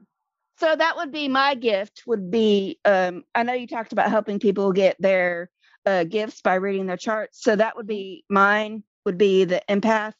So 0.59 0.75
that 0.75 0.97
would 0.97 1.11
be 1.13 1.29
my 1.29 1.55
gift. 1.55 2.03
Would 2.07 2.31
be 2.31 2.79
um, 2.85 3.25
I 3.35 3.43
know 3.43 3.53
you 3.55 3.67
talked 3.67 3.93
about 3.93 4.11
helping 4.11 4.39
people 4.39 4.73
get 4.73 4.97
their 5.01 5.51
uh, 5.87 6.05
gifts 6.05 6.41
by 6.41 6.55
reading 6.55 6.87
their 6.87 6.97
charts. 6.97 7.43
So 7.43 7.57
that 7.57 7.77
would 7.77 7.87
Mm-hmm. 7.87 7.97
be 7.97 8.25
mine. 8.31 8.83
Would 9.05 9.19
be 9.19 9.45
the 9.45 9.61
empath. 9.69 10.15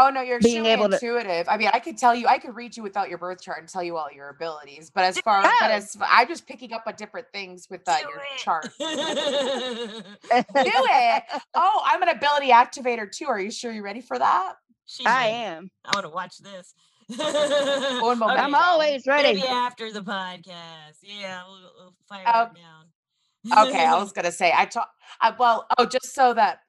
Oh 0.00 0.10
no, 0.10 0.20
you're 0.22 0.38
Being 0.40 0.64
extremely 0.64 0.70
able 0.70 0.88
to- 0.88 0.94
intuitive. 0.94 1.48
I 1.48 1.56
mean, 1.56 1.70
I 1.72 1.78
could 1.78 1.96
tell 1.98 2.14
you, 2.14 2.26
I 2.26 2.38
could 2.38 2.54
read 2.54 2.76
you 2.76 2.82
without 2.82 3.08
your 3.08 3.18
birth 3.18 3.40
chart 3.40 3.60
and 3.60 3.68
tell 3.68 3.82
you 3.82 3.96
all 3.96 4.08
your 4.14 4.28
abilities. 4.30 4.90
But 4.94 5.04
as 5.04 5.18
far 5.20 5.42
but 5.42 5.70
as 5.70 5.96
I'm 6.08 6.26
just 6.28 6.46
picking 6.46 6.72
up 6.72 6.84
on 6.86 6.94
different 6.96 7.26
things 7.32 7.68
with 7.70 7.82
uh, 7.88 7.96
your 8.02 8.18
it. 8.18 8.38
chart. 8.38 8.68
Do 8.78 8.86
Do 8.86 10.44
it. 10.54 11.22
Oh, 11.54 11.82
I'm 11.84 12.02
an 12.02 12.08
ability 12.08 12.48
activator 12.50 13.10
too. 13.10 13.26
Are 13.26 13.38
you 13.40 13.50
sure 13.50 13.70
you're 13.72 13.84
ready 13.84 14.00
for 14.00 14.18
that? 14.18 14.54
She's 14.86 15.06
I 15.06 15.26
ready. 15.26 15.34
am. 15.36 15.70
I 15.84 15.96
want 15.96 16.06
to 16.06 16.10
watch 16.10 16.38
this. 16.38 16.74
One 18.02 18.18
moment. 18.18 18.38
I'm 18.40 18.54
always 18.54 19.06
ready. 19.06 19.34
Maybe 19.34 19.46
after 19.46 19.92
the 19.92 20.00
podcast. 20.02 20.98
Yeah, 21.02 21.42
we'll, 21.46 21.70
we'll 21.78 21.94
fire 22.08 22.24
Oh, 22.26 22.42
it 22.42 22.50
down. 23.54 23.68
Okay, 23.68 23.84
I 23.84 23.94
was 23.98 24.12
gonna 24.16 24.32
say 24.32 24.52
I 24.56 24.64
talk. 24.64 24.88
I, 25.20 25.30
well, 25.38 25.66
oh, 25.78 25.84
just 25.86 26.14
so 26.14 26.32
that 26.34 26.60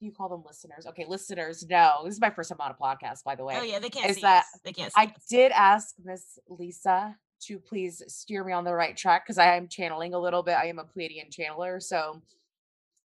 you 0.00 0.12
call 0.12 0.28
them 0.28 0.42
listeners. 0.46 0.86
Okay, 0.86 1.04
listeners. 1.08 1.64
No, 1.68 2.02
this 2.04 2.14
is 2.14 2.20
my 2.20 2.30
first 2.30 2.50
time 2.50 2.60
on 2.60 2.70
a 2.70 2.74
podcast, 2.74 3.24
by 3.24 3.34
the 3.34 3.42
oh, 3.42 3.46
way. 3.46 3.58
Oh 3.58 3.62
yeah, 3.62 3.78
they 3.78 3.90
can't 3.90 4.10
is 4.10 4.16
see 4.16 4.22
that 4.22 4.44
us. 4.44 4.60
They 4.64 4.72
can't 4.72 4.92
see 4.92 5.00
I 5.00 5.04
us. 5.04 5.26
did 5.28 5.52
ask 5.52 5.94
Miss 6.04 6.38
Lisa 6.48 7.16
to 7.40 7.58
please 7.58 8.02
steer 8.08 8.44
me 8.44 8.52
on 8.52 8.64
the 8.64 8.74
right 8.74 8.96
track 8.96 9.24
because 9.24 9.38
I 9.38 9.56
am 9.56 9.68
channeling 9.68 10.14
a 10.14 10.18
little 10.18 10.42
bit. 10.42 10.56
I 10.56 10.66
am 10.66 10.78
a 10.78 10.84
Pleiadian 10.84 11.30
channeler, 11.30 11.82
so 11.82 12.20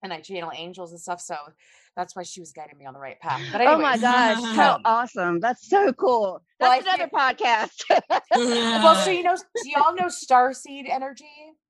and 0.04 0.14
I 0.14 0.20
channel 0.20 0.52
angels 0.54 0.92
and 0.92 1.00
stuff. 1.00 1.22
So 1.22 1.36
that's 1.96 2.16
why 2.16 2.24
she 2.24 2.40
was 2.40 2.52
guiding 2.52 2.78
me 2.78 2.86
on 2.86 2.94
the 2.94 3.00
right 3.00 3.20
path. 3.20 3.42
But 3.52 3.62
Oh 3.62 3.78
my 3.80 3.98
gosh, 3.98 4.44
how 4.56 4.80
awesome. 4.86 5.40
That's 5.40 5.68
so 5.68 5.94
cool. 5.94 6.42
Well, 6.60 6.72
That's 6.72 6.88
I 6.88 6.96
another 6.96 7.10
podcast. 7.10 7.84
well, 8.36 8.96
so 8.96 9.12
you 9.12 9.24
know, 9.24 9.36
do 9.36 9.70
y'all 9.70 9.96
know 9.96 10.06
starseed 10.06 10.90
energy? 10.90 11.26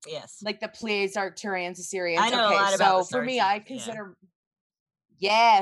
yes. 0.06 0.40
like 0.42 0.60
the 0.60 0.68
Pleiades, 0.68 1.16
Arcturians, 1.16 1.78
Assyrians. 1.78 2.22
I 2.22 2.30
know 2.30 2.44
a 2.44 2.46
okay, 2.46 2.56
lot 2.56 2.68
so 2.70 2.74
about 2.74 3.08
the 3.08 3.16
for 3.16 3.22
me, 3.22 3.40
I 3.40 3.60
consider. 3.60 4.16
Yeah, 4.20 4.28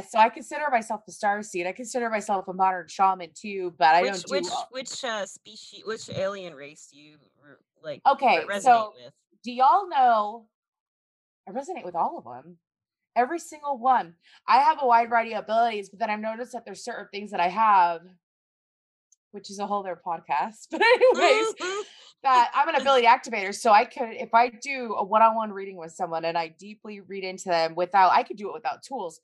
so 0.00 0.18
I 0.18 0.28
consider 0.28 0.64
myself 0.70 1.02
the 1.06 1.12
star 1.12 1.42
seed. 1.42 1.66
I 1.66 1.72
consider 1.72 2.08
myself 2.10 2.48
a 2.48 2.52
modern 2.52 2.88
shaman 2.88 3.30
too, 3.34 3.74
but 3.78 3.94
I 3.94 4.02
which 4.02 4.12
don't 4.12 4.26
do. 4.26 4.32
which 4.34 4.50
all- 4.50 4.68
which 4.70 5.04
uh 5.04 5.26
species 5.26 5.82
which 5.84 6.08
alien 6.10 6.54
race 6.54 6.88
do 6.92 6.98
you 6.98 7.18
like 7.82 8.00
Okay, 8.06 8.44
resonate 8.48 8.62
so- 8.62 8.94
with? 9.02 9.12
Do 9.44 9.52
y'all 9.52 9.88
know? 9.88 10.46
I 11.48 11.52
resonate 11.52 11.84
with 11.84 11.96
all 11.96 12.16
of 12.18 12.24
them, 12.24 12.58
every 13.16 13.40
single 13.40 13.76
one. 13.76 14.14
I 14.46 14.58
have 14.60 14.78
a 14.80 14.86
wide 14.86 15.08
variety 15.08 15.34
of 15.34 15.42
abilities, 15.44 15.88
but 15.90 15.98
then 15.98 16.08
I've 16.10 16.20
noticed 16.20 16.52
that 16.52 16.64
there's 16.64 16.84
certain 16.84 17.08
things 17.12 17.32
that 17.32 17.40
I 17.40 17.48
have, 17.48 18.02
which 19.32 19.50
is 19.50 19.58
a 19.58 19.66
whole 19.66 19.80
other 19.80 20.00
podcast. 20.06 20.68
But 20.70 20.82
anyways, 20.82 21.54
that 22.22 22.52
I'm 22.54 22.68
an 22.68 22.76
ability 22.76 23.06
activator. 23.08 23.52
So 23.52 23.72
I 23.72 23.84
could, 23.84 24.10
if 24.12 24.32
I 24.32 24.50
do 24.50 24.94
a 24.96 25.02
one-on-one 25.02 25.52
reading 25.52 25.76
with 25.76 25.90
someone 25.90 26.24
and 26.24 26.38
I 26.38 26.46
deeply 26.48 27.00
read 27.00 27.24
into 27.24 27.48
them 27.48 27.74
without, 27.74 28.12
I 28.12 28.22
could 28.22 28.36
do 28.36 28.48
it 28.50 28.54
without 28.54 28.84
tools. 28.84 29.18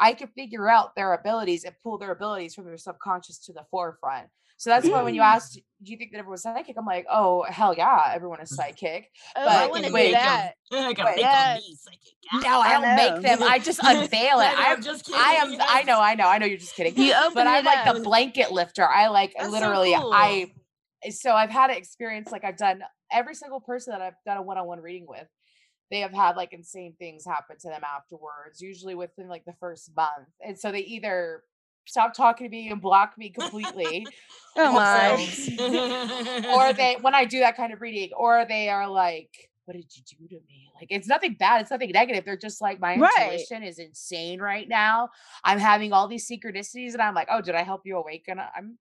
I 0.00 0.12
could 0.12 0.30
figure 0.36 0.68
out 0.68 0.94
their 0.94 1.12
abilities 1.14 1.64
and 1.64 1.74
pull 1.82 1.98
their 1.98 2.12
abilities 2.12 2.54
from 2.54 2.66
their 2.66 2.76
subconscious 2.76 3.38
to 3.46 3.52
the 3.52 3.64
forefront. 3.70 4.28
So 4.58 4.70
that's 4.70 4.88
why 4.88 5.02
when 5.02 5.14
you 5.14 5.20
Mm. 5.20 5.34
asked, 5.34 5.54
do 5.82 5.92
you 5.92 5.98
think 5.98 6.12
that 6.12 6.18
everyone's 6.18 6.42
psychic? 6.42 6.76
I'm 6.78 6.86
like, 6.86 7.06
oh 7.10 7.42
hell 7.48 7.74
yeah, 7.76 8.10
everyone 8.14 8.40
is 8.40 8.50
psychic. 8.56 9.10
oh, 9.36 9.44
But 9.44 9.48
I 9.48 9.66
want 9.66 9.84
to 9.84 9.92
wait, 9.92 10.08
do 10.08 10.12
that. 10.14 10.54
I 10.72 10.92
gotta 10.94 11.10
make 11.10 11.18
Yes. 11.18 11.54
them 11.54 11.62
be 11.70 11.76
psychic. 11.76 12.42
No, 12.42 12.60
I 12.60 12.68
I 12.68 12.72
don't 12.80 12.96
make 12.96 13.22
them. 13.22 13.42
I 13.42 13.58
just 13.58 13.80
unveil 13.84 14.40
it. 14.40 14.44
I 14.46 14.54
know, 14.54 14.58
I 14.58 14.72
I'm 14.72 14.82
just 14.82 15.14
I 15.14 15.32
am. 15.34 15.46
kidding, 15.50 15.60
I 15.68 15.82
know. 15.82 16.00
I 16.00 16.14
know. 16.14 16.26
I 16.28 16.38
know. 16.38 16.46
You're 16.46 16.58
just 16.58 16.74
kidding. 16.74 16.96
You 16.96 17.12
open 17.14 17.34
but 17.34 17.46
I'm 17.46 17.58
it 17.58 17.66
like 17.66 17.86
up. 17.86 17.96
the 17.96 18.02
blanket 18.02 18.50
lifter. 18.50 18.88
I 18.88 19.08
like 19.08 19.34
That's 19.36 19.48
so 19.48 19.52
literally. 19.52 19.92
cool. 19.92 20.10
I 20.12 20.52
so 21.10 21.32
I've 21.34 21.50
had 21.50 21.70
an 21.70 21.76
experience 21.76 22.32
like 22.32 22.44
I've 22.44 22.56
done 22.56 22.82
every 23.12 23.34
single 23.34 23.60
person 23.60 23.92
that 23.92 24.00
I've 24.00 24.14
done 24.24 24.38
a 24.38 24.42
one-on-one 24.42 24.80
reading 24.80 25.06
with. 25.06 25.26
They 25.90 26.00
have 26.00 26.12
had 26.12 26.36
like 26.36 26.52
insane 26.52 26.94
things 26.98 27.24
happen 27.26 27.58
to 27.58 27.68
them 27.68 27.82
afterwards, 27.84 28.60
usually 28.60 28.94
within 28.94 29.28
like 29.28 29.44
the 29.44 29.54
first 29.60 29.94
month, 29.96 30.28
and 30.44 30.58
so 30.58 30.72
they 30.72 30.80
either 30.80 31.44
stop 31.86 32.14
talking 32.14 32.46
to 32.46 32.50
me 32.50 32.68
and 32.70 32.80
block 32.80 33.16
me 33.18 33.30
completely, 33.30 34.10
Oh 34.58 34.72
my. 34.72 35.32
Or 36.48 36.72
they 36.72 36.96
when 37.00 37.14
I 37.14 37.24
do 37.24 37.40
that 37.40 37.56
kind 37.56 37.72
of 37.72 37.80
reading, 37.80 38.12
or 38.16 38.44
they 38.46 38.68
are 38.68 38.88
like, 38.88 39.50
"What 39.64 39.74
did 39.74 39.90
you 39.96 40.02
do 40.04 40.28
to 40.28 40.40
me?" 40.46 40.70
Like 40.76 40.88
it's 40.90 41.08
nothing 41.08 41.34
bad, 41.34 41.60
it's 41.62 41.70
nothing 41.70 41.90
negative. 41.90 42.24
They're 42.24 42.36
just 42.36 42.60
like, 42.60 42.78
"My 42.78 42.96
Right. 42.96 43.48
intuition 43.50 43.62
is 43.64 43.78
insane 43.78 44.40
right 44.40 44.68
now. 44.68 45.10
I'm 45.44 45.58
having 45.58 45.92
all 45.92 46.06
these 46.08 46.28
synchronicities," 46.28 46.92
and 46.92 47.02
I'm 47.02 47.14
like, 47.14 47.28
"Oh, 47.30 47.40
did 47.40 47.54
I 47.56 47.62
help 47.64 47.82
you 47.84 47.96
awaken?" 47.96 48.38
I'm 48.38 48.78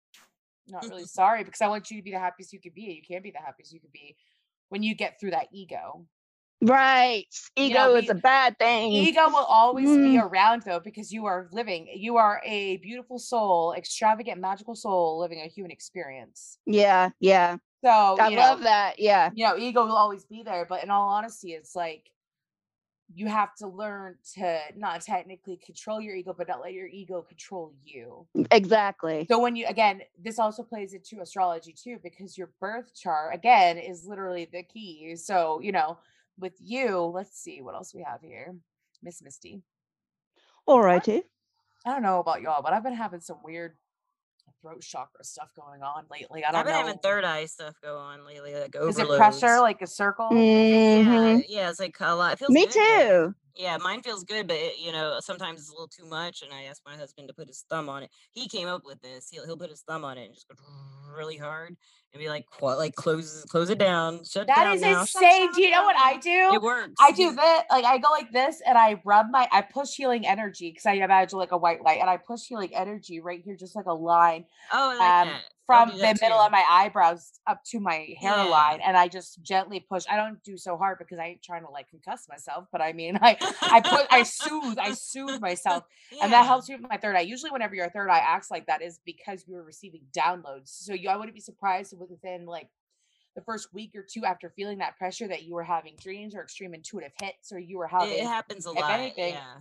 not 0.68 0.88
really 0.88 1.06
sorry 1.06 1.44
because 1.44 1.62
I 1.62 1.68
want 1.70 1.92
you 1.92 1.98
to 1.98 2.04
be 2.04 2.12
the 2.12 2.20
happiest 2.20 2.54
you 2.54 2.62
could 2.62 2.74
be. 2.76 2.84
You 2.84 3.04
can't 3.04 3.24
be 3.24 3.32
the 3.32 3.40
happiest 3.40 3.74
you 3.74 3.80
could 3.82 3.92
be 3.94 4.18
when 4.70 4.84
you 4.84 4.96
get 4.96 5.20
through 5.20 5.32
that 5.32 5.50
ego. 5.54 6.08
Right. 6.62 7.26
Ego 7.56 7.76
know, 7.76 7.96
is 7.96 8.10
a 8.10 8.16
bad 8.16 8.58
thing. 8.58 8.92
Ego 8.92 9.28
will 9.30 9.46
always 9.46 9.90
be 9.90 10.16
Mm. 10.18 10.24
around 10.24 10.64
though 10.64 10.80
because 10.80 11.12
you 11.12 11.26
are 11.26 11.48
living. 11.52 11.88
You 11.94 12.18
are 12.18 12.42
a 12.46 12.78
beautiful 12.78 13.20
soul, 13.20 13.74
extravagant, 13.74 14.40
magical 14.40 14.76
soul 14.76 15.20
living 15.20 15.42
a 15.42 15.48
human 15.48 15.72
experience. 15.72 16.58
Yeah, 16.66 17.10
yeah. 17.20 17.58
So 17.84 18.18
I 18.20 18.30
you 18.30 18.38
love 18.38 18.60
know, 18.60 18.64
that. 18.66 19.00
Yeah. 19.00 19.32
you 19.36 19.46
know, 19.46 19.58
ego 19.58 19.86
will 19.86 19.96
always 19.96 20.26
be 20.26 20.44
there, 20.44 20.66
but 20.68 20.84
in 20.84 20.90
all 20.90 21.10
honesty, 21.10 21.54
it's 21.54 21.76
like 21.76 22.10
you 23.14 23.28
have 23.28 23.54
to 23.56 23.68
learn 23.68 24.16
to 24.34 24.60
not 24.76 25.02
technically 25.02 25.58
control 25.58 26.02
your 26.02 26.16
ego, 26.16 26.34
but 26.36 26.48
not 26.48 26.62
let 26.62 26.74
your 26.74 26.88
ego 26.88 27.22
control 27.22 27.72
you. 27.84 28.26
Exactly. 28.50 29.28
So 29.30 29.40
when 29.40 29.56
you 29.56 29.68
again, 29.68 30.02
this 30.20 30.40
also 30.40 30.64
plays 30.64 30.94
into 30.94 31.22
astrology 31.22 31.74
too, 31.74 32.00
because 32.02 32.38
your 32.38 32.50
birth 32.60 32.96
chart 32.96 33.36
again 33.36 33.78
is 33.78 34.08
literally 34.08 34.50
the 34.52 34.64
key. 34.64 35.16
So, 35.18 35.60
you 35.62 35.72
know, 35.72 36.00
with 36.40 36.54
you, 36.60 37.00
let's 37.00 37.38
see 37.38 37.62
what 37.62 37.76
else 37.76 37.94
we 37.94 38.04
have 38.04 38.22
here. 38.22 38.56
Miss 39.04 39.22
Misty. 39.22 39.62
All 40.66 40.82
righty. 40.82 41.24
I 41.86 41.92
don't 41.92 42.02
know 42.02 42.20
about 42.20 42.42
y'all, 42.42 42.64
but 42.64 42.74
I've 42.74 42.84
been 42.84 42.96
having 42.96 43.20
some 43.20 43.38
weird 43.44 43.78
throat 44.62 44.82
chakra 44.82 45.24
stuff 45.24 45.50
going 45.56 45.84
on 45.84 46.06
lately. 46.10 46.44
I 46.44 46.52
don't 46.52 46.60
I've 46.62 46.66
been 46.66 46.74
know. 46.74 46.80
having 46.88 46.98
third 47.00 47.24
eye 47.24 47.46
stuff 47.46 47.76
go 47.84 47.98
on 47.98 48.26
lately, 48.26 48.56
like 48.56 48.76
is 48.76 48.82
overloads. 49.00 49.00
it 49.00 49.18
pressure 49.18 49.60
like 49.60 49.82
a 49.82 49.88
circle? 49.88 50.30
Yeah, 50.32 51.04
Mhm. 51.04 51.46
yeah, 51.48 51.70
it's 51.70 51.80
like 51.80 51.96
a 52.00 52.16
lot. 52.16 52.34
It 52.34 52.40
feels 52.40 52.52
Me 52.52 52.66
good, 52.66 52.74
though. 52.74 53.28
too. 53.30 53.36
Yeah, 53.56 53.78
mine 53.78 54.02
feels 54.02 54.24
good, 54.24 54.48
but 54.48 54.58
it, 54.58 54.80
you 54.80 54.92
know, 54.92 55.18
sometimes 55.22 55.62
it's 55.62 55.70
a 55.70 55.74
little 55.74 55.88
too 55.88 56.06
much. 56.06 56.42
And 56.42 56.54
I 56.54 56.64
asked 56.64 56.82
my 56.86 56.96
husband 56.96 57.30
to 57.30 57.34
put 57.34 57.48
his 57.48 57.66
thumb 57.70 57.88
on 57.88 58.04
it. 58.04 58.10
He 58.32 58.50
came 58.50 58.68
up 58.68 58.84
with 58.86 59.02
this. 59.02 59.30
He'll 59.32 59.46
he'll 59.46 59.58
put 59.58 59.70
his 59.70 59.82
thumb 59.82 60.04
on 60.04 60.18
it 60.18 60.26
and 60.26 60.34
just 60.34 60.48
go 60.48 60.56
really 61.16 61.38
hard 61.38 61.78
and 62.14 62.22
be 62.22 62.28
like, 62.28 62.46
"What? 62.60 62.78
Like 62.78 62.96
close 62.96 63.46
close 63.46 63.70
it 63.70 63.78
down, 63.78 64.26
shut 64.26 64.48
That 64.48 64.66
down 64.66 64.76
is 64.76 64.82
now, 64.82 65.06
shut 65.06 65.24
insane. 65.24 65.52
Do 65.54 65.62
you 65.62 65.72
know 65.72 65.84
what 65.84 65.96
I 65.98 66.18
do? 66.18 66.54
It 66.54 66.62
works. 66.62 66.94
I 67.00 67.12
do 67.12 67.32
this, 67.32 67.62
like 67.70 67.86
I 67.86 67.98
go 67.98 68.10
like 68.12 68.32
this, 68.32 68.62
and 68.66 68.78
I 68.78 69.02
rub 69.06 69.28
my, 69.32 69.48
I 69.52 69.62
push 69.62 69.96
healing 69.96 70.28
energy 70.28 70.72
because 70.72 70.86
I 70.86 70.94
imagine 70.94 71.40
like 71.40 71.52
a 71.52 71.58
white 71.58 71.82
light, 71.82 72.00
and 72.02 72.10
I 72.10 72.18
push 72.18 72.48
healing 72.48 72.76
energy 72.76 73.22
right 73.22 73.42
here, 73.44 73.56
just 73.56 73.76
like 73.76 73.86
a 73.86 73.94
line 73.94 74.46
Oh, 74.74 74.92
I 74.92 74.96
like 74.98 75.28
um, 75.28 75.34
that. 75.34 75.42
I'll 75.68 75.88
from 75.88 75.98
the 75.98 76.02
that 76.04 76.22
middle 76.22 76.38
of 76.40 76.52
my 76.52 76.64
eyebrows 76.70 77.32
up 77.48 77.64
to 77.72 77.80
my 77.80 78.06
Yeah. 78.08 78.36
hairline, 78.36 78.82
and 78.82 78.96
I 78.96 79.08
just 79.08 79.42
gently 79.42 79.80
push. 79.80 80.04
I 80.10 80.16
don't 80.16 80.42
do 80.44 80.58
so 80.58 80.78
hard 80.78 80.98
because 81.00 81.18
I 81.20 81.26
ain't 81.26 81.42
trying 81.44 81.64
to 81.64 81.72
like 81.72 81.88
concuss 81.92 82.30
myself, 82.30 82.68
but 82.72 82.82
I 82.82 82.94
mean, 82.94 83.18
I 83.22 83.38
I 83.62 83.82
put, 83.82 84.06
I 84.12 84.24
soothe, 84.24 84.78
I 84.80 84.92
soothe 84.94 85.42
myself, 85.42 85.84
and 86.22 86.32
that 86.32 86.46
helps 86.46 86.70
me 86.70 86.76
with 86.76 86.90
my 86.90 86.98
third 86.98 87.16
eye. 87.16 87.22
Usually, 87.22 87.52
whenever 87.52 87.76
your 87.76 87.90
third 87.90 88.10
eye 88.10 88.20
acts 88.20 88.52
like 88.52 88.68
that, 88.68 88.82
is 88.82 89.00
because 89.06 89.46
you 89.48 89.56
were 89.56 89.64
receiving 89.64 90.02
downloads. 90.16 90.68
So 90.70 90.94
you, 90.94 91.10
I 91.10 91.18
wouldn't 91.18 91.36
be 91.36 91.42
surprised 91.42 91.94
if 91.94 92.00
within 92.00 92.46
like 92.46 92.70
the 93.36 93.42
first 93.42 93.74
week 93.74 93.92
or 93.96 94.02
two 94.10 94.24
after 94.24 94.50
feeling 94.50 94.78
that 94.78 94.98
pressure 94.98 95.28
that 95.28 95.44
you 95.44 95.54
were 95.56 95.64
having 95.64 95.94
dreams 96.02 96.34
or 96.36 96.42
extreme 96.42 96.74
intuitive 96.74 97.12
hits, 97.22 97.52
or 97.52 97.60
you 97.60 97.78
were 97.78 97.88
having 97.88 98.14
it 98.18 98.24
happens 98.24 98.66
a 98.66 98.72
lot. 98.72 98.92
anything- 98.92 99.34
yeah, 99.34 99.56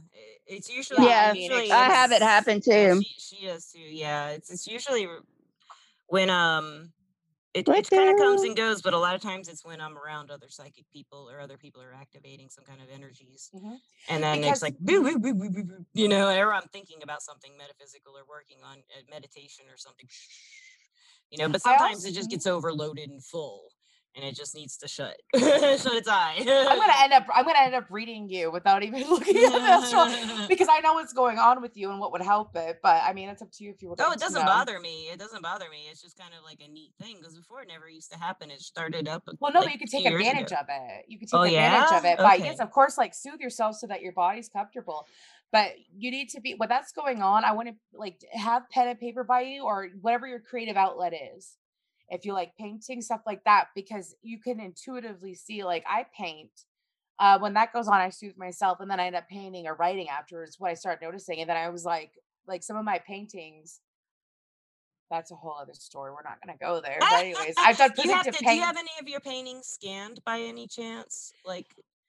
it's 0.47 0.71
usually 0.71 1.07
Yeah, 1.09 1.31
I 1.31 1.33
mean, 1.33 1.51
it's- 1.51 1.71
I 1.73 1.85
have 1.87 2.13
it 2.13 2.23
happen 2.23 2.61
too. 2.61 3.01
She, 3.03 3.37
she 3.39 3.47
does 3.47 3.67
too. 3.73 3.81
Yeah, 3.81 4.29
it's 4.29 4.51
it's 4.51 4.67
usually 4.69 5.07
r- 5.07 5.23
when 6.07 6.31
um 6.31 6.93
it, 7.55 7.69
What 7.69 7.79
it 7.79 7.89
kind 7.91 8.11
of 8.11 8.17
comes 8.17 8.43
and 8.43 8.57
goes, 8.57 8.83
but 8.83 8.95
a 8.95 8.99
lot 8.99 9.15
of 9.15 9.21
times 9.23 9.47
it's 9.47 9.65
when 9.65 9.81
I'm 9.81 9.97
around 9.97 10.33
other 10.33 10.49
psychic 10.49 10.91
people 10.93 11.31
or 11.31 11.39
other 11.39 11.57
people 11.57 11.81
are 11.81 11.95
activating 11.95 12.51
some 12.51 12.65
kind 12.65 12.83
of 12.83 12.89
energies, 12.93 13.49
Mhm. 13.55 13.79
and 14.09 14.25
then 14.25 14.41
Because- 14.41 14.55
it's 14.57 14.63
like 14.63 14.77
boo, 14.81 15.05
boo, 15.05 15.21
boo, 15.21 15.35
boo, 15.35 15.51
boo, 15.51 15.63
boo, 15.63 15.87
you 15.95 16.09
know, 16.09 16.29
or 16.37 16.53
I'm 16.53 16.67
thinking 16.73 17.05
about 17.05 17.23
something 17.23 17.57
metaphysical 17.57 18.19
or 18.19 18.25
working 18.29 18.59
on 18.65 18.79
uh, 18.79 19.03
meditation 19.09 19.67
or 19.71 19.77
something, 19.77 20.09
you 21.31 21.39
know. 21.39 21.49
But 21.49 21.63
sometimes 21.63 21.99
also- 21.99 22.09
it 22.09 22.15
just 22.15 22.29
gets 22.31 22.47
overloaded 22.49 23.09
and 23.09 23.25
full, 23.25 23.71
and 24.17 24.25
it 24.25 24.35
just 24.37 24.55
needs 24.55 24.77
to 24.79 24.89
shut 24.89 25.17
shut 25.35 25.87
its 25.95 26.09
eye. 26.09 26.37
I'm 26.39 26.79
gonna 26.79 26.93
end 27.03 27.13
up 27.13 27.27
I'm 27.35 27.45
gonna 27.45 27.59
end 27.61 27.75
up 27.75 27.87
reading 27.91 28.29
you 28.29 28.51
without 28.51 28.83
even 28.83 29.03
looking 29.11 29.37
at 29.37 29.53
the 29.53 29.61
astral 29.61 30.47
because 30.49 30.69
I 30.71 30.81
know 30.81 30.95
what's 30.95 31.13
going 31.13 31.39
on 31.39 31.61
with 31.63 31.77
you 31.77 31.91
and 31.91 31.99
what 32.01 32.13
would 32.13 32.23
help 32.23 32.55
it. 32.57 32.79
But 32.83 33.03
I 33.03 33.13
mean, 33.13 33.29
it's 33.29 33.43
up 33.43 33.51
to 33.53 33.65
you 33.65 33.71
if 33.71 33.83
you 33.83 33.89
would. 33.91 33.99
No, 33.99 34.13
it 34.13 34.21
doesn't 34.21 34.41
know. 34.41 34.47
bother 34.47 34.79
me. 34.81 35.09
It 35.13 35.19
doesn't 35.19 35.43
bother 35.43 35.67
me. 35.71 35.87
It's 35.91 36.03
just 36.03 36.19
kind 36.19 36.33
of 36.37 36.45
like 36.45 36.61
a 36.67 36.71
neat 36.71 36.93
thing 37.01 37.17
because 37.19 37.37
before 37.37 37.63
it 37.63 37.69
never 37.69 37.89
used 37.89 38.13
to 38.13 38.19
happen. 38.19 38.51
It 38.51 38.61
started 38.61 39.09
up. 39.09 39.29
Well, 39.41 39.53
no, 39.53 39.61
like, 39.61 39.67
but 39.69 39.73
you 39.73 39.79
could 39.79 39.91
take 39.91 40.07
advantage 40.07 40.53
ago. 40.53 40.61
of 40.61 40.67
it. 40.69 41.05
You 41.09 41.19
could 41.19 41.29
take 41.29 41.39
Oh, 41.41 41.43
advantage 41.43 41.99
of 41.99 42.05
yeah? 42.05 42.13
it 42.13 42.19
by 42.19 42.35
yes, 42.37 42.61
of 42.61 42.71
course, 42.71 42.97
like 42.99 43.15
soothe 43.15 43.41
yourself 43.41 43.77
so 43.77 43.87
that 43.89 44.01
your 44.03 44.13
body's 44.13 44.49
comfortable. 44.49 45.07
But 45.53 45.73
you 45.97 46.11
need 46.11 46.31
to 46.31 46.41
be 46.41 46.55
when 46.55 46.69
that's 46.69 46.93
going 46.93 47.23
on. 47.23 47.45
I 47.45 47.53
want 47.53 47.69
to 47.69 47.75
like 47.97 48.21
have 48.33 48.69
pen 48.71 48.89
and 48.89 48.99
paper 48.99 49.23
by 49.25 49.43
you 49.43 49.63
or 49.65 49.89
whatever 50.01 50.27
your 50.27 50.41
creative 50.41 50.77
outlet 50.77 51.13
is. 51.37 51.57
If 52.09 52.25
you 52.25 52.33
like 52.33 52.57
painting 52.59 53.01
stuff 53.01 53.23
like 53.27 53.45
that, 53.45 53.69
because 53.75 54.15
you 54.23 54.39
can 54.39 54.61
intuitively 54.61 55.35
see. 55.35 55.65
Like 55.65 55.85
I 55.89 56.07
paint. 56.17 56.51
Uh, 57.19 57.39
when 57.39 57.55
that 57.55 57.73
goes 57.73 57.87
on, 57.87 57.95
I 57.95 58.11
soothe 58.11 58.37
myself, 58.37 58.81
and 58.81 58.91
then 58.91 58.99
I 58.99 59.07
end 59.07 59.15
up 59.15 59.29
painting 59.29 59.67
or 59.67 59.75
writing 59.75 60.09
afterwards. 60.09 60.57
What 60.59 60.71
I 60.71 60.75
start 60.75 61.01
noticing, 61.01 61.41
and 61.41 61.49
then 61.49 61.57
I 61.57 61.69
was 61.69 61.85
like, 61.85 62.13
like 62.47 62.63
some 62.63 62.77
of 62.77 62.85
my 62.85 62.99
paintings. 62.99 63.81
That's 65.11 65.31
a 65.31 65.35
whole 65.35 65.57
other 65.61 65.75
story. 65.75 66.11
We're 66.11 66.29
not 66.29 66.41
gonna 66.45 66.59
go 66.59 66.81
there. 66.81 66.97
But 66.99 67.13
anyways, 67.13 67.55
I've 67.59 67.79
done 67.79 67.93
Do 67.97 68.09
you 68.09 68.15
have 68.15 68.25
to? 68.25 68.33
Do 68.33 68.53
you 68.53 68.63
have 68.63 68.77
any 68.77 68.91
of 69.01 69.09
your 69.09 69.21
paintings 69.21 69.67
scanned 69.67 70.21
by 70.25 70.41
any 70.41 70.67
chance? 70.67 71.33
Like, 71.47 71.67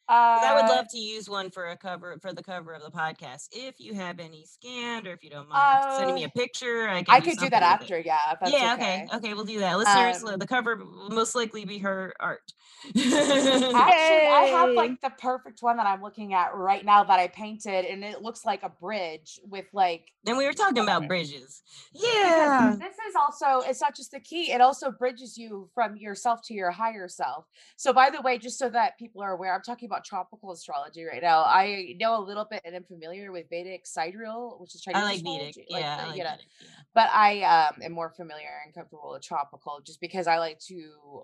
uh, 0.08 0.12
I 0.12 0.53
would 0.56 0.70
love 0.70 0.88
to 0.89 0.97
use 0.97 1.30
one 1.30 1.49
for 1.49 1.68
a 1.68 1.78
cover 1.78 2.18
for 2.22 2.34
the 2.34 2.43
cover 2.43 2.74
of 2.74 2.84
the 2.84 2.91
podcast. 2.91 3.47
If 3.51 3.80
you 3.80 3.93
have 3.95 4.20
any 4.20 4.45
scanned, 4.45 5.08
or 5.08 5.14
if 5.14 5.24
you 5.24 5.30
don't 5.30 5.49
mind 5.49 5.95
sending 5.97 6.16
me 6.16 6.24
Uh, 6.24 6.28
a 6.28 6.30
picture, 6.32 6.88
I 6.88 7.03
can. 7.03 7.16
I 7.16 7.20
could 7.20 7.38
do 7.38 7.49
that 7.49 7.64
after, 7.64 7.99
yeah. 7.99 8.18
That's 8.39 8.51
yeah. 8.51 8.74
okay. 8.74 9.06
Okay. 9.06 9.18
Okay. 9.18 9.34
We'll 9.34 9.45
do 9.45 9.60
that. 9.60 9.78
Listeners, 9.78 10.24
Um, 10.24 10.38
the 10.39 10.47
cover 10.47 10.76
will 10.76 11.10
most 11.10 11.34
likely 11.36 11.66
be 11.66 11.80
her 11.80 12.14
art. 12.20 12.53
Actually, 12.95 13.12
I 13.14 14.47
have 14.51 14.72
like 14.72 15.01
the 15.08 15.12
perfect 15.18 15.62
one 15.64 15.78
that 15.78 15.88
I'm 15.88 16.01
looking 16.01 16.34
at 16.34 16.53
right 16.56 16.84
now 16.84 17.03
that 17.03 17.20
I 17.20 17.28
painted, 17.28 17.86
and 17.86 18.03
it 18.03 18.22
looks 18.22 18.45
like 18.45 18.64
a 18.64 18.70
bridge 18.70 19.39
with 19.47 19.66
like. 19.74 20.12
then 20.24 20.38
we 20.38 20.45
were 20.45 20.53
talking 20.53 20.84
about 20.84 21.08
bridges. 21.08 21.62
Yeah. 21.93 22.76
This 22.78 22.93
is 22.93 23.16
also, 23.16 23.68
it's 23.68 23.82
not 23.82 23.95
just 23.95 24.12
the 24.12 24.20
key, 24.20 24.51
it 24.51 24.62
also 24.62 24.91
bridges 24.91 25.38
you 25.38 25.70
from 25.74 25.95
yourself 25.97 26.41
to 26.45 26.53
your 26.53 26.72
higher 26.72 27.08
self. 27.08 27.45
So, 27.78 27.93
by 27.93 28.10
the 28.10 28.22
way, 28.22 28.38
just 28.38 28.60
so 28.60 28.70
that 28.70 28.97
people 28.97 29.22
are 29.22 29.32
aware, 29.32 29.53
I'm 29.56 29.62
talking 29.62 29.88
about 29.88 29.95
tropical 30.04 30.52
astrology 30.52 31.04
right 31.06 31.22
now. 31.22 31.43
I 31.43 31.96
know 32.00 32.18
a 32.18 32.24
little 32.26 32.46
bit 32.46 32.62
and 32.66 32.76
I'm 32.76 32.84
familiar 32.84 33.32
with 33.32 33.50
Vedic 33.50 33.86
sidereal, 33.88 34.58
which 34.60 34.76
is 34.76 34.82
Chinese 34.82 35.02
I 35.02 35.06
like 35.06 35.24
Vedic. 35.24 35.50
astrology, 35.50 35.66
Yeah, 35.70 35.96
the- 35.98 36.04
I 36.04 36.08
like 36.08 36.18
you 36.18 36.24
know, 36.24 36.30
Vedic. 36.32 36.46
Yeah. 36.62 36.68
but 36.93 37.10
I 37.14 37.41
um 37.43 37.82
am 37.82 37.91
more 37.93 38.10
familiar 38.10 38.50
and 38.66 38.74
comfortable 38.74 39.12
with 39.12 39.22
tropical 39.24 39.80
just 39.86 40.02
because 40.02 40.28
I 40.28 40.38
like 40.39 40.60
to 40.68 41.24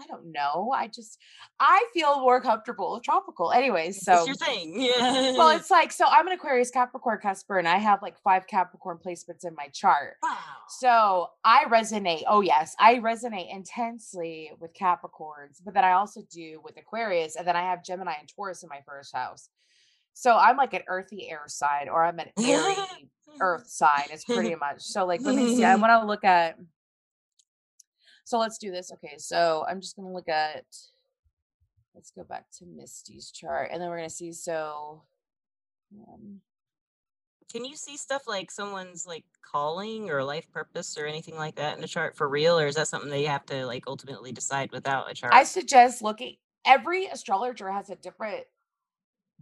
I 0.00 0.06
don't 0.06 0.32
know. 0.32 0.72
I 0.74 0.88
just 0.88 1.18
I 1.60 1.86
feel 1.92 2.20
more 2.20 2.40
comfortable 2.40 2.94
with 2.94 3.02
tropical. 3.02 3.52
Anyways, 3.52 4.04
so 4.04 4.14
it's 4.14 4.26
your 4.26 4.36
thing. 4.36 4.80
Yeah. 4.80 5.32
well, 5.36 5.50
it's 5.56 5.70
like 5.70 5.92
so 5.92 6.06
I'm 6.06 6.26
an 6.26 6.32
Aquarius 6.32 6.70
Capricorn 6.70 7.18
Cusper 7.22 7.58
and 7.58 7.68
I 7.68 7.78
have 7.78 8.00
like 8.02 8.18
five 8.20 8.46
Capricorn 8.46 8.98
placements 9.04 9.44
in 9.46 9.54
my 9.54 9.68
chart. 9.68 10.14
wow. 10.22 10.36
So 10.68 11.28
I 11.44 11.64
resonate. 11.64 12.22
Oh 12.26 12.40
yes, 12.40 12.74
I 12.78 12.96
resonate 12.96 13.52
intensely 13.52 14.50
with 14.60 14.72
Capricorns, 14.74 15.60
but 15.64 15.74
then 15.74 15.84
I 15.84 15.92
also 15.92 16.22
do 16.30 16.60
with 16.64 16.76
Aquarius, 16.78 17.36
and 17.36 17.46
then 17.46 17.56
I 17.56 17.62
have 17.62 17.84
Gemini 17.84 18.14
and 18.18 18.28
Taurus 18.28 18.62
in 18.62 18.68
my 18.68 18.80
first 18.86 19.14
house. 19.14 19.48
So 20.14 20.36
I'm 20.36 20.56
like 20.56 20.74
an 20.74 20.82
earthy 20.88 21.30
air 21.30 21.42
sign, 21.46 21.88
or 21.88 22.04
I'm 22.04 22.18
an 22.18 22.28
airy 22.42 22.74
earth 23.40 23.66
sign 23.66 24.04
It's 24.10 24.24
pretty 24.24 24.54
much 24.54 24.82
so 24.82 25.06
like 25.06 25.22
let 25.22 25.34
me 25.34 25.56
see 25.56 25.64
i 25.64 25.74
want 25.76 25.90
to 26.02 26.06
look 26.06 26.22
at 26.22 26.58
so 28.24 28.38
let's 28.38 28.58
do 28.58 28.70
this 28.70 28.92
okay 28.92 29.14
so 29.18 29.64
i'm 29.68 29.80
just 29.80 29.96
going 29.96 30.06
to 30.06 30.14
look 30.14 30.28
at 30.28 30.64
let's 31.94 32.10
go 32.10 32.24
back 32.24 32.46
to 32.50 32.64
misty's 32.64 33.30
chart 33.30 33.70
and 33.72 33.80
then 33.80 33.88
we're 33.88 33.98
going 33.98 34.08
to 34.08 34.14
see 34.14 34.32
so 34.32 35.02
um, 36.08 36.40
Can 37.52 37.64
you 37.64 37.76
see 37.76 37.96
stuff 37.98 38.22
like 38.26 38.50
someone's 38.50 39.06
like 39.06 39.24
calling 39.42 40.08
or 40.08 40.24
life 40.24 40.50
purpose 40.50 40.96
or 40.96 41.04
anything 41.04 41.36
like 41.36 41.56
that 41.56 41.76
in 41.76 41.84
a 41.84 41.86
chart 41.86 42.16
for 42.16 42.26
real, 42.28 42.58
or 42.58 42.66
is 42.66 42.76
that 42.76 42.88
something 42.88 43.10
they 43.10 43.24
have 43.24 43.44
to 43.46 43.66
like 43.66 43.84
ultimately 43.86 44.32
decide 44.32 44.72
without 44.72 45.10
a 45.10 45.14
chart? 45.14 45.34
i 45.34 45.44
suggest 45.44 46.00
looking 46.00 46.36
every 46.64 47.06
astrologer 47.06 47.70
has 47.70 47.90
a 47.90 47.96
different 47.96 48.44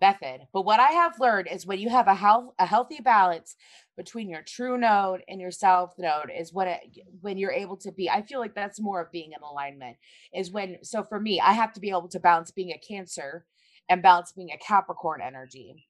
method. 0.01 0.47
But 0.53 0.65
what 0.65 0.81
i 0.81 0.91
have 0.91 1.21
learned 1.21 1.49
is 1.51 1.67
when 1.67 1.79
you 1.79 1.89
have 1.89 2.09
a 2.09 2.15
health 2.15 2.55
a 2.59 2.67
healthy 2.67 2.99
balance 3.01 3.57
between 3.97 4.29
your 4.31 4.43
true 4.43 4.79
node 4.79 5.23
and 5.29 5.41
your 5.41 5.51
south 5.51 5.95
node 5.99 6.31
is 6.35 6.53
when 6.53 6.69
it 6.69 6.81
when 7.21 7.37
you're 7.37 7.53
able 7.53 7.77
to 7.77 7.93
be 7.93 8.09
i 8.09 8.23
feel 8.23 8.41
like 8.41 8.55
that's 8.55 8.81
more 8.81 9.01
of 9.01 9.13
being 9.13 9.33
in 9.33 9.43
alignment 9.43 9.97
is 10.33 10.51
when 10.51 10.79
so 10.83 11.03
for 11.03 11.21
me 11.21 11.41
i 11.41 11.53
have 11.53 11.73
to 11.73 11.81
be 11.81 11.91
able 11.91 12.09
to 12.09 12.21
balance 12.21 12.51
being 12.51 12.73
a 12.73 12.79
cancer 12.79 13.45
and 13.91 14.03
balance 14.03 14.33
being 14.33 14.53
a 14.53 14.59
capricorn 14.59 15.21
energy. 15.21 15.87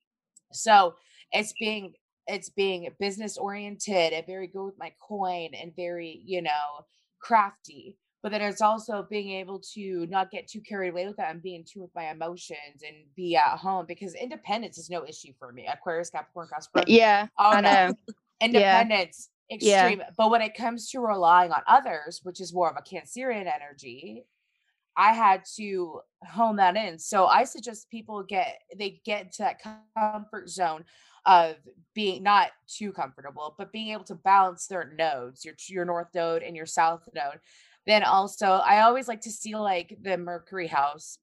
So 0.50 0.94
it's 1.30 1.52
being 1.60 1.92
it's 2.26 2.48
being 2.48 2.88
business 2.98 3.36
oriented 3.36 4.12
and 4.12 4.26
very 4.26 4.46
good 4.46 4.64
with 4.64 4.78
my 4.78 4.92
coin 5.00 5.50
and 5.54 5.76
very 5.76 6.22
you 6.24 6.42
know 6.42 6.86
crafty 7.20 7.96
but 8.22 8.32
then 8.32 8.42
it's 8.42 8.60
also 8.60 9.06
being 9.08 9.30
able 9.30 9.58
to 9.74 10.06
not 10.08 10.30
get 10.30 10.46
too 10.48 10.60
carried 10.60 10.90
away 10.90 11.06
with 11.06 11.16
that 11.16 11.30
and 11.30 11.42
being 11.42 11.64
too 11.64 11.80
with 11.80 11.94
my 11.94 12.10
emotions 12.10 12.82
and 12.86 12.96
be 13.16 13.36
at 13.36 13.56
home 13.58 13.86
because 13.86 14.14
independence 14.14 14.78
is 14.78 14.90
no 14.90 15.04
issue 15.06 15.32
for 15.38 15.52
me 15.52 15.66
aquarius 15.72 16.10
capricorn 16.10 16.48
Capricorn. 16.48 16.84
Yeah, 16.86 17.26
Oh, 17.38 17.50
I 17.50 17.60
no. 17.60 17.70
know. 17.88 17.94
independence 18.42 19.30
Yeah. 19.48 19.86
extreme 19.86 20.02
but 20.16 20.30
when 20.30 20.42
it 20.42 20.54
comes 20.54 20.90
to 20.90 21.00
relying 21.00 21.50
on 21.52 21.60
others 21.66 22.20
which 22.22 22.40
is 22.40 22.54
more 22.54 22.70
of 22.70 22.76
a 22.76 22.82
cancerian 22.82 23.50
energy 23.52 24.24
i 24.96 25.12
had 25.12 25.42
to 25.56 26.00
hone 26.28 26.56
that 26.56 26.76
in 26.76 26.98
so 26.98 27.26
i 27.26 27.42
suggest 27.44 27.90
people 27.90 28.22
get 28.22 28.58
they 28.78 29.00
get 29.04 29.22
into 29.26 29.38
that 29.42 29.60
comfort 29.94 30.48
zone 30.48 30.84
of 31.26 31.56
being 31.94 32.22
not 32.22 32.48
too 32.66 32.92
comfortable 32.92 33.54
but 33.58 33.72
being 33.72 33.88
able 33.88 34.04
to 34.04 34.14
balance 34.14 34.66
their 34.66 34.92
nodes 34.96 35.44
your 35.44 35.54
your 35.68 35.84
north 35.84 36.08
node 36.14 36.42
and 36.42 36.56
your 36.56 36.66
south 36.66 37.02
node 37.14 37.40
then 37.86 38.02
also 38.02 38.46
i 38.66 38.82
always 38.82 39.08
like 39.08 39.20
to 39.20 39.30
see 39.30 39.54
like 39.56 39.96
the 40.02 40.16
mercury 40.16 40.66
house 40.66 41.18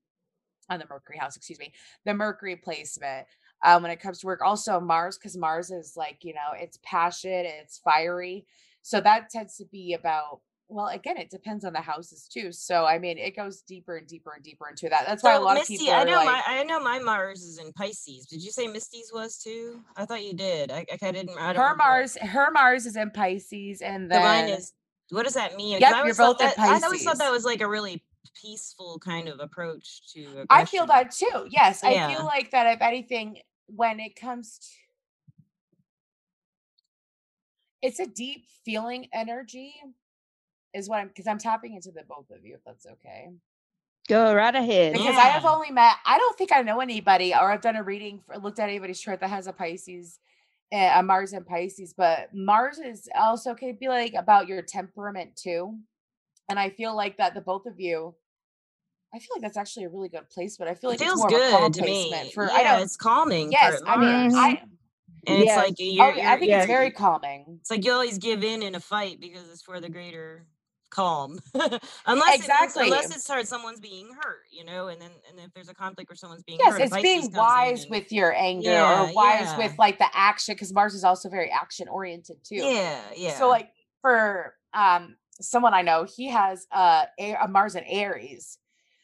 on 0.70 0.80
the 0.80 0.86
mercury 0.89 1.18
house 1.18 1.36
excuse 1.36 1.60
me 1.60 1.72
the 2.05 2.14
mercury 2.14 2.55
placement 2.55 3.26
um, 3.64 3.84
when 3.84 3.91
it 3.91 3.99
comes 3.99 4.20
to 4.20 4.28
work. 4.28 4.41
Also, 4.41 4.80
Mars, 4.80 5.18
because 5.18 5.38
Mars 5.38 5.72
is 5.72 5.93
like, 5.95 6.20
you 6.22 6.34
know, 6.34 6.53
it's 6.55 6.80
passion, 6.84 7.45
it's 7.45 7.80
fiery. 7.80 8.45
So 8.82 9.01
that 9.01 9.30
tends 9.30 9.58
to 9.58 9.66
be 9.66 9.93
about, 9.93 10.41
well, 10.70 10.88
again, 10.88 11.18
it 11.18 11.30
depends 11.30 11.66
on 11.66 11.74
the 11.74 11.82
houses 11.82 12.28
too. 12.32 12.51
So, 12.51 12.86
I 12.86 12.99
mean, 12.99 13.18
it 13.18 13.36
goes 13.36 13.62
deeper 13.62 13.95
and 13.97 14.08
deeper 14.08 14.34
and 14.36 14.43
deeper 14.43 14.70
into 14.70 14.89
that. 14.89 15.05
That's 15.08 15.24
why 15.24 15.36
a 15.36 15.39
lot 15.39 15.55
Misty, 15.55 15.76
of 15.76 15.80
people 15.80 15.95
I 15.95 16.03
know 16.03 16.16
like, 16.18 16.26
my 16.26 16.43
I 16.45 16.64
know 16.64 16.80
my 16.80 16.99
Mars 16.99 17.41
is 17.41 17.58
in 17.58 17.72
Pisces. 17.74 18.26
Did 18.26 18.43
you 18.43 18.51
say 18.51 18.68
Misty's 18.68 19.12
was 19.14 19.38
too? 19.38 19.82
I 19.95 20.05
thought 20.05 20.24
you 20.24 20.34
did. 20.34 20.72
I, 20.72 20.86
I 21.01 21.12
didn't. 21.12 21.32
I 21.39 21.53
her. 21.53 21.76
Mars, 21.76 22.18
her 22.18 22.51
Mars 22.51 22.86
is 22.86 22.95
in 22.95 23.12
Pisces, 23.12 23.82
and 23.82 24.12
So 24.12 24.20
mine 24.20 24.49
is. 24.49 24.74
What 25.10 25.24
does 25.24 25.36
that 25.36 25.55
mean? 25.55 25.80
Yep, 25.80 25.93
I 25.93 25.99
always 25.99 26.05
you're 26.08 26.16
thought 26.16 26.39
both 26.39 26.55
in 26.58 26.62
that, 26.64 26.82
I 26.82 26.86
always 26.86 27.03
thought 27.03 27.18
that 27.20 27.32
was 27.32 27.45
like 27.45 27.62
a 27.62 27.68
really 27.68 28.03
peaceful 28.41 28.99
kind 28.99 29.28
of 29.28 29.39
approach 29.39 30.01
to 30.14 30.20
aggression. 30.22 30.47
I 30.49 30.66
feel 30.66 30.86
that 30.88 31.12
too. 31.12 31.47
Yes, 31.49 31.84
I 31.84 32.14
feel 32.14 32.26
like 32.26 32.51
that. 32.51 32.68
If 32.76 32.82
anything, 32.82 33.39
when 33.68 33.99
it 33.99 34.16
comes 34.20 34.60
to 34.60 34.68
it's 37.82 37.99
a 37.99 38.08
deep 38.08 38.45
feeling 38.66 39.08
energy, 39.14 39.74
is 40.74 40.89
what 40.89 40.99
I'm 40.99 41.08
because 41.08 41.28
I'm 41.28 41.38
tapping 41.38 41.76
into 41.76 41.91
the 41.91 42.03
both 42.08 42.30
of 42.32 42.45
you. 42.45 42.55
If 42.55 42.62
that's 42.66 42.86
okay. 42.86 43.30
Go 44.10 44.34
right 44.34 44.55
ahead. 44.55 44.93
because 44.93 45.18
I 45.18 45.26
have 45.26 45.45
only 45.45 45.70
met 45.70 45.93
I 46.05 46.18
don't 46.18 46.38
think 46.38 46.51
I 46.53 46.62
know 46.62 46.80
anybody 46.80 47.34
or 47.34 47.51
I've 47.51 47.62
done 47.62 47.76
a 47.76 47.84
reading 47.84 48.22
for 48.26 48.38
looked 48.38 48.60
at 48.60 48.70
anybody's 48.70 49.01
chart 49.01 49.20
that 49.20 49.30
has 49.30 49.47
a 49.47 49.53
Pisces 49.53 50.20
uh, 50.74 50.91
a 50.95 51.03
Mars 51.03 51.34
and 51.34 51.45
Pisces, 51.45 51.93
but 51.97 52.30
Mars 52.34 52.80
is 52.80 53.07
also 53.15 53.53
could 53.55 53.80
be 53.80 53.88
like 53.88 54.13
about 54.13 54.47
your 54.47 54.61
temperament 54.61 55.36
too. 55.36 55.78
And 56.49 56.59
I 56.59 56.70
feel 56.70 56.95
like 56.95 57.18
that 57.18 57.34
the 57.34 57.41
both 57.41 57.65
of 57.65 57.80
you 57.80 58.15
I 59.13 59.20
feel 59.20 59.30
like 59.36 59.41
that's 59.41 59.57
actually 59.57 59.86
a 59.86 59.89
really 59.89 60.09
good 60.09 60.30
placement. 60.30 60.70
I 60.70 60.76
feel 60.76 60.89
It 60.89 60.93
like 60.93 60.99
feels 60.99 61.24
it's 61.24 61.32
more 61.32 61.41
of 61.41 61.47
a 61.47 61.51
calm 61.51 61.72
good 61.72 61.74
to 61.76 61.82
me. 61.86 62.32
for 62.34 62.45
yeah, 62.45 62.53
I 62.53 62.63
don't 62.63 62.82
it's 62.82 62.97
calming. 62.97 63.51
yes, 63.51 63.80
for 63.80 63.88
I 63.88 63.97
mean 63.97 64.36
I 64.36 64.61
and 65.26 65.43
it's 65.43 65.55
like 65.55 65.76
oh 65.80 65.84
you're, 65.84 66.13
yeah, 66.13 66.28
I 66.28 66.32
you're 66.32 66.39
think 66.39 66.49
yeah. 66.51 66.57
it's 66.59 66.68
very 66.68 66.91
calming. 66.91 67.57
it's 67.61 67.72
like 67.72 67.86
you 67.86 67.91
always 67.93 68.18
give 68.18 68.43
in 68.43 68.61
in 68.63 68.76
a 68.76 68.80
fight 68.80 69.20
because 69.20 69.49
it's 69.49 69.61
for 69.61 69.80
the 69.80 69.89
greater 69.89 70.45
calm 70.89 71.39
unless 72.05 72.35
it 72.35 72.39
Exactly. 72.39 72.83
means, 72.83 72.93
unless 72.93 73.15
it's 73.15 73.27
hard 73.27 73.47
someone's 73.47 73.79
being 73.79 74.09
hurt 74.21 74.43
you 74.51 74.63
know 74.63 74.88
and 74.88 75.01
then 75.01 75.11
and 75.29 75.39
if 75.39 75.53
there's 75.53 75.69
a 75.69 75.73
conflict 75.73 76.09
where 76.09 76.15
someone's 76.15 76.43
being 76.43 76.59
Yes, 76.59 76.73
hurt 76.73 76.81
it's 76.81 76.95
being 77.01 77.31
wise 77.33 77.83
and- 77.83 77.91
with 77.91 78.11
your 78.11 78.33
anger 78.33 78.69
Yeah, 78.69 79.03
or 79.09 79.13
wise 79.13 79.45
yeah. 79.45 79.57
with 79.57 79.73
like 79.77 79.97
the 79.97 80.07
action 80.13 80.55
because 80.55 80.73
Mars 80.73 80.93
is 80.93 81.03
also 81.03 81.29
very 81.29 81.51
action 81.51 81.88
oriented 81.88 82.38
too. 82.43 82.55
yeah 82.55 83.01
yeah 83.15 83.38
So 83.38 83.49
like 83.49 83.69
for 84.01 84.53
um 84.73 85.17
someone 85.39 85.73
I 85.73 85.81
know, 85.83 86.03
he 86.05 86.29
has 86.29 86.65
uh 86.71 87.05
a, 87.19 87.33
a 87.35 87.47
Mars 87.47 87.75
and 87.75 87.85
Aries. 87.88 88.57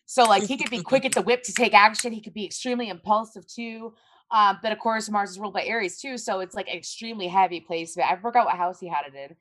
So 0.06 0.24
like 0.24 0.44
he 0.44 0.58
could 0.58 0.70
be 0.70 0.82
quick 0.82 1.06
at 1.06 1.12
the 1.14 1.22
whip 1.28 1.44
to 1.44 1.54
take 1.54 1.74
action. 1.74 2.12
He 2.14 2.22
could 2.22 2.34
be 2.34 2.46
extremely 2.46 2.90
impulsive 2.90 3.46
too. 3.48 3.94
Um, 4.32 4.58
but 4.64 4.72
of 4.72 4.80
course 4.80 5.10
Mars 5.12 5.32
is 5.32 5.40
ruled 5.40 5.54
by 5.54 5.64
Aries 5.64 6.00
too, 6.00 6.18
so 6.18 6.40
it's 6.40 6.56
like 6.56 6.68
extremely 6.74 7.28
heavy 7.28 7.60
placement. 7.60 8.10
I 8.10 8.16
forgot 8.16 8.46
what 8.46 8.56
house 8.56 8.80
he 8.80 8.88
had 8.88 9.04
it 9.08 9.14
in, 9.14 9.36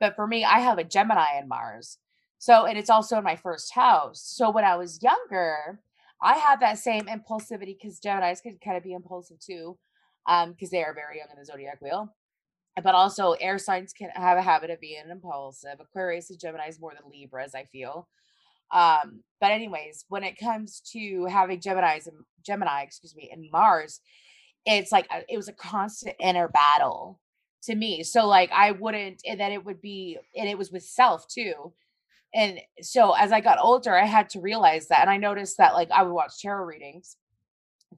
but 0.00 0.16
for 0.16 0.26
me, 0.26 0.44
I 0.44 0.60
have 0.60 0.78
a 0.78 0.84
Gemini 0.84 1.38
in 1.40 1.48
Mars. 1.48 1.98
So 2.38 2.66
and 2.66 2.78
it's 2.78 2.90
also 2.90 3.18
in 3.18 3.24
my 3.24 3.36
first 3.36 3.74
house. 3.74 4.20
So 4.22 4.50
when 4.50 4.64
I 4.64 4.76
was 4.76 5.02
younger, 5.02 5.80
I 6.22 6.34
had 6.34 6.60
that 6.60 6.78
same 6.78 7.04
impulsivity 7.06 7.76
because 7.80 8.00
Geminis 8.00 8.42
can 8.42 8.58
kind 8.62 8.76
of 8.76 8.82
be 8.82 8.92
impulsive 8.92 9.38
too, 9.40 9.78
um, 10.26 10.52
because 10.52 10.70
they 10.70 10.82
are 10.84 10.94
very 10.94 11.18
young 11.18 11.28
in 11.32 11.38
the 11.38 11.44
zodiac 11.46 11.80
wheel 11.80 12.14
but 12.82 12.94
also 12.94 13.32
air 13.32 13.58
signs 13.58 13.92
can 13.92 14.10
have 14.10 14.36
a 14.36 14.42
habit 14.42 14.70
of 14.70 14.80
being 14.80 15.04
impulsive. 15.10 15.80
Aquarius 15.80 16.30
and 16.30 16.38
Gemini 16.38 16.68
is 16.68 16.80
more 16.80 16.92
than 16.92 17.10
Libras, 17.10 17.54
I 17.54 17.64
feel. 17.64 18.08
Um, 18.70 19.22
but 19.40 19.52
anyways, 19.52 20.04
when 20.08 20.24
it 20.24 20.38
comes 20.38 20.80
to 20.92 21.26
having 21.26 21.60
Gemini's 21.60 22.08
Gemini, 22.44 22.82
excuse 22.82 23.14
me, 23.16 23.30
in 23.32 23.48
Mars, 23.50 24.00
it's 24.66 24.92
like 24.92 25.06
a- 25.10 25.24
it 25.32 25.36
was 25.36 25.48
a 25.48 25.52
constant 25.52 26.16
inner 26.20 26.48
battle 26.48 27.20
to 27.66 27.74
me. 27.74 28.02
So 28.02 28.26
like 28.26 28.50
I 28.52 28.72
wouldn't, 28.72 29.22
and 29.26 29.38
then 29.38 29.52
it 29.52 29.64
would 29.64 29.80
be, 29.80 30.18
and 30.36 30.48
it 30.48 30.58
was 30.58 30.72
with 30.72 30.82
self 30.82 31.28
too. 31.28 31.72
And 32.34 32.60
so 32.82 33.12
as 33.12 33.32
I 33.32 33.40
got 33.40 33.58
older, 33.60 33.96
I 33.96 34.04
had 34.04 34.28
to 34.30 34.40
realize 34.40 34.88
that, 34.88 35.02
and 35.02 35.10
I 35.10 35.16
noticed 35.16 35.58
that 35.58 35.74
like 35.74 35.90
I 35.90 36.02
would 36.02 36.12
watch 36.12 36.40
tarot 36.40 36.64
readings, 36.64 37.16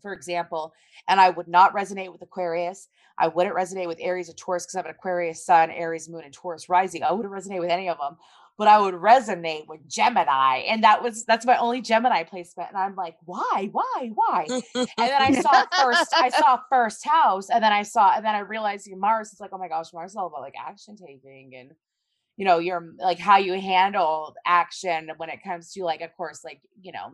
for 0.03 0.13
example, 0.13 0.73
and 1.09 1.21
I 1.21 1.31
would 1.31 1.49
not 1.49 1.75
resonate 1.75 2.13
with 2.13 2.23
Aquarius. 2.23 2.89
I 3.19 3.29
wouldn't 3.29 3.57
resonate 3.57 3.89
with 3.89 3.99
Aries 4.01 4.31
or 4.31 4.35
Taurus 4.35 4.65
because 4.65 4.77
I'm 4.77 4.85
an 4.85 4.93
Aquarius 4.93 5.45
sun, 5.45 5.71
Aries 5.71 6.09
moon, 6.09 6.23
and 6.25 6.33
Taurus 6.33 6.69
rising. 6.69 7.03
I 7.03 7.13
wouldn't 7.13 7.35
resonate 7.35 7.61
with 7.61 7.71
any 7.71 7.89
of 7.89 7.99
them, 7.99 8.17
but 8.59 8.67
I 8.67 8.81
would 8.81 8.95
resonate 8.95 9.69
with 9.69 9.89
Gemini, 9.89 10.59
and 10.69 10.83
that 10.83 11.03
was 11.03 11.25
that's 11.25 11.47
my 11.47 11.57
only 11.59 11.81
Gemini 11.81 12.25
placement. 12.25 12.71
And 12.71 12.79
I'm 12.79 12.97
like, 12.97 13.17
why, 13.25 13.71
why, 13.71 14.11
why? 14.15 14.47
And 14.75 14.87
then 14.97 15.23
I 15.23 15.41
saw 15.41 15.65
first, 15.81 16.13
I 16.15 16.29
saw 16.31 16.59
first 16.69 17.07
house, 17.07 17.51
and 17.51 17.63
then 17.63 17.73
I 17.73 17.85
saw, 17.85 18.15
and 18.17 18.25
then 18.25 18.35
I 18.35 18.41
realized 18.41 18.91
Mars 18.97 19.33
is 19.33 19.41
like, 19.41 19.51
oh 19.53 19.59
my 19.59 19.69
gosh, 19.69 19.93
Mars 19.95 20.11
is 20.11 20.17
all 20.17 20.27
about 20.27 20.41
like 20.41 20.57
action 20.59 20.97
taking 20.97 21.53
and 21.57 21.71
you 22.37 22.45
know 22.45 22.59
your 22.59 22.95
like 22.99 23.19
how 23.19 23.39
you 23.39 23.55
handle 23.61 24.35
action 24.45 25.11
when 25.19 25.31
it 25.31 25.43
comes 25.45 25.73
to 25.73 25.85
like, 25.85 26.01
of 26.01 26.15
course, 26.17 26.43
like 26.45 26.61
you 26.83 26.93
know 26.93 27.13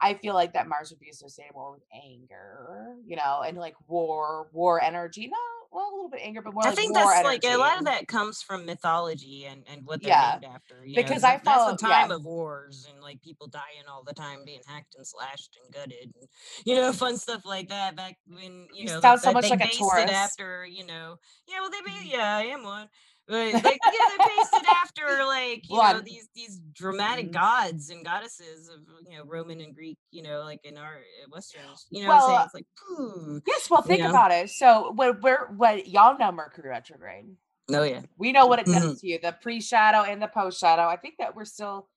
I 0.00 0.14
feel 0.14 0.34
like 0.34 0.54
that 0.54 0.68
Mars 0.68 0.90
would 0.90 1.00
be 1.00 1.10
associated 1.10 1.54
more 1.54 1.72
with 1.72 1.82
anger, 1.94 2.96
you 3.06 3.16
know, 3.16 3.42
and 3.46 3.58
like 3.58 3.74
war, 3.86 4.48
war 4.52 4.82
energy. 4.82 5.26
No, 5.26 5.36
well, 5.72 5.88
a 5.88 5.94
little 5.94 6.08
bit 6.10 6.20
anger, 6.24 6.42
but 6.42 6.52
more 6.54 6.64
I 6.64 6.68
like 6.70 6.76
think 6.76 6.94
that's 6.94 7.10
energy. 7.10 7.24
like 7.28 7.44
a 7.44 7.56
lot 7.56 7.78
of 7.78 7.84
that 7.84 8.08
comes 8.08 8.42
from 8.42 8.66
mythology 8.66 9.44
and 9.46 9.62
and 9.70 9.86
what 9.86 10.02
they're 10.02 10.10
Yeah, 10.10 10.38
named 10.40 10.54
after. 10.54 10.84
You 10.84 10.96
because 10.96 11.22
know, 11.22 11.28
I 11.28 11.32
that- 11.36 11.44
that's 11.44 11.56
follow- 11.58 11.70
the 11.72 11.76
time 11.78 12.10
yeah. 12.10 12.16
of 12.16 12.24
wars 12.24 12.86
and 12.92 13.00
like 13.02 13.20
people 13.22 13.46
dying 13.46 13.86
all 13.88 14.02
the 14.04 14.14
time, 14.14 14.44
being 14.44 14.60
hacked 14.66 14.94
and 14.96 15.06
slashed 15.06 15.56
and 15.62 15.72
gutted, 15.72 16.12
and 16.20 16.28
you 16.64 16.74
know, 16.74 16.92
fun 16.92 17.16
stuff 17.16 17.44
like 17.44 17.68
that. 17.68 17.96
Back 17.96 18.16
when 18.26 18.68
you 18.74 18.82
You 18.82 18.86
know, 18.86 19.00
sound 19.00 19.20
so 19.20 19.32
much 19.32 19.44
they 19.44 19.50
like 19.50 19.60
a 19.60 19.64
based 19.64 19.80
it 19.80 20.10
after 20.10 20.66
you 20.66 20.84
know, 20.86 21.16
yeah, 21.48 21.60
well, 21.60 21.70
they 21.70 21.80
ba- 21.82 21.90
mm-hmm. 21.90 22.08
yeah, 22.08 22.36
I 22.36 22.42
am 22.44 22.62
one. 22.64 22.88
But 23.30 23.54
like, 23.54 23.64
yeah, 23.64 24.08
they 24.18 24.24
based 24.36 24.54
it 24.54 24.66
after 24.82 25.24
like 25.24 25.62
you 25.70 25.76
know 25.76 26.00
these 26.00 26.28
these 26.34 26.58
dramatic 26.72 27.28
Mhm. 27.28 27.32
gods 27.32 27.90
and 27.90 28.04
goddesses 28.04 28.68
of 28.68 28.80
you 29.08 29.16
know 29.16 29.24
Roman 29.24 29.60
and 29.60 29.72
Greek, 29.72 29.98
you 30.10 30.22
know, 30.22 30.40
like 30.40 30.58
in 30.64 30.76
our 30.76 30.96
uh, 30.96 31.28
westerns. 31.30 31.86
You 31.90 32.02
know, 32.02 32.08
what 32.08 32.14
I'm 32.16 32.20
saying 32.22 32.32
Well, 32.34 32.44
it's 32.44 32.54
like. 32.54 33.42
Yes, 33.46 33.70
well, 33.70 33.82
you 33.84 33.88
think 33.88 34.02
know? 34.02 34.10
about 34.10 34.32
it. 34.32 34.50
So 34.50 34.90
what 34.96 35.22
we're 35.22 35.46
when 35.56 35.82
y'all 35.86 36.18
know 36.18 36.32
Mercury 36.32 36.70
retrograde, 36.70 37.26
oh 37.72 37.82
yeah. 37.84 38.02
we 38.18 38.32
know 38.32 38.46
what 38.46 38.58
it 38.58 38.66
does 38.66 39.00
to 39.00 39.06
you, 39.06 39.20
the 39.22 39.36
pre-shadow 39.40 40.02
and 40.02 40.20
the 40.20 40.26
post-shadow. 40.28 40.82
I 40.88 40.96
think 40.96 41.14
that 41.20 41.36
we're 41.36 41.44
still 41.44 41.88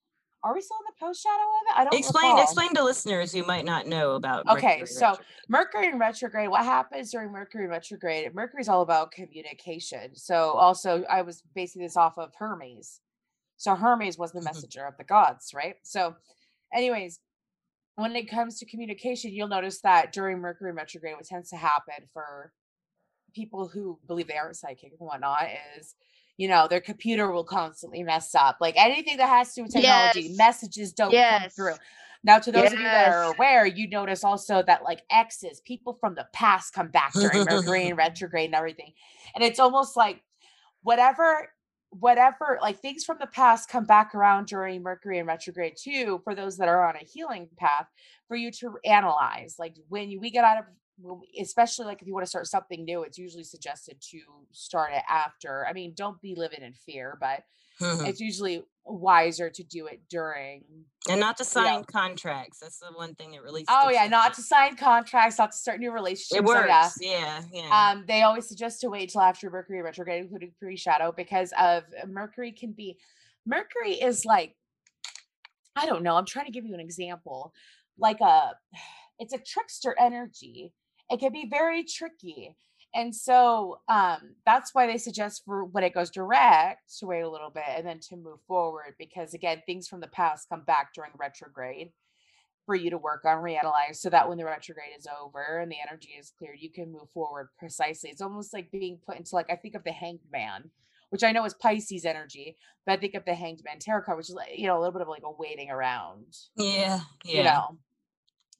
are 0.44 0.54
we 0.54 0.62
still 0.62 0.78
in 0.78 0.94
the 0.94 1.06
post-shadow 1.06 1.34
of 1.36 1.70
it? 1.70 1.80
I 1.80 1.84
don't 1.86 1.98
Explain 1.98 2.32
recall. 2.32 2.44
explain 2.44 2.74
to 2.76 2.84
listeners 2.84 3.32
who 3.32 3.46
might 3.46 3.66
not 3.66 3.88
know 3.88 4.12
about 4.16 4.46
Okay, 4.50 4.80
Mercury 4.80 4.88
so 4.88 5.06
retrograde. 5.08 5.28
Mercury 5.50 5.88
in 5.88 6.00
retrograde, 6.00 6.50
what 6.50 6.66
happens 6.66 7.12
during 7.12 7.32
Mercury 7.32 7.68
retrograde? 7.68 8.34
Mercury's 8.36 8.68
all 8.68 8.82
about 8.82 9.12
communication. 9.12 10.16
So 10.16 10.52
also 10.52 11.04
I 11.06 11.22
was 11.22 11.42
basing 11.56 11.82
this 11.82 11.96
off 11.96 12.18
of 12.18 12.34
Hermes. 12.38 13.00
So 13.58 13.74
Hermes 13.76 14.18
was 14.18 14.34
the 14.34 14.42
Mhm. 14.42 14.46
messenger 14.46 14.86
of 14.86 14.98
the 14.98 15.06
gods, 15.06 15.54
right? 15.54 15.76
So 15.84 16.16
anyways, 16.74 17.20
when 17.96 18.16
it 18.16 18.26
comes 18.30 18.60
to 18.60 18.66
communication, 18.66 19.32
you'll 19.32 19.48
notice 19.48 19.80
that 19.82 20.12
during 20.12 20.40
Mercury 20.40 20.72
retrograde, 20.74 21.16
what 21.16 21.26
tends 21.26 21.50
to 21.52 21.56
happen 21.58 22.10
for 22.12 22.52
people 23.34 23.68
who 23.68 24.00
believe 24.08 24.28
they 24.28 24.38
aren't 24.38 24.58
psychic 24.58 24.92
and 24.92 25.00
whatnot 25.00 25.48
is 25.78 25.96
you 26.38 26.48
know 26.48 26.68
their 26.68 26.82
computer 26.82 27.32
will 27.32 27.44
constantly 27.44 28.04
mess 28.04 28.34
up 28.36 28.58
like 28.60 28.76
anything 28.78 29.18
that 29.18 29.30
has 29.30 29.50
to 29.50 29.62
do 29.62 29.64
with 29.64 29.74
technology 29.74 30.22
Yes. 30.22 30.38
messages 30.38 30.94
don't 30.94 31.12
come 31.14 31.50
through. 31.56 31.76
Now 32.24 32.40
to 32.40 32.52
those 32.52 32.72
of 32.72 32.80
you 32.80 32.86
that 32.86 33.08
are 33.08 33.34
aware 33.34 33.66
you 33.66 33.88
notice 33.90 34.24
also 34.24 34.64
that 34.64 34.84
like 34.84 35.02
exes 35.12 35.62
people 35.62 35.98
from 36.00 36.16
the 36.16 36.28
past 36.34 36.74
come 36.74 36.88
back 36.88 37.14
during 37.14 37.46
mercury 37.46 37.88
and 37.90 37.98
retrograde 37.98 38.46
and 38.46 38.56
everything 38.56 38.94
and 39.36 39.44
it's 39.44 39.60
almost 39.60 39.98
like 39.98 40.22
whatever 40.84 41.50
whatever 42.00 42.58
like 42.62 42.80
things 42.80 43.04
from 43.04 43.18
the 43.20 43.28
past 43.28 43.70
come 43.70 43.86
back 43.86 44.16
around 44.16 44.48
during 44.48 44.82
mercury 44.82 45.20
and 45.20 45.28
retrograde 45.28 45.76
too 45.78 46.20
for 46.24 46.34
those 46.34 46.58
that 46.58 46.68
are 46.68 46.88
on 46.88 46.96
a 46.96 47.06
healing 47.06 47.48
path 47.58 47.86
for 48.28 48.36
you 48.36 48.50
to 48.50 48.76
analyze 48.84 49.58
like 49.60 49.76
when 49.90 50.20
we 50.20 50.32
get 50.32 50.44
out 50.44 50.58
of 50.58 50.66
especially 51.40 51.86
like 51.86 52.02
if 52.02 52.08
you 52.08 52.14
want 52.14 52.26
to 52.26 52.30
start 52.30 52.48
something 52.48 52.86
new 52.86 53.04
it's 53.04 53.18
usually 53.18 53.44
suggested 53.44 54.00
to 54.00 54.20
start 54.52 54.92
it 54.94 55.04
after 55.10 55.66
i 55.68 55.74
mean 55.74 55.94
don't 55.96 56.22
be 56.22 56.36
living 56.36 56.62
in 56.62 56.74
fear 56.74 57.18
but 57.20 57.44
it's 58.06 58.20
usually 58.20 58.64
wiser 58.86 59.50
to 59.50 59.64
do 59.64 59.88
it 59.88 60.02
during 60.10 60.64
and 61.10 61.20
not 61.20 61.38
to 61.38 61.44
sign 61.44 61.84
contracts. 61.84 62.60
That's 62.60 62.80
the 62.80 62.88
one 62.94 63.16
thing 63.16 63.32
that 63.32 63.42
really. 63.42 63.66
oh 63.70 63.90
yeah 63.90 64.08
not 64.08 64.32
me. 64.32 64.36
to 64.36 64.42
sign 64.42 64.76
contracts 64.76 65.38
not 65.38 65.52
to 65.52 65.58
start 65.58 65.80
new 65.80 65.92
relationships 65.92 66.40
It 66.40 66.48
so 66.48 66.54
works. 66.54 66.98
yeah 67.02 67.42
yeah, 67.52 67.64
yeah. 67.64 67.92
um 67.92 68.04
they 68.08 68.22
always 68.22 68.48
suggest 68.48 68.82
to 68.82 68.90
wait 68.90 69.10
till 69.10 69.22
after 69.22 69.50
mercury 69.50 69.82
retrograde 69.82 70.24
including 70.24 70.52
pre-shadow 70.60 71.14
because 71.16 71.52
of 71.60 71.84
uh, 72.02 72.06
mercury 72.08 72.52
can 72.52 72.74
be 72.74 72.98
mercury 73.46 73.94
is 73.94 74.26
like 74.26 74.56
i 75.76 75.86
don't 75.86 76.04
know 76.04 76.16
i'm 76.16 76.26
trying 76.26 76.46
to 76.46 76.52
give 76.52 76.66
you 76.66 76.74
an 76.74 76.80
example 76.80 77.54
like 77.98 78.20
a 78.22 78.52
it's 79.20 79.34
a 79.34 79.38
trickster 79.40 79.96
energy 80.00 80.74
it 81.10 81.20
can 81.20 81.32
be 81.32 81.48
very 81.50 81.84
tricky 81.84 82.56
and 82.96 83.16
so 83.16 83.80
um 83.90 84.36
that's 84.46 84.74
why 84.74 84.88
they 84.88 84.98
suggest 84.98 85.44
for 85.46 85.66
when 85.66 85.84
it 85.84 85.94
goes 85.94 86.10
direct 86.10 86.82
to 87.00 87.06
wait 87.06 87.22
a 87.22 87.30
little 87.30 87.50
bit 87.50 87.64
and 87.76 87.86
then 87.86 88.00
to 88.00 88.16
move 88.16 88.40
forward 88.48 88.94
because 89.00 89.34
again 89.34 89.62
things 89.66 89.88
from 89.88 90.00
the 90.00 90.08
past 90.08 90.50
come 90.50 90.64
back 90.66 90.94
during 90.94 91.12
retrograde 91.18 91.92
for 92.66 92.76
you 92.76 92.90
to 92.90 92.98
work 92.98 93.26
on 93.26 93.44
reanalyze 93.44 93.96
so 93.96 94.10
that 94.10 94.28
when 94.30 94.38
the 94.38 94.46
retrograde 94.46 94.96
is 94.98 95.08
over 95.22 95.60
and 95.60 95.72
the 95.72 95.76
energy 95.88 96.12
is 96.20 96.32
cleared 96.38 96.58
you 96.60 96.72
can 96.72 96.92
move 96.92 97.10
forward 97.14 97.50
precisely 97.58 98.10
it's 98.10 98.22
almost 98.22 98.54
like 98.54 98.72
being 98.72 99.00
put 99.06 99.18
into 99.18 99.36
like 99.36 99.50
i 99.50 99.56
think 99.56 99.76
of 99.76 99.84
the 99.84 99.92
hanged 99.92 100.20
man 100.32 100.70
which 101.10 101.24
i 101.24 101.32
know 101.32 101.46
is 101.46 101.54
pisces 101.56 102.06
energy 102.06 102.56
but 102.86 102.94
i 102.94 102.98
think 102.98 103.16
of 103.16 103.26
the 103.26 103.34
hanged 103.34 103.62
man 103.66 103.80
tarot 103.80 104.04
card 104.04 104.18
which 104.18 104.30
is 104.30 104.36
like 104.36 104.50
you 104.56 104.68
know 104.68 104.78
a 104.78 104.80
little 104.80 104.94
bit 104.94 105.02
of 105.02 105.10
like 105.10 105.24
a 105.26 105.32
waiting 105.32 105.70
around 105.70 106.26
yeah, 106.56 107.00
yeah. 107.26 107.38
you 107.38 107.44
know 107.44 107.78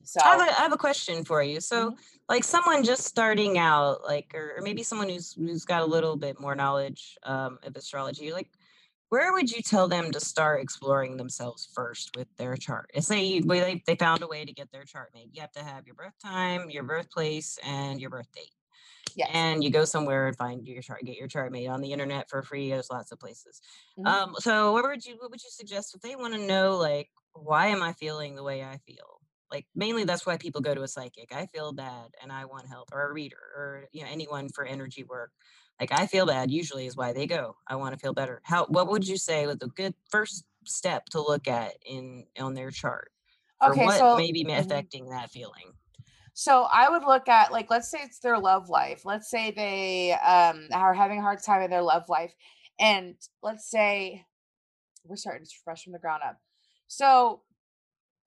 so 0.04 0.20
I 0.24 0.30
have, 0.30 0.40
a, 0.42 0.52
I 0.52 0.62
have 0.64 0.74
a 0.74 0.78
question 0.78 1.24
for 1.26 1.42
you. 1.44 1.60
So, 1.62 1.92
Mhm. 1.92 1.98
like 2.30 2.44
someone 2.44 2.84
just 2.84 3.04
starting 3.06 3.58
out, 3.58 4.04
like, 4.04 4.34
or, 4.34 4.58
or 4.58 4.62
maybe 4.62 4.84
someone 4.84 5.10
who's 5.10 5.34
who's 5.34 5.66
got 5.66 5.82
a 5.82 5.86
little 5.86 6.16
bit 6.18 6.40
more 6.40 6.56
knowledge 6.56 7.18
um, 7.24 7.60
of 7.64 7.76
astrology, 7.76 8.32
like, 8.34 8.50
where 9.10 9.34
would 9.34 9.52
you 9.52 9.62
tell 9.62 9.88
them 9.88 10.12
to 10.12 10.20
start 10.20 10.62
exploring 10.62 11.18
themselves 11.18 11.70
first 11.76 12.16
with 12.16 12.28
their 12.38 12.56
chart? 12.58 12.90
Say 13.00 13.24
you, 13.26 13.42
they, 13.44 13.84
they 13.86 13.96
found 13.96 14.24
a 14.24 14.28
way 14.28 14.44
to 14.46 14.54
get 14.54 14.72
their 14.72 14.86
chart 14.86 15.12
made. 15.14 15.30
You 15.34 15.42
have 15.42 15.52
to 15.54 15.64
have 15.64 15.86
your 15.86 15.96
birth 15.96 16.16
time, 16.24 16.70
your 16.72 16.84
birthplace, 16.84 17.60
and 17.64 18.02
your 18.02 18.10
birth 18.10 18.32
date. 18.32 18.54
Yes. 19.16 19.30
And 19.34 19.64
you 19.64 19.70
go 19.70 19.86
somewhere 19.86 20.28
and 20.28 20.36
find 20.38 20.68
your 20.68 20.82
chart, 20.82 21.04
get 21.04 21.18
your 21.18 21.28
chart 21.28 21.52
made 21.52 21.68
on 21.68 21.82
the 21.82 21.92
internet 21.92 22.30
for 22.30 22.42
free. 22.42 22.70
There's 22.70 22.90
lots 22.90 23.12
of 23.12 23.20
places. 23.20 23.62
Mhm. 23.98 24.08
Um, 24.08 24.36
so 24.40 24.72
what 24.74 24.84
would 24.86 25.06
you 25.06 25.18
what 25.18 25.32
would 25.32 25.44
you 25.44 25.50
suggest 25.52 25.96
if 25.96 26.02
they 26.02 26.16
want 26.16 26.34
to 26.34 26.46
know 26.46 26.78
like 26.78 27.10
why 27.34 27.68
am 27.68 27.84
I 27.84 27.94
feeling 27.94 28.36
the 28.36 28.44
way 28.44 28.64
I 28.64 28.78
feel? 28.80 29.23
Like 29.54 29.68
mainly 29.76 30.04
that's 30.04 30.26
why 30.26 30.38
people 30.38 30.62
go 30.62 30.74
to 30.74 30.82
a 30.82 30.88
psychic. 30.88 31.32
I 31.34 31.46
feel 31.48 31.74
bad 31.74 32.08
and 32.22 32.32
I 32.32 32.46
want 32.46 32.68
help, 32.68 32.90
or 32.92 33.10
a 33.10 33.14
reader, 33.14 33.38
or 33.56 33.86
you 33.94 34.02
know 34.04 34.10
anyone 34.12 34.50
for 34.50 34.66
energy 34.66 35.04
work. 35.04 35.32
Like 35.80 35.92
I 35.92 36.08
feel 36.08 36.26
bad 36.26 36.52
usually 36.52 36.88
is 36.88 36.98
why 36.98 37.14
they 37.14 37.28
go. 37.28 37.58
I 37.68 37.76
want 37.76 37.94
to 37.94 38.00
feel 38.00 38.14
better. 38.14 38.42
How 38.44 38.66
what 38.66 38.90
would 38.90 39.08
you 39.08 39.18
say 39.18 39.46
was 39.46 39.58
a 39.62 39.68
good 39.68 39.94
first 40.10 40.46
step 40.66 41.06
to 41.12 41.22
look 41.22 41.48
at 41.48 41.74
in 41.86 42.26
on 42.40 42.56
their 42.56 42.72
chart? 42.72 43.12
Okay, 43.64 43.86
what 43.86 44.00
so 44.00 44.18
may 44.18 44.32
be 44.32 44.44
mhm. 44.44 44.58
affecting 44.60 45.10
that 45.10 45.30
feeling? 45.30 45.74
So 46.34 46.64
I 46.72 46.90
would 46.90 47.04
look 47.04 47.28
at 47.30 47.52
like 47.52 47.70
let's 47.70 47.90
say 47.90 48.00
it's 48.02 48.20
their 48.20 48.40
love 48.40 48.70
life. 48.70 49.06
Let's 49.06 49.30
say 49.30 49.52
they 49.52 50.14
um 50.14 50.68
are 50.74 50.94
having 50.94 51.20
a 51.20 51.22
hard 51.22 51.44
time 51.44 51.62
in 51.62 51.70
their 51.70 51.84
love 51.84 52.10
life. 52.10 52.34
And 52.80 53.16
let's 53.44 53.70
say 53.70 54.26
we're 55.06 55.16
starting 55.16 55.46
fresh 55.64 55.84
from 55.84 55.94
the 55.94 56.00
ground 56.00 56.24
up. 56.26 56.38
So 56.88 57.42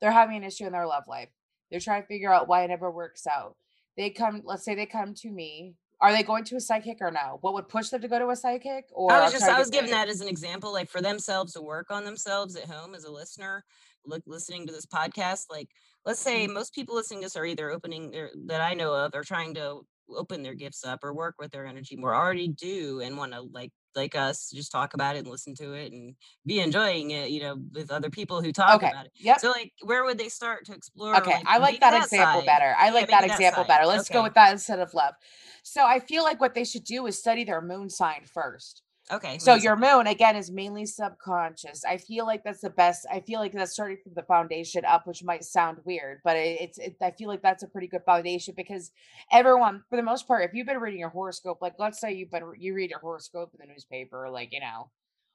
they're 0.01 0.13
having 0.13 0.37
an 0.37 0.45
issue 0.45 0.67
in 0.67 0.73
their 0.73 0.87
love 0.87 1.05
life. 1.09 1.29
They're 1.71 1.81
trying 1.81 2.03
to 2.03 2.09
figure 2.09 2.33
out 2.33 2.49
why 2.49 2.63
it 2.65 2.69
never 2.69 2.91
works 2.91 3.27
out. 3.27 3.57
They 3.97 4.11
come, 4.11 4.43
let's 4.45 4.65
say 4.65 4.75
they 4.75 4.87
come 4.87 5.15
to 5.15 5.31
me. 5.31 5.75
Are 6.01 6.13
they 6.13 6.23
going 6.23 6.45
to 6.45 6.57
a 6.57 6.61
psychic 6.61 6.99
or 7.01 7.11
no? 7.11 7.39
What 7.41 7.55
would 7.55 7.69
push 7.69 7.89
them 7.89 8.03
to 8.03 8.09
go 8.09 8.19
to 8.19 8.29
a 8.29 8.37
psychic? 8.37 8.85
Or 8.93 9.11
I 9.13 9.25
was 9.25 9.33
just 9.33 9.45
I 9.45 9.59
was 9.59 9.71
giving 9.71 9.91
that 9.93 10.09
as 10.09 10.21
an 10.21 10.29
example, 10.29 10.71
like 10.71 10.91
for 10.91 11.01
themselves 11.01 11.55
to 11.55 11.63
work 11.63 11.91
on 11.91 12.05
themselves 12.05 12.55
at 12.55 12.65
home 12.69 12.95
as 12.95 13.05
a 13.05 13.11
listener, 13.11 13.65
look 14.05 14.23
listening 14.27 14.67
to 14.67 14.73
this 14.75 14.85
podcast. 14.85 15.47
Like 15.49 15.71
let's 16.05 16.21
say 16.21 16.47
Mhm. 16.47 16.53
most 16.53 16.75
people 16.75 16.95
listening 16.95 17.21
to 17.21 17.25
this 17.25 17.37
are 17.37 17.47
either 17.47 17.71
opening 17.71 18.11
their 18.11 18.31
that 18.45 18.61
I 18.61 18.75
know 18.75 18.93
of 18.93 19.15
are 19.15 19.25
trying 19.25 19.55
to 19.55 19.87
open 20.11 20.43
their 20.43 20.55
gifts 20.55 20.85
up 20.85 21.03
or 21.03 21.15
work 21.15 21.37
with 21.39 21.51
their 21.51 21.67
energy 21.67 21.97
more 21.97 22.15
already 22.15 22.49
do 22.49 23.01
and 23.01 23.17
want 23.17 23.33
to 23.33 23.41
like 23.41 23.73
like 23.97 24.15
us 24.15 24.51
just 24.55 24.71
talk 24.71 24.95
about 24.95 25.17
it 25.17 25.21
and 25.21 25.29
listen 25.29 25.55
to 25.55 25.73
it 25.73 25.93
and 25.93 26.15
be 26.45 26.61
enjoying 26.61 27.11
it 27.13 27.31
you 27.31 27.41
know 27.41 27.57
with 27.73 27.91
other 27.91 28.11
people 28.11 28.43
who 28.43 28.53
talk 28.53 28.77
Okay. 28.77 28.87
about 28.89 29.07
it 29.07 29.13
Yep. 29.21 29.41
so 29.41 29.51
like 29.51 29.73
where 29.83 30.05
would 30.05 30.19
they 30.19 30.29
start 30.29 30.65
to 30.67 30.75
explore 30.75 31.17
Okay, 31.17 31.41
I 31.47 31.59
like 31.59 31.75
maybe 31.75 31.81
that 31.81 31.95
example 31.95 32.41
side? 32.41 32.47
better. 32.47 32.75
I 32.79 32.87
Yeah, 32.87 32.93
like 32.95 33.09
that 33.11 33.25
example 33.25 33.65
better. 33.65 33.87
Let's 33.87 34.09
go 34.09 34.23
with 34.23 34.35
that 34.35 34.53
instead 34.53 34.79
of 34.81 34.93
love. 34.95 35.15
So 35.63 35.85
I 35.85 35.99
feel 36.01 36.23
like 36.25 36.41
what 36.41 36.55
they 36.55 36.65
should 36.65 36.85
do 36.85 37.07
is 37.07 37.19
study 37.19 37.45
their 37.45 37.61
moon 37.61 37.91
sign 37.91 38.23
first. 38.27 38.83
Okay 39.11 39.39
So 39.39 39.55
your 39.55 39.77
moon 39.77 40.07
again 40.07 40.37
is 40.37 40.51
mainly 40.51 40.87
subconscious. 40.87 41.85
I 41.85 41.99
feel 41.99 42.27
like 42.27 42.43
that's 42.45 42.61
the 42.61 42.71
best. 42.71 43.07
I 43.11 43.21
feel 43.21 43.39
like 43.41 43.53
that's 43.53 43.73
starting 43.73 43.99
from 44.03 44.15
the 44.15 44.23
foundation 44.23 44.85
up, 44.85 45.07
which 45.07 45.23
might 45.25 45.45
sound 45.45 45.79
weird, 45.85 46.21
but 46.25 46.37
it, 46.37 46.61
it's. 46.61 46.79
It, 46.79 46.97
I 47.03 47.11
feel 47.13 47.29
like 47.29 47.43
that's 47.43 47.63
a 47.63 47.69
pretty 47.69 47.87
good 47.89 48.03
foundation 48.05 48.55
because 48.57 48.91
everyone, 49.33 49.83
for 49.91 49.97
the 49.97 50.03
most 50.03 50.27
part, 50.27 50.45
if 50.45 50.55
you've 50.55 50.67
been 50.67 50.79
reading 50.81 51.01
your 51.01 51.11
horoscope, 51.11 51.59
like 51.61 51.75
let's 51.79 52.01
say 52.01 52.13
you've 52.15 52.31
been 52.31 52.45
you 52.59 52.75
read 52.75 52.91
your 52.91 53.01
horoscope 53.01 53.53
in 53.59 53.67
the 53.67 53.73
newspaper, 53.73 54.29
like 54.31 54.53
you 54.53 54.61
know, 54.61 54.91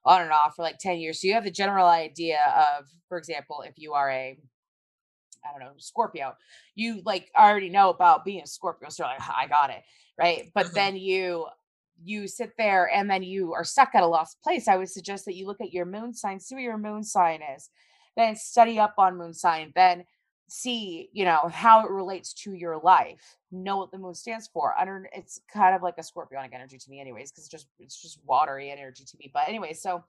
on 0.06 0.22
and 0.22 0.32
off 0.32 0.56
for 0.56 0.64
like 0.64 0.78
ten 0.80 0.98
years, 1.00 1.22
so 1.22 1.28
you 1.28 1.34
have 1.36 1.44
the 1.44 1.52
general 1.52 1.88
idea 1.88 2.40
of, 2.80 2.86
for 3.08 3.18
example, 3.18 3.62
if 3.68 3.76
you 3.78 3.94
are 3.94 4.10
a 4.12 4.38
I 5.44 5.52
don't 5.52 5.62
know, 5.62 5.74
Scorpio, 5.78 6.36
you 6.76 7.02
like 7.06 7.30
already 7.38 7.70
know 7.70 7.90
about 7.90 8.26
being 8.26 8.42
a 8.44 8.48
Scorpio. 8.48 8.90
So 8.90 9.04
you're 9.04 9.12
like, 9.14 9.22
"Ah, 9.22 9.36
I 9.40 9.48
got 9.48 9.70
it. 9.72 9.82
Right. 10.18 10.52
But 10.54 10.68
Mhm. 10.68 10.74
then 10.74 10.96
you 10.98 11.48
you 12.04 12.28
sit 12.28 12.52
there 12.58 12.90
and 12.94 13.10
then 13.10 13.24
you 13.24 13.54
are 13.54 13.64
stuck 13.64 13.96
at 13.96 14.04
a 14.04 14.08
lost 14.08 14.42
place. 14.42 14.68
I 14.68 14.78
would 14.78 14.90
suggest 14.90 15.26
that 15.26 15.36
you 15.36 15.48
look 15.48 15.62
at 15.62 15.74
your 15.74 15.86
moon 15.86 16.14
sign, 16.14 16.40
see 16.40 16.56
what 16.56 16.64
your 16.64 16.78
moon 16.78 17.04
sign 17.04 17.42
is, 17.56 17.70
then 18.16 18.36
study 18.36 18.80
up 18.80 18.96
on 18.98 19.18
moon 19.18 19.34
sign, 19.34 19.72
then 19.76 20.06
see, 20.48 21.10
you 21.14 21.24
know, 21.26 21.50
how 21.52 21.86
it 21.86 21.92
relates 21.92 22.34
to 22.34 22.54
your 22.54 22.80
life. 22.80 23.38
Know 23.52 23.78
what 23.78 23.92
the 23.92 23.98
moon 23.98 24.14
stands 24.14 24.48
for. 24.48 24.78
Under 24.80 25.10
it's 25.14 25.40
kind 25.52 25.76
of 25.76 25.82
like 25.82 25.96
a 25.98 26.02
scorpionic 26.02 26.54
energy 26.54 26.78
to 26.78 26.90
me, 26.90 27.00
anyways, 27.00 27.32
because 27.32 27.46
it's 27.46 27.52
just 27.52 27.68
it's 27.80 28.02
just 28.02 28.20
watery 28.26 28.70
energy 28.72 29.06
to 29.06 29.18
me. 29.18 29.32
But 29.34 29.48
anyway, 29.48 29.74
so 29.74 30.04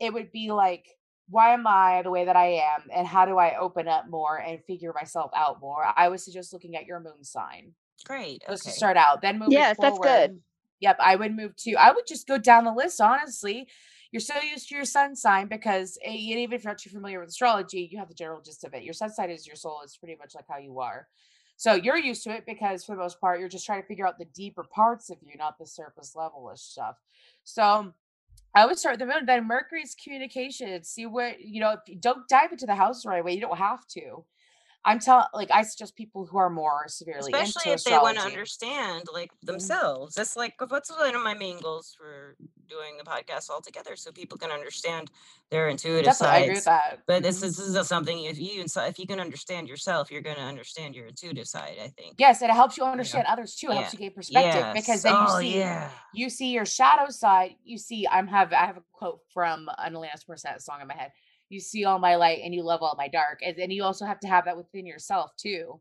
it 0.00 0.12
would 0.12 0.32
be 0.32 0.50
like 0.52 0.86
why 1.28 1.54
am 1.54 1.66
i 1.66 2.02
the 2.02 2.10
way 2.10 2.24
that 2.24 2.36
i 2.36 2.46
am 2.46 2.82
and 2.92 3.06
how 3.06 3.24
do 3.24 3.38
i 3.38 3.56
open 3.56 3.86
up 3.86 4.08
more 4.08 4.38
and 4.38 4.62
figure 4.64 4.92
myself 4.92 5.30
out 5.34 5.60
more 5.60 5.84
i 5.96 6.08
would 6.08 6.20
suggest 6.20 6.52
looking 6.52 6.76
at 6.76 6.84
your 6.84 6.98
moon 6.98 7.22
sign 7.22 7.72
great 8.04 8.42
just 8.48 8.66
okay 8.66 8.72
to 8.72 8.76
start 8.76 8.96
out 8.96 9.22
then 9.22 9.38
moving 9.38 9.52
Yes, 9.52 9.76
that's 9.80 9.98
good. 9.98 10.40
Yep 10.82 10.96
i 11.00 11.16
would 11.16 11.34
move 11.34 11.56
to 11.56 11.72
i 11.74 11.90
would 11.90 12.06
just 12.06 12.26
go 12.26 12.36
down 12.36 12.64
the 12.64 12.72
list 12.72 13.00
honestly 13.00 13.66
you're 14.10 14.20
so 14.20 14.34
used 14.42 14.68
to 14.68 14.74
your 14.74 14.84
sun 14.84 15.16
sign 15.16 15.46
because 15.46 15.98
eh, 16.04 16.10
and 16.10 16.38
even 16.38 16.52
if 16.52 16.62
you're 16.62 16.72
not 16.72 16.78
too 16.78 16.90
familiar 16.90 17.20
with 17.20 17.30
astrology 17.30 17.88
you 17.90 17.98
have 17.98 18.08
the 18.08 18.14
general 18.14 18.42
gist 18.42 18.64
of 18.64 18.74
it 18.74 18.82
your 18.82 18.92
sun 18.92 19.10
sign 19.10 19.30
is 19.30 19.46
your 19.46 19.56
soul 19.56 19.80
it's 19.82 19.96
pretty 19.96 20.16
much 20.16 20.34
like 20.34 20.44
how 20.48 20.58
you 20.58 20.78
are 20.80 21.08
so 21.56 21.74
you're 21.74 21.96
used 21.96 22.24
to 22.24 22.30
it 22.30 22.44
because 22.46 22.84
for 22.84 22.94
the 22.94 23.00
most 23.00 23.20
part 23.20 23.40
you're 23.40 23.48
just 23.48 23.64
trying 23.64 23.80
to 23.80 23.86
figure 23.86 24.06
out 24.06 24.18
the 24.18 24.26
deeper 24.34 24.64
parts 24.74 25.08
of 25.10 25.16
you 25.22 25.36
not 25.38 25.58
the 25.58 25.66
surface 25.66 26.14
levelish 26.16 26.58
stuff 26.58 26.96
so 27.44 27.92
I 28.54 28.66
would 28.66 28.78
start 28.78 28.98
with 28.98 29.08
the 29.08 29.14
moon. 29.14 29.26
Then 29.26 29.46
Mercury's 29.46 29.94
communication. 30.02 30.84
See 30.84 31.06
what 31.06 31.40
you 31.40 31.60
know. 31.60 31.70
If 31.72 31.80
you 31.86 31.96
don't 31.96 32.28
dive 32.28 32.52
into 32.52 32.66
the 32.66 32.74
house 32.74 33.06
right 33.06 33.20
away, 33.20 33.32
you 33.32 33.40
don't 33.40 33.56
have 33.56 33.86
to. 33.88 34.24
I'm 34.84 34.98
telling, 34.98 35.26
like, 35.32 35.50
I 35.52 35.62
suggest 35.62 35.94
people 35.96 36.26
who 36.26 36.38
are 36.38 36.50
more 36.50 36.86
severely 36.88 37.32
especially 37.32 37.72
if 37.72 37.84
they 37.84 37.92
want 37.92 38.16
to 38.18 38.22
understand 38.24 39.04
like 39.12 39.30
Mhm. 39.30 39.46
themselves 39.46 40.14
that's 40.14 40.36
like 40.36 40.54
what's 40.68 40.90
one 40.90 41.14
of 41.14 41.22
my 41.22 41.34
main 41.34 41.60
goals 41.60 41.94
for 41.96 42.36
doing 42.68 42.96
the 42.96 43.04
podcast 43.04 43.50
altogether 43.50 43.96
so 43.96 44.10
people 44.12 44.38
can 44.38 44.50
understand 44.50 45.10
their 45.50 45.68
intuitive 45.68 46.04
Definitely, 46.04 46.36
I 46.36 46.38
agree 46.40 46.54
with 46.56 46.64
that. 46.64 46.98
but 47.06 47.22
this 47.22 47.38
Mhm. 47.40 47.44
is, 47.44 47.56
this 47.56 47.68
is 47.68 47.88
something 47.88 48.24
if 48.24 48.38
you 48.38 48.64
if 48.64 48.98
you 48.98 49.06
can 49.06 49.20
understand 49.20 49.68
yourself 49.68 50.10
you're 50.10 50.22
going 50.22 50.36
to 50.36 50.42
understand 50.42 50.94
your 50.94 51.06
intuitive 51.06 51.46
side 51.46 51.76
i 51.82 51.88
think 51.88 52.14
Yes, 52.18 52.42
and 52.42 52.50
it 52.50 52.54
helps 52.54 52.76
you 52.76 52.84
understand 52.84 53.26
others 53.26 53.54
too. 53.56 53.70
It 53.70 53.74
helps 53.74 53.92
you 53.92 53.98
gain 53.98 54.12
perspective 54.12 54.66
because 54.72 55.02
Yes. 55.02 55.02
then 55.02 55.14
you 55.20 55.26
oh, 55.26 55.38
see 55.38 55.56
yeah 55.58 55.90
you 56.14 56.28
see 56.28 56.48
your 56.52 56.66
shadow 56.66 57.08
side. 57.10 57.56
You 57.64 57.78
see, 57.78 58.06
I'm 58.06 58.26
have 58.28 58.52
I 58.52 58.66
have 58.66 58.76
a 58.76 58.82
quote 58.92 59.20
from 59.32 59.68
an 59.78 59.94
Alanis 59.94 60.26
Morissette 60.28 60.60
song 60.60 60.80
in 60.82 60.88
my 60.88 60.94
head. 60.94 61.12
You 61.52 61.60
see 61.60 61.84
all 61.84 61.98
my 61.98 62.16
light 62.16 62.40
and 62.42 62.54
you 62.54 62.62
love 62.62 62.82
all 62.82 62.94
my 62.96 63.08
dark, 63.08 63.40
and 63.44 63.56
then 63.56 63.70
you 63.70 63.84
also 63.84 64.06
have 64.06 64.20
to 64.20 64.28
have 64.28 64.46
that 64.46 64.56
within 64.56 64.86
yourself 64.86 65.32
too. 65.36 65.80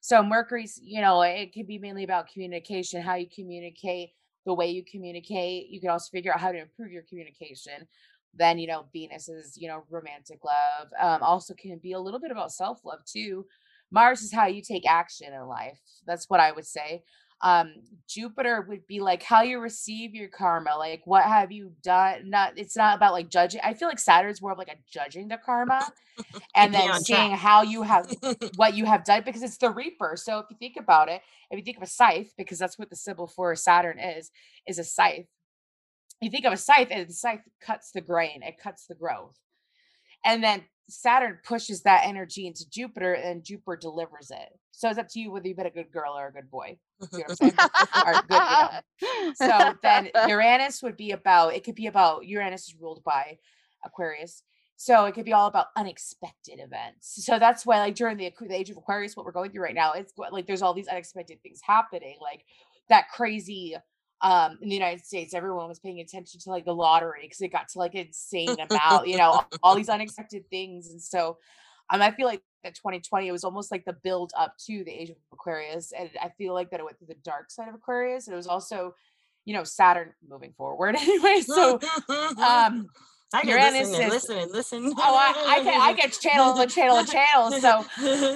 So 0.00 0.20
Mercury's, 0.22 0.80
you 0.82 1.00
know, 1.00 1.22
it 1.22 1.52
can 1.52 1.64
be 1.64 1.78
mainly 1.78 2.02
about 2.02 2.28
communication, 2.28 3.02
how 3.02 3.14
you 3.14 3.28
communicate, 3.32 4.10
the 4.44 4.52
way 4.52 4.68
you 4.68 4.84
communicate. 4.84 5.68
You 5.70 5.80
can 5.80 5.90
also 5.90 6.10
figure 6.10 6.32
out 6.32 6.40
how 6.40 6.50
to 6.50 6.58
improve 6.60 6.90
your 6.90 7.04
communication. 7.08 7.86
Then, 8.34 8.58
you 8.58 8.66
know, 8.66 8.86
Venus 8.92 9.28
is, 9.28 9.56
you 9.56 9.68
know, 9.68 9.84
romantic 9.90 10.40
love. 10.44 10.88
Um, 11.00 11.22
also 11.22 11.54
can 11.54 11.78
be 11.78 11.92
a 11.92 12.00
little 12.00 12.18
bit 12.18 12.32
about 12.32 12.50
self 12.50 12.84
love 12.84 13.04
too. 13.04 13.46
Mars 13.92 14.22
is 14.22 14.32
how 14.32 14.46
you 14.46 14.60
take 14.60 14.88
action 14.88 15.32
in 15.32 15.46
life. 15.46 15.78
That's 16.04 16.28
what 16.28 16.40
I 16.40 16.50
would 16.50 16.66
say 16.66 17.04
um 17.42 17.74
jupiter 18.08 18.64
would 18.68 18.86
be 18.86 19.00
like 19.00 19.22
how 19.22 19.42
you 19.42 19.58
receive 19.58 20.14
your 20.14 20.28
karma 20.28 20.70
like 20.76 21.02
what 21.06 21.24
have 21.24 21.50
you 21.50 21.72
done 21.82 22.28
not 22.28 22.52
it's 22.56 22.76
not 22.76 22.96
about 22.96 23.12
like 23.12 23.28
judging 23.28 23.60
i 23.64 23.72
feel 23.72 23.88
like 23.88 23.98
saturn's 23.98 24.42
more 24.42 24.52
of 24.52 24.58
like 24.58 24.68
a 24.68 24.76
judging 24.90 25.28
the 25.28 25.38
karma 25.38 25.80
and 26.54 26.74
then 26.74 26.92
seeing 27.02 27.30
track. 27.30 27.38
how 27.38 27.62
you 27.62 27.82
have 27.82 28.12
what 28.56 28.74
you 28.74 28.84
have 28.84 29.04
done 29.04 29.22
because 29.24 29.42
it's 29.42 29.56
the 29.56 29.70
reaper 29.70 30.14
so 30.16 30.38
if 30.38 30.46
you 30.50 30.56
think 30.58 30.76
about 30.78 31.08
it 31.08 31.22
if 31.50 31.58
you 31.58 31.64
think 31.64 31.76
of 31.76 31.82
a 31.82 31.86
scythe 31.86 32.32
because 32.36 32.58
that's 32.58 32.78
what 32.78 32.90
the 32.90 32.96
symbol 32.96 33.26
for 33.26 33.54
saturn 33.56 33.98
is 33.98 34.30
is 34.66 34.78
a 34.78 34.84
scythe 34.84 35.26
you 36.20 36.30
think 36.30 36.44
of 36.44 36.52
a 36.52 36.56
scythe 36.56 36.88
and 36.90 37.08
the 37.08 37.12
scythe 37.14 37.40
cuts 37.60 37.90
the 37.92 38.00
grain 38.00 38.42
it 38.42 38.58
cuts 38.62 38.86
the 38.86 38.94
growth 38.94 39.38
and 40.24 40.42
then 40.42 40.62
Saturn 40.92 41.38
pushes 41.44 41.82
that 41.82 42.02
energy 42.04 42.46
into 42.46 42.68
Jupiter 42.68 43.14
and 43.14 43.44
Jupiter 43.44 43.76
delivers 43.80 44.30
it. 44.30 44.58
So 44.70 44.88
it's 44.88 44.98
up 44.98 45.08
to 45.10 45.20
you 45.20 45.30
whether 45.30 45.48
you've 45.48 45.56
been 45.56 45.66
a 45.66 45.70
good 45.70 45.92
girl 45.92 46.16
or 46.16 46.28
a 46.28 46.32
good 46.32 46.50
boy. 46.50 46.78
See 47.12 47.22
what 47.22 47.30
I'm 47.30 47.36
saying? 47.36 47.54
Or 48.06 48.12
good, 48.28 48.82
you 49.00 49.26
know. 49.26 49.32
So 49.34 49.74
then 49.82 50.10
Uranus 50.28 50.82
would 50.82 50.96
be 50.96 51.12
about, 51.12 51.54
it 51.54 51.64
could 51.64 51.74
be 51.74 51.86
about, 51.86 52.26
Uranus 52.26 52.68
is 52.68 52.76
ruled 52.80 53.02
by 53.04 53.38
Aquarius. 53.84 54.42
So 54.76 55.04
it 55.04 55.14
could 55.14 55.24
be 55.24 55.32
all 55.32 55.46
about 55.46 55.66
unexpected 55.76 56.58
events. 56.58 57.24
So 57.24 57.38
that's 57.38 57.64
why, 57.64 57.78
like 57.78 57.94
during 57.94 58.16
the, 58.16 58.32
the 58.40 58.54
age 58.54 58.70
of 58.70 58.76
Aquarius, 58.76 59.16
what 59.16 59.24
we're 59.24 59.32
going 59.32 59.52
through 59.52 59.62
right 59.62 59.74
now, 59.74 59.92
it's 59.92 60.12
like 60.16 60.46
there's 60.46 60.62
all 60.62 60.74
these 60.74 60.88
unexpected 60.88 61.40
things 61.42 61.60
happening, 61.62 62.16
like 62.20 62.44
that 62.88 63.08
crazy 63.08 63.76
um 64.22 64.58
in 64.62 64.68
the 64.68 64.74
United 64.74 65.04
States, 65.04 65.34
everyone 65.34 65.68
was 65.68 65.80
paying 65.80 66.00
attention 66.00 66.40
to 66.40 66.50
like 66.50 66.64
the 66.64 66.74
lottery 66.74 67.22
because 67.22 67.40
it 67.40 67.48
got 67.48 67.68
to 67.70 67.78
like 67.78 67.94
insane 67.94 68.56
about, 68.60 69.08
you 69.08 69.16
know, 69.16 69.42
all, 69.62 69.74
these 69.74 69.88
unexpected 69.88 70.48
things. 70.48 70.90
And 70.90 71.02
so 71.02 71.38
um, 71.90 72.00
I 72.00 72.12
feel 72.12 72.26
like 72.26 72.42
that 72.62 72.74
2020, 72.76 73.26
it 73.26 73.32
was 73.32 73.44
almost 73.44 73.72
like 73.72 73.84
the 73.84 73.92
build 73.92 74.32
up 74.38 74.56
to 74.66 74.84
the 74.84 74.92
age 74.92 75.10
of 75.10 75.16
Aquarius. 75.32 75.92
And 75.92 76.08
I 76.20 76.30
feel 76.38 76.54
like 76.54 76.70
that 76.70 76.80
it 76.80 76.84
went 76.84 76.98
through 76.98 77.08
the 77.08 77.16
dark 77.24 77.50
side 77.50 77.68
of 77.68 77.74
Aquarius. 77.74 78.28
And 78.28 78.34
it 78.34 78.36
was 78.36 78.46
also, 78.46 78.94
you 79.44 79.54
know, 79.54 79.64
Saturn 79.64 80.12
moving 80.26 80.52
forward 80.56 80.96
anyway. 81.00 81.40
So 81.40 81.80
um 82.38 82.88
I 83.34 83.40
can 83.42 83.60
listen 83.60 83.94
and 83.94 84.04
is- 84.04 84.12
listen 84.12 84.36
and 84.38 84.52
listen. 84.52 84.94
oh 84.96 85.16
I, 85.16 85.56
I 85.56 85.64
can 85.64 85.80
I 85.80 85.92
can 85.94 86.10
channel 86.10 86.60
and 86.60 86.70
channel 86.70 86.98
and 86.98 87.08
channel. 87.08 87.50
So 87.50 87.78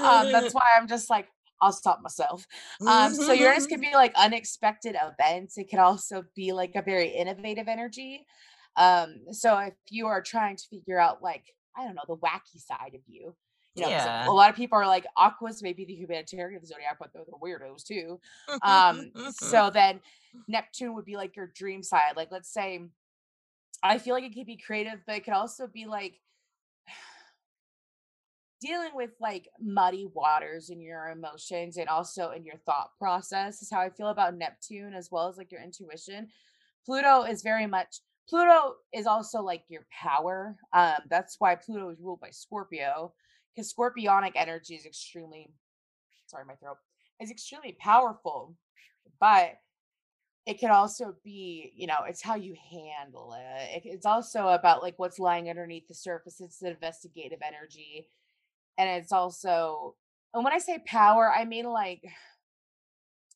um 0.03 0.33
that's 0.33 0.55
why 0.55 0.63
I'm 0.77 0.89
just 0.89 1.11
like 1.11 1.29
I'll 1.61 1.73
stop 1.73 2.01
myself. 2.03 2.47
Um, 2.87 3.15
so 3.15 3.33
Uranus 3.33 3.67
can 3.67 3.81
be 3.81 3.93
like 3.95 4.13
unexpected 4.15 4.97
events. 5.01 5.59
It 5.59 5.69
can 5.69 5.79
also 5.79 6.25
be 6.35 6.53
like 6.53 6.73
a 6.75 6.83
very 6.83 7.09
innovative 7.09 7.69
energy. 7.69 8.27
Um, 8.77 9.33
so 9.33 9.57
if 9.59 9.75
you 9.89 10.07
are 10.07 10.21
trying 10.21 10.57
to 10.57 10.65
figure 10.69 11.01
out 11.01 11.23
like, 11.23 11.45
I 11.77 11.85
don't 11.85 11.95
know, 11.95 12.03
the 12.07 12.17
wacky 12.17 12.61
side 12.61 12.95
of 12.95 13.01
you, 13.07 13.35
you 13.75 13.83
know, 13.83 13.89
Yeah. 13.89 14.29
a 14.29 14.31
lot 14.31 14.51
of 14.51 14.57
people 14.57 14.79
are 14.79 14.87
like 14.87 15.07
Aquas 15.17 15.63
may 15.63 15.73
be 15.73 15.85
the 15.85 15.95
humanitarian 15.95 16.57
of 16.57 16.63
the 16.63 16.69
zodiac, 16.69 16.97
but 16.99 17.11
they're 17.13 17.25
the 17.25 17.39
weirdos 17.43 17.85
too. 17.85 18.21
Um, 18.63 19.11
so 19.33 19.71
then 19.71 20.01
Neptune 20.49 20.95
would 20.95 21.05
be 21.05 21.17
like 21.17 21.37
your 21.37 21.47
dream 21.47 21.83
side. 21.83 22.17
Like, 22.17 22.29
let's 22.31 22.53
say, 22.53 22.83
I 23.83 23.99
feel 23.99 24.15
like 24.15 24.25
it 24.25 24.35
could 24.35 24.47
be 24.47 24.57
creative, 24.57 25.01
but 25.07 25.17
it 25.17 25.25
could 25.25 25.35
also 25.35 25.67
be 25.67 25.87
like 25.87 26.21
dealing 28.61 28.91
with 28.95 29.11
like 29.21 29.49
muddy 29.61 30.07
waters 30.15 30.71
in 30.71 30.81
your 30.81 31.09
emotions 31.09 31.77
and 31.77 31.89
also 31.89 32.31
in 32.31 32.45
your 32.45 32.57
thought 32.65 32.91
process 32.99 33.63
is 33.63 33.71
how 33.71 33.81
I 33.81 33.91
feel 33.91 34.09
about 34.09 34.37
Neptune 34.37 34.95
as 34.95 35.11
well 35.11 35.29
as 35.29 35.37
like 35.37 35.53
your 35.53 35.63
intuition. 35.63 36.29
Pluto 36.85 37.23
is 37.23 37.43
very 37.43 37.67
much 37.67 38.01
Pluto 38.29 38.75
is 38.93 39.07
also 39.07 39.41
like 39.41 39.63
your 39.69 39.87
power. 39.93 40.57
Um, 40.73 40.97
that's 41.09 41.37
why 41.39 41.55
Pluto 41.55 41.91
is 41.91 42.01
ruled 42.01 42.21
by 42.21 42.31
Scorpio 42.31 43.13
because 43.55 43.73
scorpionic 43.73 44.33
energy 44.35 44.75
is 44.75 44.85
extremely 44.85 45.49
sorry, 46.27 46.45
my 46.45 46.55
throat 46.55 46.79
is 47.21 47.31
extremely 47.31 47.77
powerful, 47.81 48.57
but 49.21 49.59
it 50.47 50.61
can 50.61 50.71
also 50.71 51.15
be, 51.25 51.73
you 51.75 51.87
know, 51.87 51.99
it's 52.07 52.23
how 52.23 52.37
you 52.37 52.55
handle 52.71 53.35
it. 53.37 53.85
it. 53.85 53.89
It's 53.89 54.07
also 54.07 54.49
about 54.49 54.83
like 54.83 54.95
what's 54.97 55.19
lying 55.19 55.51
underneath 55.51 55.89
the 55.89 55.95
surface. 55.95 56.41
It's 56.41 56.59
the 56.59 56.71
investigative 56.71 57.41
energy. 57.45 58.09
And 58.79 58.89
it's 58.89 59.13
also, 59.13 59.95
and 60.35 60.45
when 60.45 60.53
I 60.53 60.59
say 60.59 60.79
power, 60.87 61.33
I 61.33 61.45
mean 61.45 61.67
like, 61.67 62.03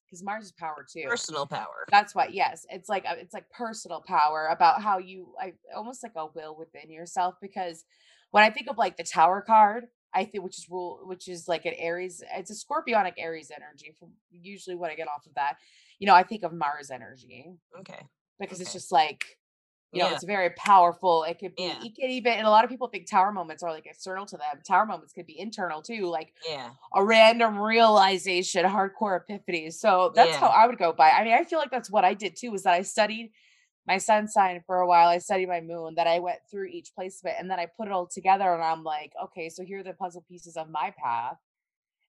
because 0.07 0.25
Mars 0.25 0.47
is 0.47 0.53
power 0.53 0.85
too. 0.93 1.05
Personal 1.07 1.47
power. 1.47 1.87
That's 1.91 2.15
why, 2.15 2.29
yes, 2.33 2.67
it's 2.69 2.89
like 2.89 3.05
uh, 3.07 3.15
it's 3.17 3.33
like 3.33 3.49
personal 3.51 4.03
power 4.07 4.49
about 4.51 4.83
how 4.83 4.99
you, 4.99 5.35
I 5.41 5.53
almost 5.75 6.03
like 6.03 6.13
a 6.17 6.27
will 6.27 6.57
within 6.57 6.91
yourself. 6.91 7.37
Because 7.41 7.85
when 8.33 8.43
I 8.43 8.51
think 8.51 8.69
of 8.69 8.77
like 8.77 8.97
the 8.97 9.05
Tower 9.05 9.41
card, 9.41 9.85
I 10.13 10.25
think 10.25 10.43
which 10.43 10.59
is 10.59 10.67
rule, 10.69 11.01
which 11.05 11.29
is 11.29 11.47
like 11.47 11.65
an 11.65 11.75
Aries, 11.79 12.23
it's 12.35 12.51
a 12.51 12.55
Scorpionic 12.55 13.15
Aries 13.19 13.53
energy. 13.55 13.95
From 13.99 14.11
usually 14.33 14.75
what 14.75 14.91
I 14.91 14.97
get 14.97 15.09
off 15.09 15.27
of 15.27 15.35
that, 15.35 15.57
you 16.01 16.07
know, 16.07 16.15
I 16.15 16.25
think 16.25 16.43
of 16.43 16.53
Mars 16.53 16.91
energy 16.91 17.53
Okay. 17.79 18.03
because 18.41 18.61
it's 18.61 18.73
just 18.73 18.91
like 18.91 19.25
you 19.93 20.01
know 20.01 20.09
Yeah. 20.09 20.15
it's 20.15 20.25
very 20.25 20.51
powerful 20.51 21.25
it 21.25 21.39
could 21.39 21.55
be 21.57 21.65
Yeah. 21.65 21.83
it 21.83 21.95
could 21.97 22.11
even 22.11 22.33
and 22.35 22.47
a 22.47 22.51
lot 22.51 22.65
of 22.65 22.71
people 22.71 22.89
think 22.89 23.09
tower 23.09 23.33
moments 23.33 23.63
are 23.63 23.71
like 23.73 23.87
external 23.87 24.27
to 24.27 24.37
them 24.37 24.61
tower 24.67 24.87
moments 24.87 25.13
could 25.13 25.27
be 25.27 25.39
internal 25.39 25.83
too 25.83 26.07
like 26.07 26.33
Yeah. 26.49 26.71
a 26.95 27.05
random 27.05 27.59
realization 27.59 28.65
hardcore 28.65 29.21
epiphany 29.21 29.71
so 29.71 30.13
that's 30.15 30.37
how 30.37 30.49
i 30.49 30.67
would 30.67 30.79
go 30.79 30.93
by 30.93 31.11
i 31.11 31.25
mean 31.25 31.35
i 31.35 31.45
feel 31.45 31.59
like 31.59 31.71
that's 31.71 31.91
what 31.91 32.05
i 32.05 32.15
did 32.15 32.37
too 32.37 32.51
was 32.51 32.63
that 32.63 32.75
i 32.75 32.83
studied 32.83 33.31
my 33.87 33.99
sun 33.99 34.29
sign 34.29 34.63
for 34.67 34.77
a 34.81 34.87
while 34.87 35.09
i 35.09 35.19
studied 35.19 35.49
my 35.49 35.61
moon 35.61 35.95
that 35.97 36.07
i 36.07 36.19
went 36.19 36.39
through 36.51 36.67
each 36.67 36.93
placement 36.95 37.37
and 37.39 37.51
then 37.51 37.59
i 37.59 37.67
put 37.67 37.87
it 37.89 37.93
all 37.93 38.07
together 38.07 38.53
and 38.55 38.63
i'm 38.63 38.85
like 38.85 39.13
okay 39.23 39.49
so 39.49 39.65
here 39.65 39.81
are 39.81 39.83
the 39.83 39.93
puzzle 39.95 40.25
pieces 40.29 40.57
of 40.57 40.69
my 40.69 40.93
path 41.03 41.37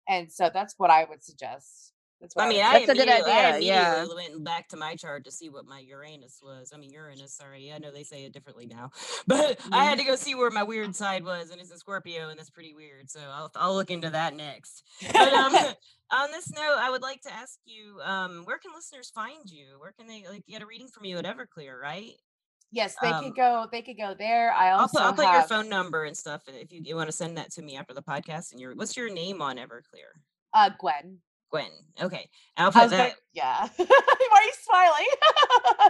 and 0.09 0.31
so 0.31 0.51
that's 0.53 0.75
what 0.79 0.91
i 0.91 1.05
would 1.05 1.23
suggest 1.23 1.93
that's 2.21 2.37
what 2.37 2.47
I 2.47 2.49
mean, 2.51 2.63
I 2.63 2.73
That's 2.73 2.91
a 2.91 2.95
good 2.95 3.09
immediately, 3.09 3.33
I 3.33 3.53
idea, 3.55 3.67
yeah. 3.67 3.97
immediately 3.97 4.29
went 4.29 4.45
back 4.45 4.69
to 4.69 4.77
my 4.77 4.95
chart 4.95 5.25
to 5.25 5.31
see 5.31 5.49
what 5.49 5.65
my 5.65 5.79
Uranus 5.79 6.41
was. 6.43 6.71
I 6.75 6.77
mean, 6.77 6.91
Uranus, 6.91 7.33
sorry. 7.35 7.73
I 7.73 7.79
know 7.79 7.91
they 7.91 8.03
say 8.03 8.25
it 8.25 8.33
differently 8.33 8.67
now. 8.67 8.91
But 9.27 9.61
I 9.71 9.85
had 9.85 9.99
to 9.99 10.05
go 10.05 10.17
see 10.17 10.35
where 10.35 10.51
my 10.51 10.63
weird 10.63 10.95
side 10.95 11.25
was, 11.25 11.51
and 11.51 11.61
it's 11.61 11.71
a 11.71 11.79
Scorpio, 11.79 12.31
and 12.31 12.39
that's 12.39 12.51
pretty 12.51 12.75
weird. 12.75 13.11
So 13.11 13.21
I'll, 13.21 13.51
I'll 13.55 13.75
look 13.75 13.91
into 13.91 14.11
that 14.11 14.35
next. 14.35 14.83
But 15.13 15.33
um, 15.33 15.55
on 16.11 16.31
this 16.33 16.51
note, 16.51 16.77
I 16.79 16.91
would 16.91 17.03
like 17.03 17.23
to 17.23 17.33
ask 17.33 17.59
you 17.65 18.01
um, 18.05 18.43
where 18.45 18.59
can 18.59 18.73
listeners 18.75 19.11
find 19.15 19.49
you? 19.49 19.79
Where 19.79 19.93
can 19.93 20.07
they 20.07 20.27
like 20.29 20.45
get 20.47 20.63
a 20.63 20.67
reading 20.67 20.89
from 20.89 21.05
you 21.05 21.17
at 21.19 21.25
Everclear, 21.25 21.81
right? 21.81 22.13
yes 22.73 22.95
they 23.03 23.09
um, 23.09 23.25
could 23.25 23.35
go 23.35 23.67
they 23.73 23.83
could 23.83 23.97
go 23.97 24.15
there 24.17 24.53
i 24.53 24.69
I'll 24.69 24.89
put, 24.89 25.01
I'll 25.01 25.13
put 25.13 25.25
your 25.25 25.43
phone 25.43 25.69
number 25.69 26.05
and 26.05 26.17
stuff 26.17 26.43
if 26.47 26.73
you, 26.73 26.81
you 26.85 26.95
want 26.95 27.09
to 27.09 27.13
send 27.13 27.37
that 27.37 27.51
to 27.55 27.63
me 27.63 27.77
after 27.77 27.95
the 27.95 28.03
podcast. 28.03 28.53
And 28.53 28.61
your 28.61 28.77
what's 28.77 28.97
your 28.97 29.13
name 29.13 29.43
on 29.43 29.57
Everclear? 29.57 30.15
uh 30.55 30.71
gwen 30.79 31.19
Gwen. 31.51 31.71
Okay. 32.01 32.29
I'll 32.57 32.73
put 32.73 32.91
that. 32.91 32.97
gonna, 32.97 33.15
yeah. 33.33 33.69
Why 33.77 33.87
are 33.87 34.45
you 34.45 34.53
smiling? 34.63 35.07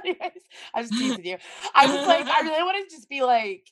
Anyways, 0.05 0.43
I 0.75 0.81
was 0.81 0.91
teasing 0.91 1.25
you. 1.25 1.37
I 1.75 1.87
was 1.87 2.07
like, 2.07 2.27
I 2.27 2.41
really 2.45 2.63
want 2.63 2.89
to 2.89 2.95
just 2.95 3.09
be 3.09 3.23
like, 3.23 3.67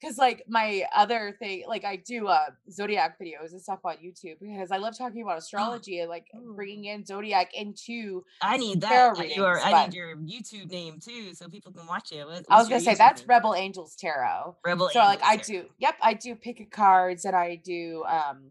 because 0.00 0.16
like 0.16 0.44
my 0.48 0.84
other 0.94 1.34
thing, 1.40 1.64
like 1.66 1.84
I 1.84 1.96
do 1.96 2.28
uh 2.28 2.44
zodiac 2.70 3.18
videos 3.20 3.50
and 3.50 3.60
stuff 3.60 3.80
on 3.84 3.96
YouTube 3.96 4.36
because 4.40 4.70
I 4.70 4.76
love 4.76 4.96
talking 4.96 5.22
about 5.22 5.38
astrology 5.38 5.98
and 5.98 6.08
like 6.08 6.26
bringing 6.54 6.84
in 6.84 7.04
zodiac 7.04 7.50
into. 7.54 8.22
I 8.40 8.58
need 8.58 8.80
that. 8.82 9.18
uh, 9.18 9.22
Your, 9.24 9.58
I 9.60 9.86
need 9.86 9.94
your 9.94 10.14
YouTube 10.16 10.70
name 10.70 11.00
too, 11.00 11.34
so 11.34 11.48
people 11.48 11.72
can 11.72 11.86
watch 11.86 12.12
it. 12.12 12.24
What- 12.24 12.44
I 12.48 12.58
was 12.58 12.68
gonna 12.68 12.80
say 12.80 12.92
YouTube 12.92 12.98
that's 12.98 13.22
name? 13.22 13.28
Rebel 13.28 13.54
Angels 13.56 13.96
Tarot. 13.96 14.56
Rebel. 14.64 14.88
so 14.92 15.00
like 15.00 15.20
I 15.24 15.36
Tarot. 15.38 15.62
do, 15.62 15.68
yep, 15.78 15.96
I 16.00 16.14
do 16.14 16.36
pick 16.36 16.60
a 16.60 16.64
cards 16.66 17.24
and 17.24 17.34
I 17.34 17.56
do 17.56 18.04
um 18.08 18.50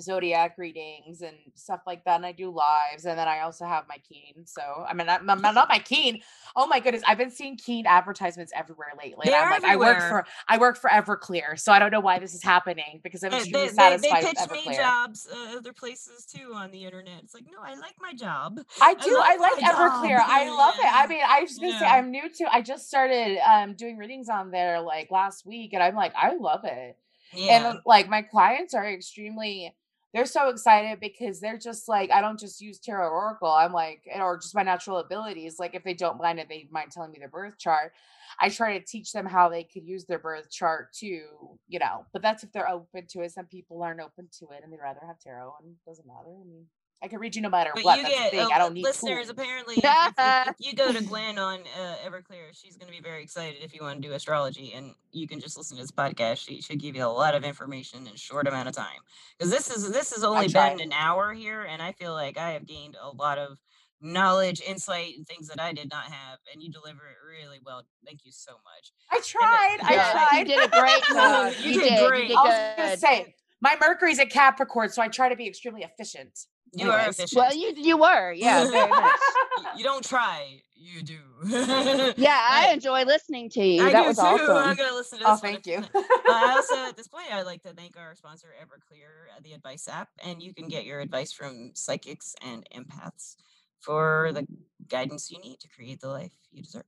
zodiac 0.00 0.56
readings 0.58 1.22
and 1.22 1.36
stuff 1.54 1.80
like 1.86 2.04
that 2.04 2.16
and 2.16 2.26
i 2.26 2.32
do 2.32 2.50
lives 2.50 3.04
and 3.04 3.18
then 3.18 3.28
i 3.28 3.40
also 3.40 3.64
have 3.64 3.84
my 3.88 3.98
keen 4.08 4.44
so 4.46 4.62
i 4.88 4.94
mean 4.94 5.06
not, 5.06 5.24
not 5.24 5.40
not 5.40 5.68
my 5.68 5.78
keen 5.78 6.20
oh 6.56 6.66
my 6.66 6.80
goodness 6.80 7.02
i've 7.06 7.18
been 7.18 7.30
seeing 7.30 7.56
keen 7.56 7.86
advertisements 7.86 8.52
everywhere 8.54 8.92
lately 8.98 9.24
They're 9.26 9.40
i'm 9.42 9.62
like 9.62 9.64
i 9.64 9.76
work 9.76 10.00
for 10.00 10.26
i 10.48 10.58
work 10.58 10.76
for 10.76 10.90
everclear 10.90 11.58
so 11.58 11.72
i 11.72 11.78
don't 11.78 11.90
know 11.90 12.00
why 12.00 12.18
this 12.18 12.34
is 12.34 12.42
happening 12.42 13.00
because 13.02 13.22
i'm 13.22 13.30
They, 13.30 13.38
extremely 13.38 13.68
they, 13.68 13.96
they, 13.96 13.98
satisfied 13.98 14.22
they 14.22 14.28
with 14.42 14.50
pitch 14.50 14.66
me 14.66 14.76
jobs 14.76 15.28
uh, 15.32 15.56
other 15.56 15.72
places 15.72 16.26
too 16.26 16.52
on 16.54 16.70
the 16.70 16.84
internet. 16.84 17.22
It's 17.22 17.34
like, 17.34 17.44
no, 17.50 17.58
I 17.62 17.74
like 17.74 17.94
my 18.00 18.12
job. 18.12 18.60
I 18.80 18.94
do. 18.94 19.20
I, 19.22 19.36
like 19.36 19.60
my 19.60 19.68
Everclear. 19.68 20.18
job. 20.18 20.26
I 20.28 20.48
love 20.48 20.74
it. 20.78 20.86
I 20.92 21.06
mean, 21.08 21.20
I 21.26 21.40
was 21.40 21.50
just 21.50 21.60
gonna 21.60 21.72
say 21.78 21.84
Yeah. 21.84 21.94
I'm 21.94 22.10
new 22.10 22.28
to. 22.28 22.46
I 22.52 22.62
just 22.62 22.88
started 22.88 23.38
um 23.38 23.74
doing 23.74 23.96
readings 23.96 24.28
on 24.28 24.50
there 24.50 24.80
like 24.80 25.10
last 25.10 25.46
week, 25.46 25.72
and 25.72 25.82
I'm 25.82 25.94
like, 25.94 26.12
I 26.16 26.34
love 26.36 26.64
it. 26.64 26.96
Yeah. 27.34 27.70
and 27.70 27.80
like 27.84 28.08
my 28.08 28.22
clients 28.22 28.72
are 28.74 28.88
extremely 28.88 29.74
they're 30.14 30.26
so 30.26 30.48
excited 30.48 31.00
because 31.00 31.40
they're 31.40 31.58
just 31.58 31.88
like 31.88 32.10
i 32.10 32.20
don't 32.20 32.38
just 32.38 32.60
use 32.60 32.78
tarot 32.78 33.10
oracle 33.10 33.50
i'm 33.50 33.72
like 33.72 34.02
or 34.16 34.38
just 34.38 34.54
my 34.54 34.62
natural 34.62 34.98
abilities 34.98 35.58
like 35.58 35.74
if 35.74 35.84
they 35.84 35.94
don't 35.94 36.18
mind 36.18 36.38
it 36.38 36.48
they 36.48 36.68
mind 36.70 36.90
telling 36.90 37.10
me 37.10 37.18
their 37.18 37.28
birth 37.28 37.58
chart. 37.58 37.92
I 38.40 38.50
try 38.50 38.78
to 38.78 38.84
teach 38.84 39.12
them 39.12 39.24
how 39.26 39.48
they 39.48 39.64
could 39.64 39.86
use 39.86 40.04
their 40.04 40.18
birth 40.18 40.50
chart 40.50 40.92
to 41.00 41.06
you 41.06 41.78
know 41.78 42.04
but 42.12 42.22
that's 42.22 42.44
if 42.44 42.52
they're 42.52 42.68
open 42.68 43.06
to 43.08 43.22
it 43.22 43.32
some 43.32 43.46
people 43.46 43.82
aren't 43.82 44.00
open 44.00 44.28
to 44.38 44.46
it 44.54 44.60
and 44.62 44.72
they'd 44.72 44.80
rather 44.80 45.00
have 45.06 45.18
tarot 45.18 45.54
and 45.60 45.70
it 45.70 45.88
doesn't 45.88 46.06
matter 46.06 46.36
i 46.40 46.44
mean 46.44 46.66
i 47.02 47.08
can 47.08 47.18
read 47.20 47.34
you 47.36 47.42
no 47.42 47.48
matter 47.48 47.70
But 47.74 47.84
what 47.84 47.96
you 47.98 48.02
that's 48.04 48.14
the 48.14 48.20
get 48.22 48.30
thing 48.32 48.40
uh, 48.40 48.48
i 48.54 48.58
don't 48.58 48.74
need 48.74 48.82
listeners. 48.84 49.26
tools. 49.26 49.30
Apparently, 49.30 49.74
if, 49.76 49.84
if- 49.84 50.14
if- 50.18 50.48
if 50.60 50.66
you 50.66 50.74
go 50.74 50.92
to 50.92 51.02
Gwen 51.04 51.38
on 51.38 51.60
uh, 51.80 51.94
Everclear, 52.06 52.50
she's 52.52 52.76
going 52.76 52.90
to 52.92 52.96
be 52.96 53.02
very 53.02 53.22
excited 53.22 53.62
if 53.62 53.74
you 53.74 53.82
want 53.82 54.00
to 54.02 54.08
do 54.08 54.14
astrology, 54.14 54.72
and 54.74 54.94
you 55.12 55.26
can 55.28 55.38
just 55.40 55.56
listen 55.56 55.76
to 55.76 55.82
this 55.82 55.90
podcast. 55.92 56.38
She 56.38 56.60
should 56.60 56.80
give 56.80 56.96
you 56.96 57.04
a 57.04 57.06
lot 57.06 57.34
of 57.34 57.44
information 57.44 58.06
in 58.06 58.14
a 58.14 58.16
short 58.16 58.46
amount 58.48 58.68
of 58.68 58.74
time. 58.74 59.00
Because 59.38 59.50
this 59.50 59.70
is 59.70 59.90
this 59.92 60.12
has 60.14 60.24
only 60.24 60.48
been 60.48 60.80
an 60.80 60.92
hour 60.92 61.32
here, 61.32 61.62
and 61.62 61.80
I 61.82 61.92
feel 61.92 62.12
like 62.12 62.36
I 62.38 62.50
have 62.52 62.66
gained 62.66 62.96
a 63.00 63.10
lot 63.10 63.38
of 63.38 63.58
knowledge, 64.00 64.60
insight, 64.60 65.14
and 65.16 65.26
things 65.26 65.48
that 65.48 65.60
I 65.60 65.72
did 65.72 65.90
not 65.90 66.04
have, 66.04 66.38
and 66.52 66.62
you 66.62 66.70
deliver 66.70 67.00
it 67.06 67.16
really 67.26 67.58
well. 67.64 67.82
Thank 68.04 68.24
you 68.24 68.32
so 68.32 68.52
much. 68.52 68.92
i 69.10 69.20
tried 69.24 69.78
i 69.82 69.94
Yeah, 69.94 70.12
tried 70.12 70.38
you 70.38 70.44
did 70.44 70.64
a 70.64 70.68
great 70.68 71.02
job. 71.12 71.52
You 71.62 71.70
You, 71.72 71.80
did 71.80 71.88
did. 71.90 72.08
great. 72.08 72.30
You 72.30 72.36
i 72.36 72.42
was 72.42 72.76
gonna 72.76 72.96
say 72.96 73.34
my 73.60 73.76
mercury's 73.80 74.18
at 74.20 74.30
capricorn 74.30 74.88
so 74.88 75.02
i 75.02 75.08
try 75.08 75.28
to 75.28 75.34
be 75.36 75.46
extremely 75.48 75.82
efficient 75.82 76.46
You 76.74 76.90
are 76.90 76.98
Anyways. 76.98 77.18
efficient. 77.18 77.38
Well, 77.38 77.56
you 77.56 77.72
you 77.76 77.96
were, 77.96 78.32
yeah, 78.32 78.64
very 78.70 78.90
much. 78.90 79.20
You 79.76 79.84
don't 79.84 80.04
try, 80.04 80.62
you 80.76 81.02
do. 81.02 81.18
Yeah, 82.16 82.40
I 82.50 82.70
enjoy 82.72 83.04
listening 83.04 83.50
to 83.50 83.62
you. 83.64 83.82
I 83.84 83.92
that 83.92 84.02
do 84.02 84.08
was 84.08 84.16
too. 84.16 84.22
I'm 84.24 84.76
gonna 84.76 84.94
listen 84.94 85.18
to 85.20 85.24
oh 85.26 85.34
this 85.34 85.42
one 85.42 85.52
thank 85.52 85.66
you. 85.66 85.78
Uh, 85.78 86.02
I 86.28 86.54
also, 86.56 86.76
at 86.88 86.96
this 86.96 87.08
point, 87.08 87.32
I'd 87.32 87.42
like 87.42 87.62
to 87.62 87.72
thank 87.72 87.96
our 87.96 88.14
sponsor, 88.14 88.48
Everclear, 88.62 89.34
uh, 89.36 89.40
the 89.42 89.52
advice 89.52 89.88
app, 89.88 90.08
and 90.24 90.42
you 90.42 90.54
can 90.54 90.68
get 90.68 90.84
your 90.84 91.00
advice 91.00 91.32
from 91.32 91.72
psychics 91.74 92.34
and 92.44 92.66
empaths 92.74 93.36
for 93.80 94.30
the 94.32 94.46
guidance 94.88 95.30
you 95.30 95.38
need 95.40 95.60
to 95.60 95.68
create 95.68 96.00
the 96.00 96.08
life 96.08 96.32
you 96.50 96.62
deserve. 96.62 96.84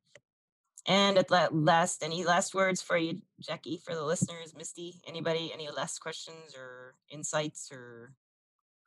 And 0.86 1.18
at 1.18 1.30
la- 1.30 1.48
last, 1.52 2.02
any 2.02 2.24
last 2.24 2.54
words 2.54 2.80
for 2.80 2.96
you, 2.96 3.20
Jackie, 3.40 3.80
for 3.84 3.94
the 3.94 4.02
listeners, 4.04 4.54
Misty? 4.56 5.00
Anybody? 5.06 5.50
Any 5.52 5.68
last 5.70 5.98
questions 6.00 6.54
or 6.56 6.94
insights 7.10 7.70
or 7.70 8.12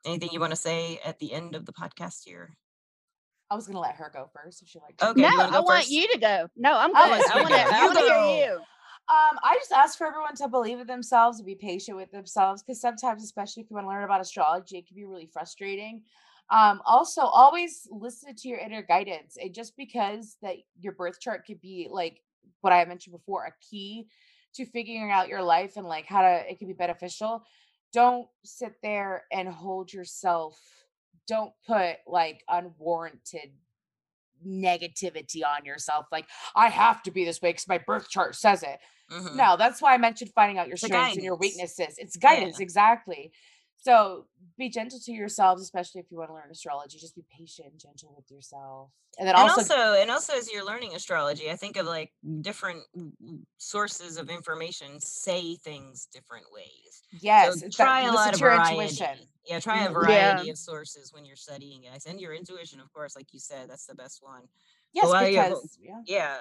anything 0.04 0.30
you 0.32 0.40
want 0.40 0.50
to 0.50 0.56
say 0.56 1.00
at 1.04 1.18
the 1.18 1.32
end 1.32 1.54
of 1.54 1.66
the 1.66 1.72
podcast 1.72 2.24
here? 2.24 2.56
I 3.50 3.54
was 3.54 3.66
gonna 3.66 3.80
let 3.80 3.96
her 3.96 4.10
go 4.12 4.30
first 4.34 4.62
if 4.62 4.68
she 4.68 4.78
liked. 4.78 5.02
Okay, 5.02 5.20
no, 5.20 5.28
I 5.28 5.50
go 5.50 5.62
want 5.62 5.88
you 5.88 6.08
to 6.12 6.18
go. 6.18 6.48
No, 6.56 6.76
I'm 6.76 6.92
good. 6.92 6.98
I 6.98 7.06
you 7.06 7.44
want 7.44 7.48
to. 7.48 7.54
go. 7.54 7.56
I 7.56 7.78
You 7.78 7.86
want 7.86 7.98
to 7.98 8.04
hear 8.04 8.46
you. 8.46 8.56
Um, 9.06 9.38
I 9.42 9.56
just 9.56 9.70
ask 9.70 9.98
for 9.98 10.06
everyone 10.06 10.34
to 10.36 10.48
believe 10.48 10.80
in 10.80 10.86
themselves 10.86 11.38
and 11.38 11.46
be 11.46 11.54
patient 11.54 11.98
with 11.98 12.10
themselves 12.10 12.62
because 12.62 12.80
sometimes, 12.80 13.22
especially 13.22 13.62
if 13.62 13.70
you 13.70 13.74
want 13.74 13.84
to 13.84 13.90
learn 13.90 14.02
about 14.02 14.22
astrology, 14.22 14.78
it 14.78 14.86
can 14.86 14.96
be 14.96 15.04
really 15.04 15.28
frustrating. 15.30 16.02
Um, 16.50 16.80
also, 16.86 17.20
always 17.20 17.86
listen 17.90 18.34
to 18.34 18.48
your 18.48 18.58
inner 18.58 18.82
guidance. 18.82 19.36
And 19.40 19.52
just 19.52 19.76
because 19.76 20.36
that 20.40 20.56
your 20.80 20.94
birth 20.94 21.20
chart 21.20 21.46
could 21.46 21.60
be 21.60 21.88
like 21.90 22.22
what 22.62 22.72
I 22.72 22.84
mentioned 22.86 23.14
before, 23.14 23.44
a 23.44 23.52
key 23.60 24.06
to 24.54 24.64
figuring 24.64 25.10
out 25.10 25.28
your 25.28 25.42
life 25.42 25.76
and 25.76 25.86
like 25.86 26.06
how 26.06 26.22
to 26.22 26.50
it 26.50 26.58
can 26.58 26.68
be 26.68 26.74
beneficial. 26.74 27.44
Don't 27.94 28.26
sit 28.44 28.74
there 28.82 29.24
and 29.32 29.48
hold 29.48 29.92
yourself. 29.92 30.60
Don't 31.28 31.52
put 31.66 31.96
like 32.06 32.42
unwarranted 32.48 33.52
negativity 34.46 35.42
on 35.46 35.64
yourself. 35.64 36.06
Like, 36.12 36.26
I 36.54 36.68
have 36.68 37.02
to 37.04 37.10
be 37.10 37.24
this 37.24 37.40
way 37.40 37.50
because 37.50 37.68
my 37.68 37.78
birth 37.78 38.10
chart 38.10 38.34
says 38.34 38.62
it. 38.62 38.78
Mhm. 39.10 39.36
No, 39.36 39.56
that's 39.56 39.80
why 39.80 39.94
I 39.94 39.98
mentioned 39.98 40.32
finding 40.34 40.58
out 40.58 40.66
your 40.68 40.76
strengths 40.76 41.14
and 41.16 41.24
your 41.24 41.36
weaknesses. 41.36 41.94
It's 41.98 42.16
guidance, 42.16 42.58
Yeah. 42.58 42.62
exactly. 42.64 43.32
So 43.84 44.26
be 44.56 44.68
gentle 44.70 44.98
to 45.00 45.12
yourselves, 45.12 45.62
especially 45.62 46.00
if 46.00 46.06
you 46.10 46.16
want 46.16 46.30
to 46.30 46.34
learn 46.34 46.50
astrology. 46.50 46.98
Just 46.98 47.14
be 47.14 47.24
patient 47.38 47.68
and 47.72 47.78
gentle 47.80 48.14
with 48.16 48.30
yourself. 48.30 48.90
And 49.18 49.28
then 49.28 49.34
and 49.36 49.42
also, 49.50 49.60
also, 49.60 49.94
and 50.00 50.10
also 50.10 50.32
as 50.34 50.50
you're 50.50 50.64
learning 50.66 50.92
astrology 50.96 51.48
i 51.48 51.54
think 51.54 51.76
of 51.76 51.86
like 51.86 52.10
different 52.40 52.82
w- 52.94 53.12
w- 53.20 53.40
sources 53.58 54.16
of 54.16 54.28
information 54.28 54.98
say 54.98 55.54
things 55.54 56.08
different 56.12 56.46
ways 56.52 57.00
yes, 57.20 57.46
so 57.46 57.52
it's 57.52 57.60
that- 57.62 57.72
try 57.84 58.00
a 58.08 58.12
lot 58.12 58.34
of 58.34 58.40
your 58.40 58.50
variety 58.50 58.74
intuition. 58.80 59.28
yeah 59.46 59.60
try 59.60 59.84
a 59.84 59.88
Mhm. 59.88 59.92
variety 59.92 60.46
Yeah. 60.46 60.50
of 60.50 60.58
sources 60.58 61.12
when 61.12 61.24
you're 61.24 61.36
studying 61.36 61.82
guys 61.82 62.06
and 62.06 62.20
your 62.20 62.34
intuition 62.34 62.80
of 62.80 62.92
course 62.92 63.14
like 63.14 63.32
you 63.32 63.38
said 63.38 63.70
that's 63.70 63.86
the 63.86 63.94
best 63.94 64.20
one 64.20 64.48
Yes, 64.92 65.04
while 65.06 65.24
because 65.26 65.78
yeah. 65.80 66.00
yeah 66.06 66.38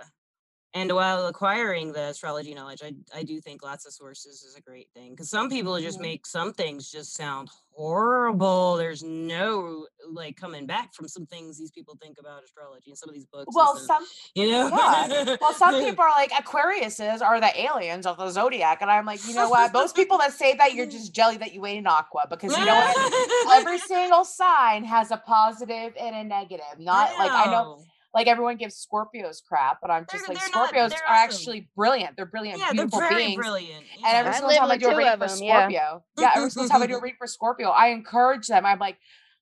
and 0.73 0.91
while 0.91 1.27
acquiring 1.27 1.91
the 1.93 2.01
astrology 2.05 2.53
knowledge 2.53 2.81
i, 2.83 2.93
I 3.15 3.23
do 3.23 3.39
think 3.39 3.63
lots 3.63 3.85
of 3.85 3.93
sources 3.93 4.43
is 4.43 4.55
a 4.55 4.61
great 4.61 4.89
thing 4.93 5.11
because 5.11 5.29
some 5.29 5.49
people 5.49 5.79
just 5.79 5.99
Mhm. 5.99 6.01
make 6.03 6.25
some 6.25 6.53
things 6.53 6.91
just 6.91 7.13
sound 7.15 7.49
horrible 7.75 8.75
there's 8.77 9.03
no 9.03 9.87
like 10.11 10.35
coming 10.37 10.65
back 10.65 10.93
from 10.93 11.07
some 11.07 11.25
things 11.25 11.57
these 11.57 11.71
people 11.71 11.97
think 12.01 12.17
about 12.19 12.43
astrology 12.43 12.91
and 12.91 12.97
some 12.97 13.09
of 13.09 13.15
these 13.15 13.25
books 13.25 13.55
Well, 13.55 13.75
stuff, 13.75 13.85
some 13.87 14.05
you 14.35 14.51
know 14.51 14.67
yeah. 14.69 15.35
Well, 15.41 15.53
some 15.53 15.75
people 15.85 16.03
are 16.03 16.11
like 16.11 16.31
Aquariuses 16.31 17.21
are 17.21 17.39
the 17.39 17.51
aliens 17.59 18.05
of 18.05 18.17
the 18.17 18.29
zodiac, 18.29 18.81
and 18.81 18.91
I'm 18.91 19.05
like, 19.05 19.25
you 19.27 19.33
know 19.33 19.49
what? 19.49 19.73
most 19.73 19.95
people 19.95 20.17
that 20.19 20.33
say 20.33 20.55
that 20.55 20.73
you're 20.73 20.85
just 20.85 21.13
jelly 21.13 21.37
that 21.37 21.53
you 21.53 21.65
ate 21.65 21.77
in 21.77 21.87
aqua 21.87 22.25
because 22.29 22.57
you 22.57 22.65
know 22.65 22.75
what? 22.75 23.57
Every 23.57 23.77
single 23.79 24.23
sign 24.25 24.83
has 24.83 25.11
a 25.11 25.17
positive 25.17 25.93
and 25.99 26.15
a 26.15 26.23
negative. 26.23 26.79
Not 26.79 27.17
like 27.17 27.31
I 27.31 27.45
know, 27.51 27.83
like 28.13 28.27
everyone 28.27 28.57
gives 28.57 28.85
Scorpios 28.85 29.43
crap, 29.43 29.79
but 29.81 29.89
I'm 29.91 30.05
just 30.11 30.27
They're- 30.27 30.35
like 30.35 30.43
they're 30.51 30.61
Scorpios 30.63 30.89
they're 30.89 30.99
awesome. 31.09 31.29
actually 31.29 31.69
brilliant. 31.75 32.15
They're 32.15 32.25
brilliant, 32.27 32.59
yeah, 32.59 32.71
they're 32.73 32.87
very 32.87 33.15
beings. 33.15 33.35
brilliant. 33.37 33.83
And 33.97 34.05
every 34.05 34.29
I 34.29 34.33
single 34.33 34.49
live 34.49 34.57
time 34.59 34.69
I 34.69 34.73
with 34.75 34.79
do 34.81 34.87
a 34.87 34.91
two 34.91 34.97
reading 34.97 35.13
of 35.13 35.19
for 35.19 35.25
'em, 35.25 35.43
yeah. 35.43 35.59
Scorpio, 35.61 36.03
yeah. 36.19 36.31
every 36.35 36.49
single 36.51 36.69
time 36.69 36.81
I 36.83 36.87
do 36.87 36.95
a 36.97 37.01
reading 37.01 37.17
for 37.17 37.27
Scorpio, 37.27 37.69
I 37.69 37.87
encourage 37.87 38.47
them. 38.47 38.65
I'm 38.65 38.79
like, 38.79 38.97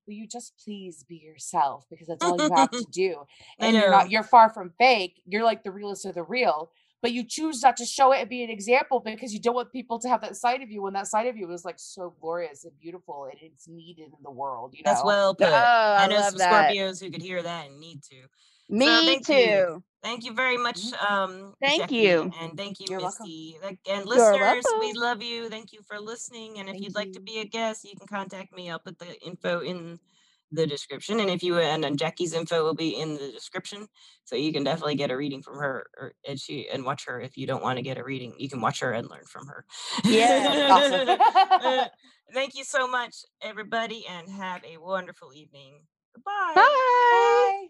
will 0.07 0.13
you 0.15 0.27
just 0.27 0.53
please 0.63 1.03
be 1.07 1.17
yourself 1.17 1.85
because 1.89 2.07
that's 2.07 2.23
all 2.23 2.41
you 2.41 2.49
have 2.55 2.71
to 2.71 2.85
do. 2.91 3.23
And 3.59 3.75
you're 3.75 3.91
not, 3.91 4.09
you're 4.09 4.23
far 4.23 4.49
from 4.49 4.73
fake. 4.79 5.21
You're 5.27 5.43
like 5.43 5.63
the 5.63 5.71
realest 5.71 6.05
of 6.05 6.15
the 6.15 6.23
real. 6.23 6.71
But 7.03 7.13
you 7.13 7.23
choose 7.27 7.63
not 7.63 7.77
to 7.77 7.85
show 7.85 8.11
it 8.11 8.19
and 8.19 8.29
be 8.29 8.43
an 8.43 8.51
example 8.51 8.99
because 8.99 9.33
you 9.33 9.39
don't 9.41 9.55
want 9.55 9.71
people 9.71 9.97
to 9.99 10.07
have 10.07 10.21
that 10.21 10.35
side 10.35 10.61
of 10.61 10.69
you 10.69 10.83
when 10.83 10.93
that 10.93 11.07
side 11.07 11.25
of 11.25 11.35
you 11.35 11.51
is 11.51 11.65
like 11.65 11.79
so 11.79 12.13
glorious 12.21 12.63
and 12.63 12.73
beautiful 12.79 13.23
and 13.23 13.39
it's 13.41 13.67
needed 13.67 14.05
in 14.15 14.23
the 14.23 14.29
world. 14.29 14.75
You 14.75 14.83
know, 14.83 14.91
That's 14.91 15.03
well 15.03 15.29
Oh, 15.29 15.33
put. 15.33 15.47
I 15.47 16.03
I 16.03 16.07
know 16.07 16.15
love 16.17 16.29
some 16.29 16.37
that. 16.37 16.71
Scorpios 16.71 17.03
who 17.03 17.09
could 17.09 17.23
hear 17.23 17.41
that 17.41 17.67
and 17.69 17.79
need 17.79 18.03
to. 18.11 18.17
Me 18.71 18.85
thank 18.85 19.27
too. 19.27 19.33
you. 19.33 19.83
Thank 20.01 20.25
you 20.25 20.33
very 20.33 20.57
much. 20.57 20.79
Um, 21.07 21.53
Thank 21.61 21.81
Jackie, 21.81 21.95
you. 21.97 22.31
and 22.41 22.57
thank 22.57 22.79
you, 22.79 22.87
You're 22.89 23.01
welcome. 23.01 23.27
And 23.87 24.05
listeners, 24.05 24.65
we 24.79 24.93
love 24.93 25.21
you. 25.21 25.47
Thank 25.47 25.73
you 25.73 25.81
for 25.87 25.99
listening. 25.99 26.57
And 26.57 26.67
if 26.67 26.73
Thank 26.73 26.85
you'd 26.85 26.95
like 26.95 27.11
to 27.11 27.21
be 27.21 27.39
a 27.39 27.45
guest, 27.45 27.83
you 27.83 27.95
can 27.95 28.07
contact 28.07 28.51
me. 28.51 28.71
I'll 28.71 28.79
put 28.79 28.97
the 28.97 29.21
info 29.21 29.59
in 29.59 29.99
the 30.51 30.65
description. 30.65 31.19
And 31.19 31.29
if 31.29 31.43
you 31.43 31.59
and 31.59 31.83
then 31.83 31.97
Jackie's 31.97 32.33
info 32.33 32.63
will 32.63 32.73
be 32.73 32.99
in 32.99 33.13
the 33.13 33.31
description, 33.31 33.87
so 34.23 34.35
you 34.35 34.51
can 34.51 34.63
definitely 34.63 34.95
get 34.95 35.11
a 35.11 35.17
reading 35.17 35.43
from 35.43 35.59
her, 35.59 35.85
or 35.97 36.13
and 36.27 36.39
she 36.39 36.67
and 36.69 36.83
watch 36.83 37.05
her. 37.05 37.21
If 37.21 37.37
you 37.37 37.45
don't 37.45 37.63
want 37.63 37.77
to 37.77 37.83
get 37.83 37.97
a 37.97 38.03
reading, 38.03 38.33
you 38.37 38.49
can 38.49 38.59
watch 38.59 38.79
her 38.79 38.91
and 38.93 39.09
learn 39.09 39.25
from 39.25 39.47
her. 39.47 39.65
Yeah. 40.03 41.17
Uh, 41.61 41.85
Thank 42.33 42.55
you 42.55 42.63
so 42.63 42.87
much, 42.87 43.17
everybody, 43.41 44.05
and 44.09 44.29
have 44.29 44.63
a 44.63 44.77
wonderful 44.77 45.33
evening. 45.33 45.81
Goodbye. 46.15 46.53
Bye. 46.55 47.67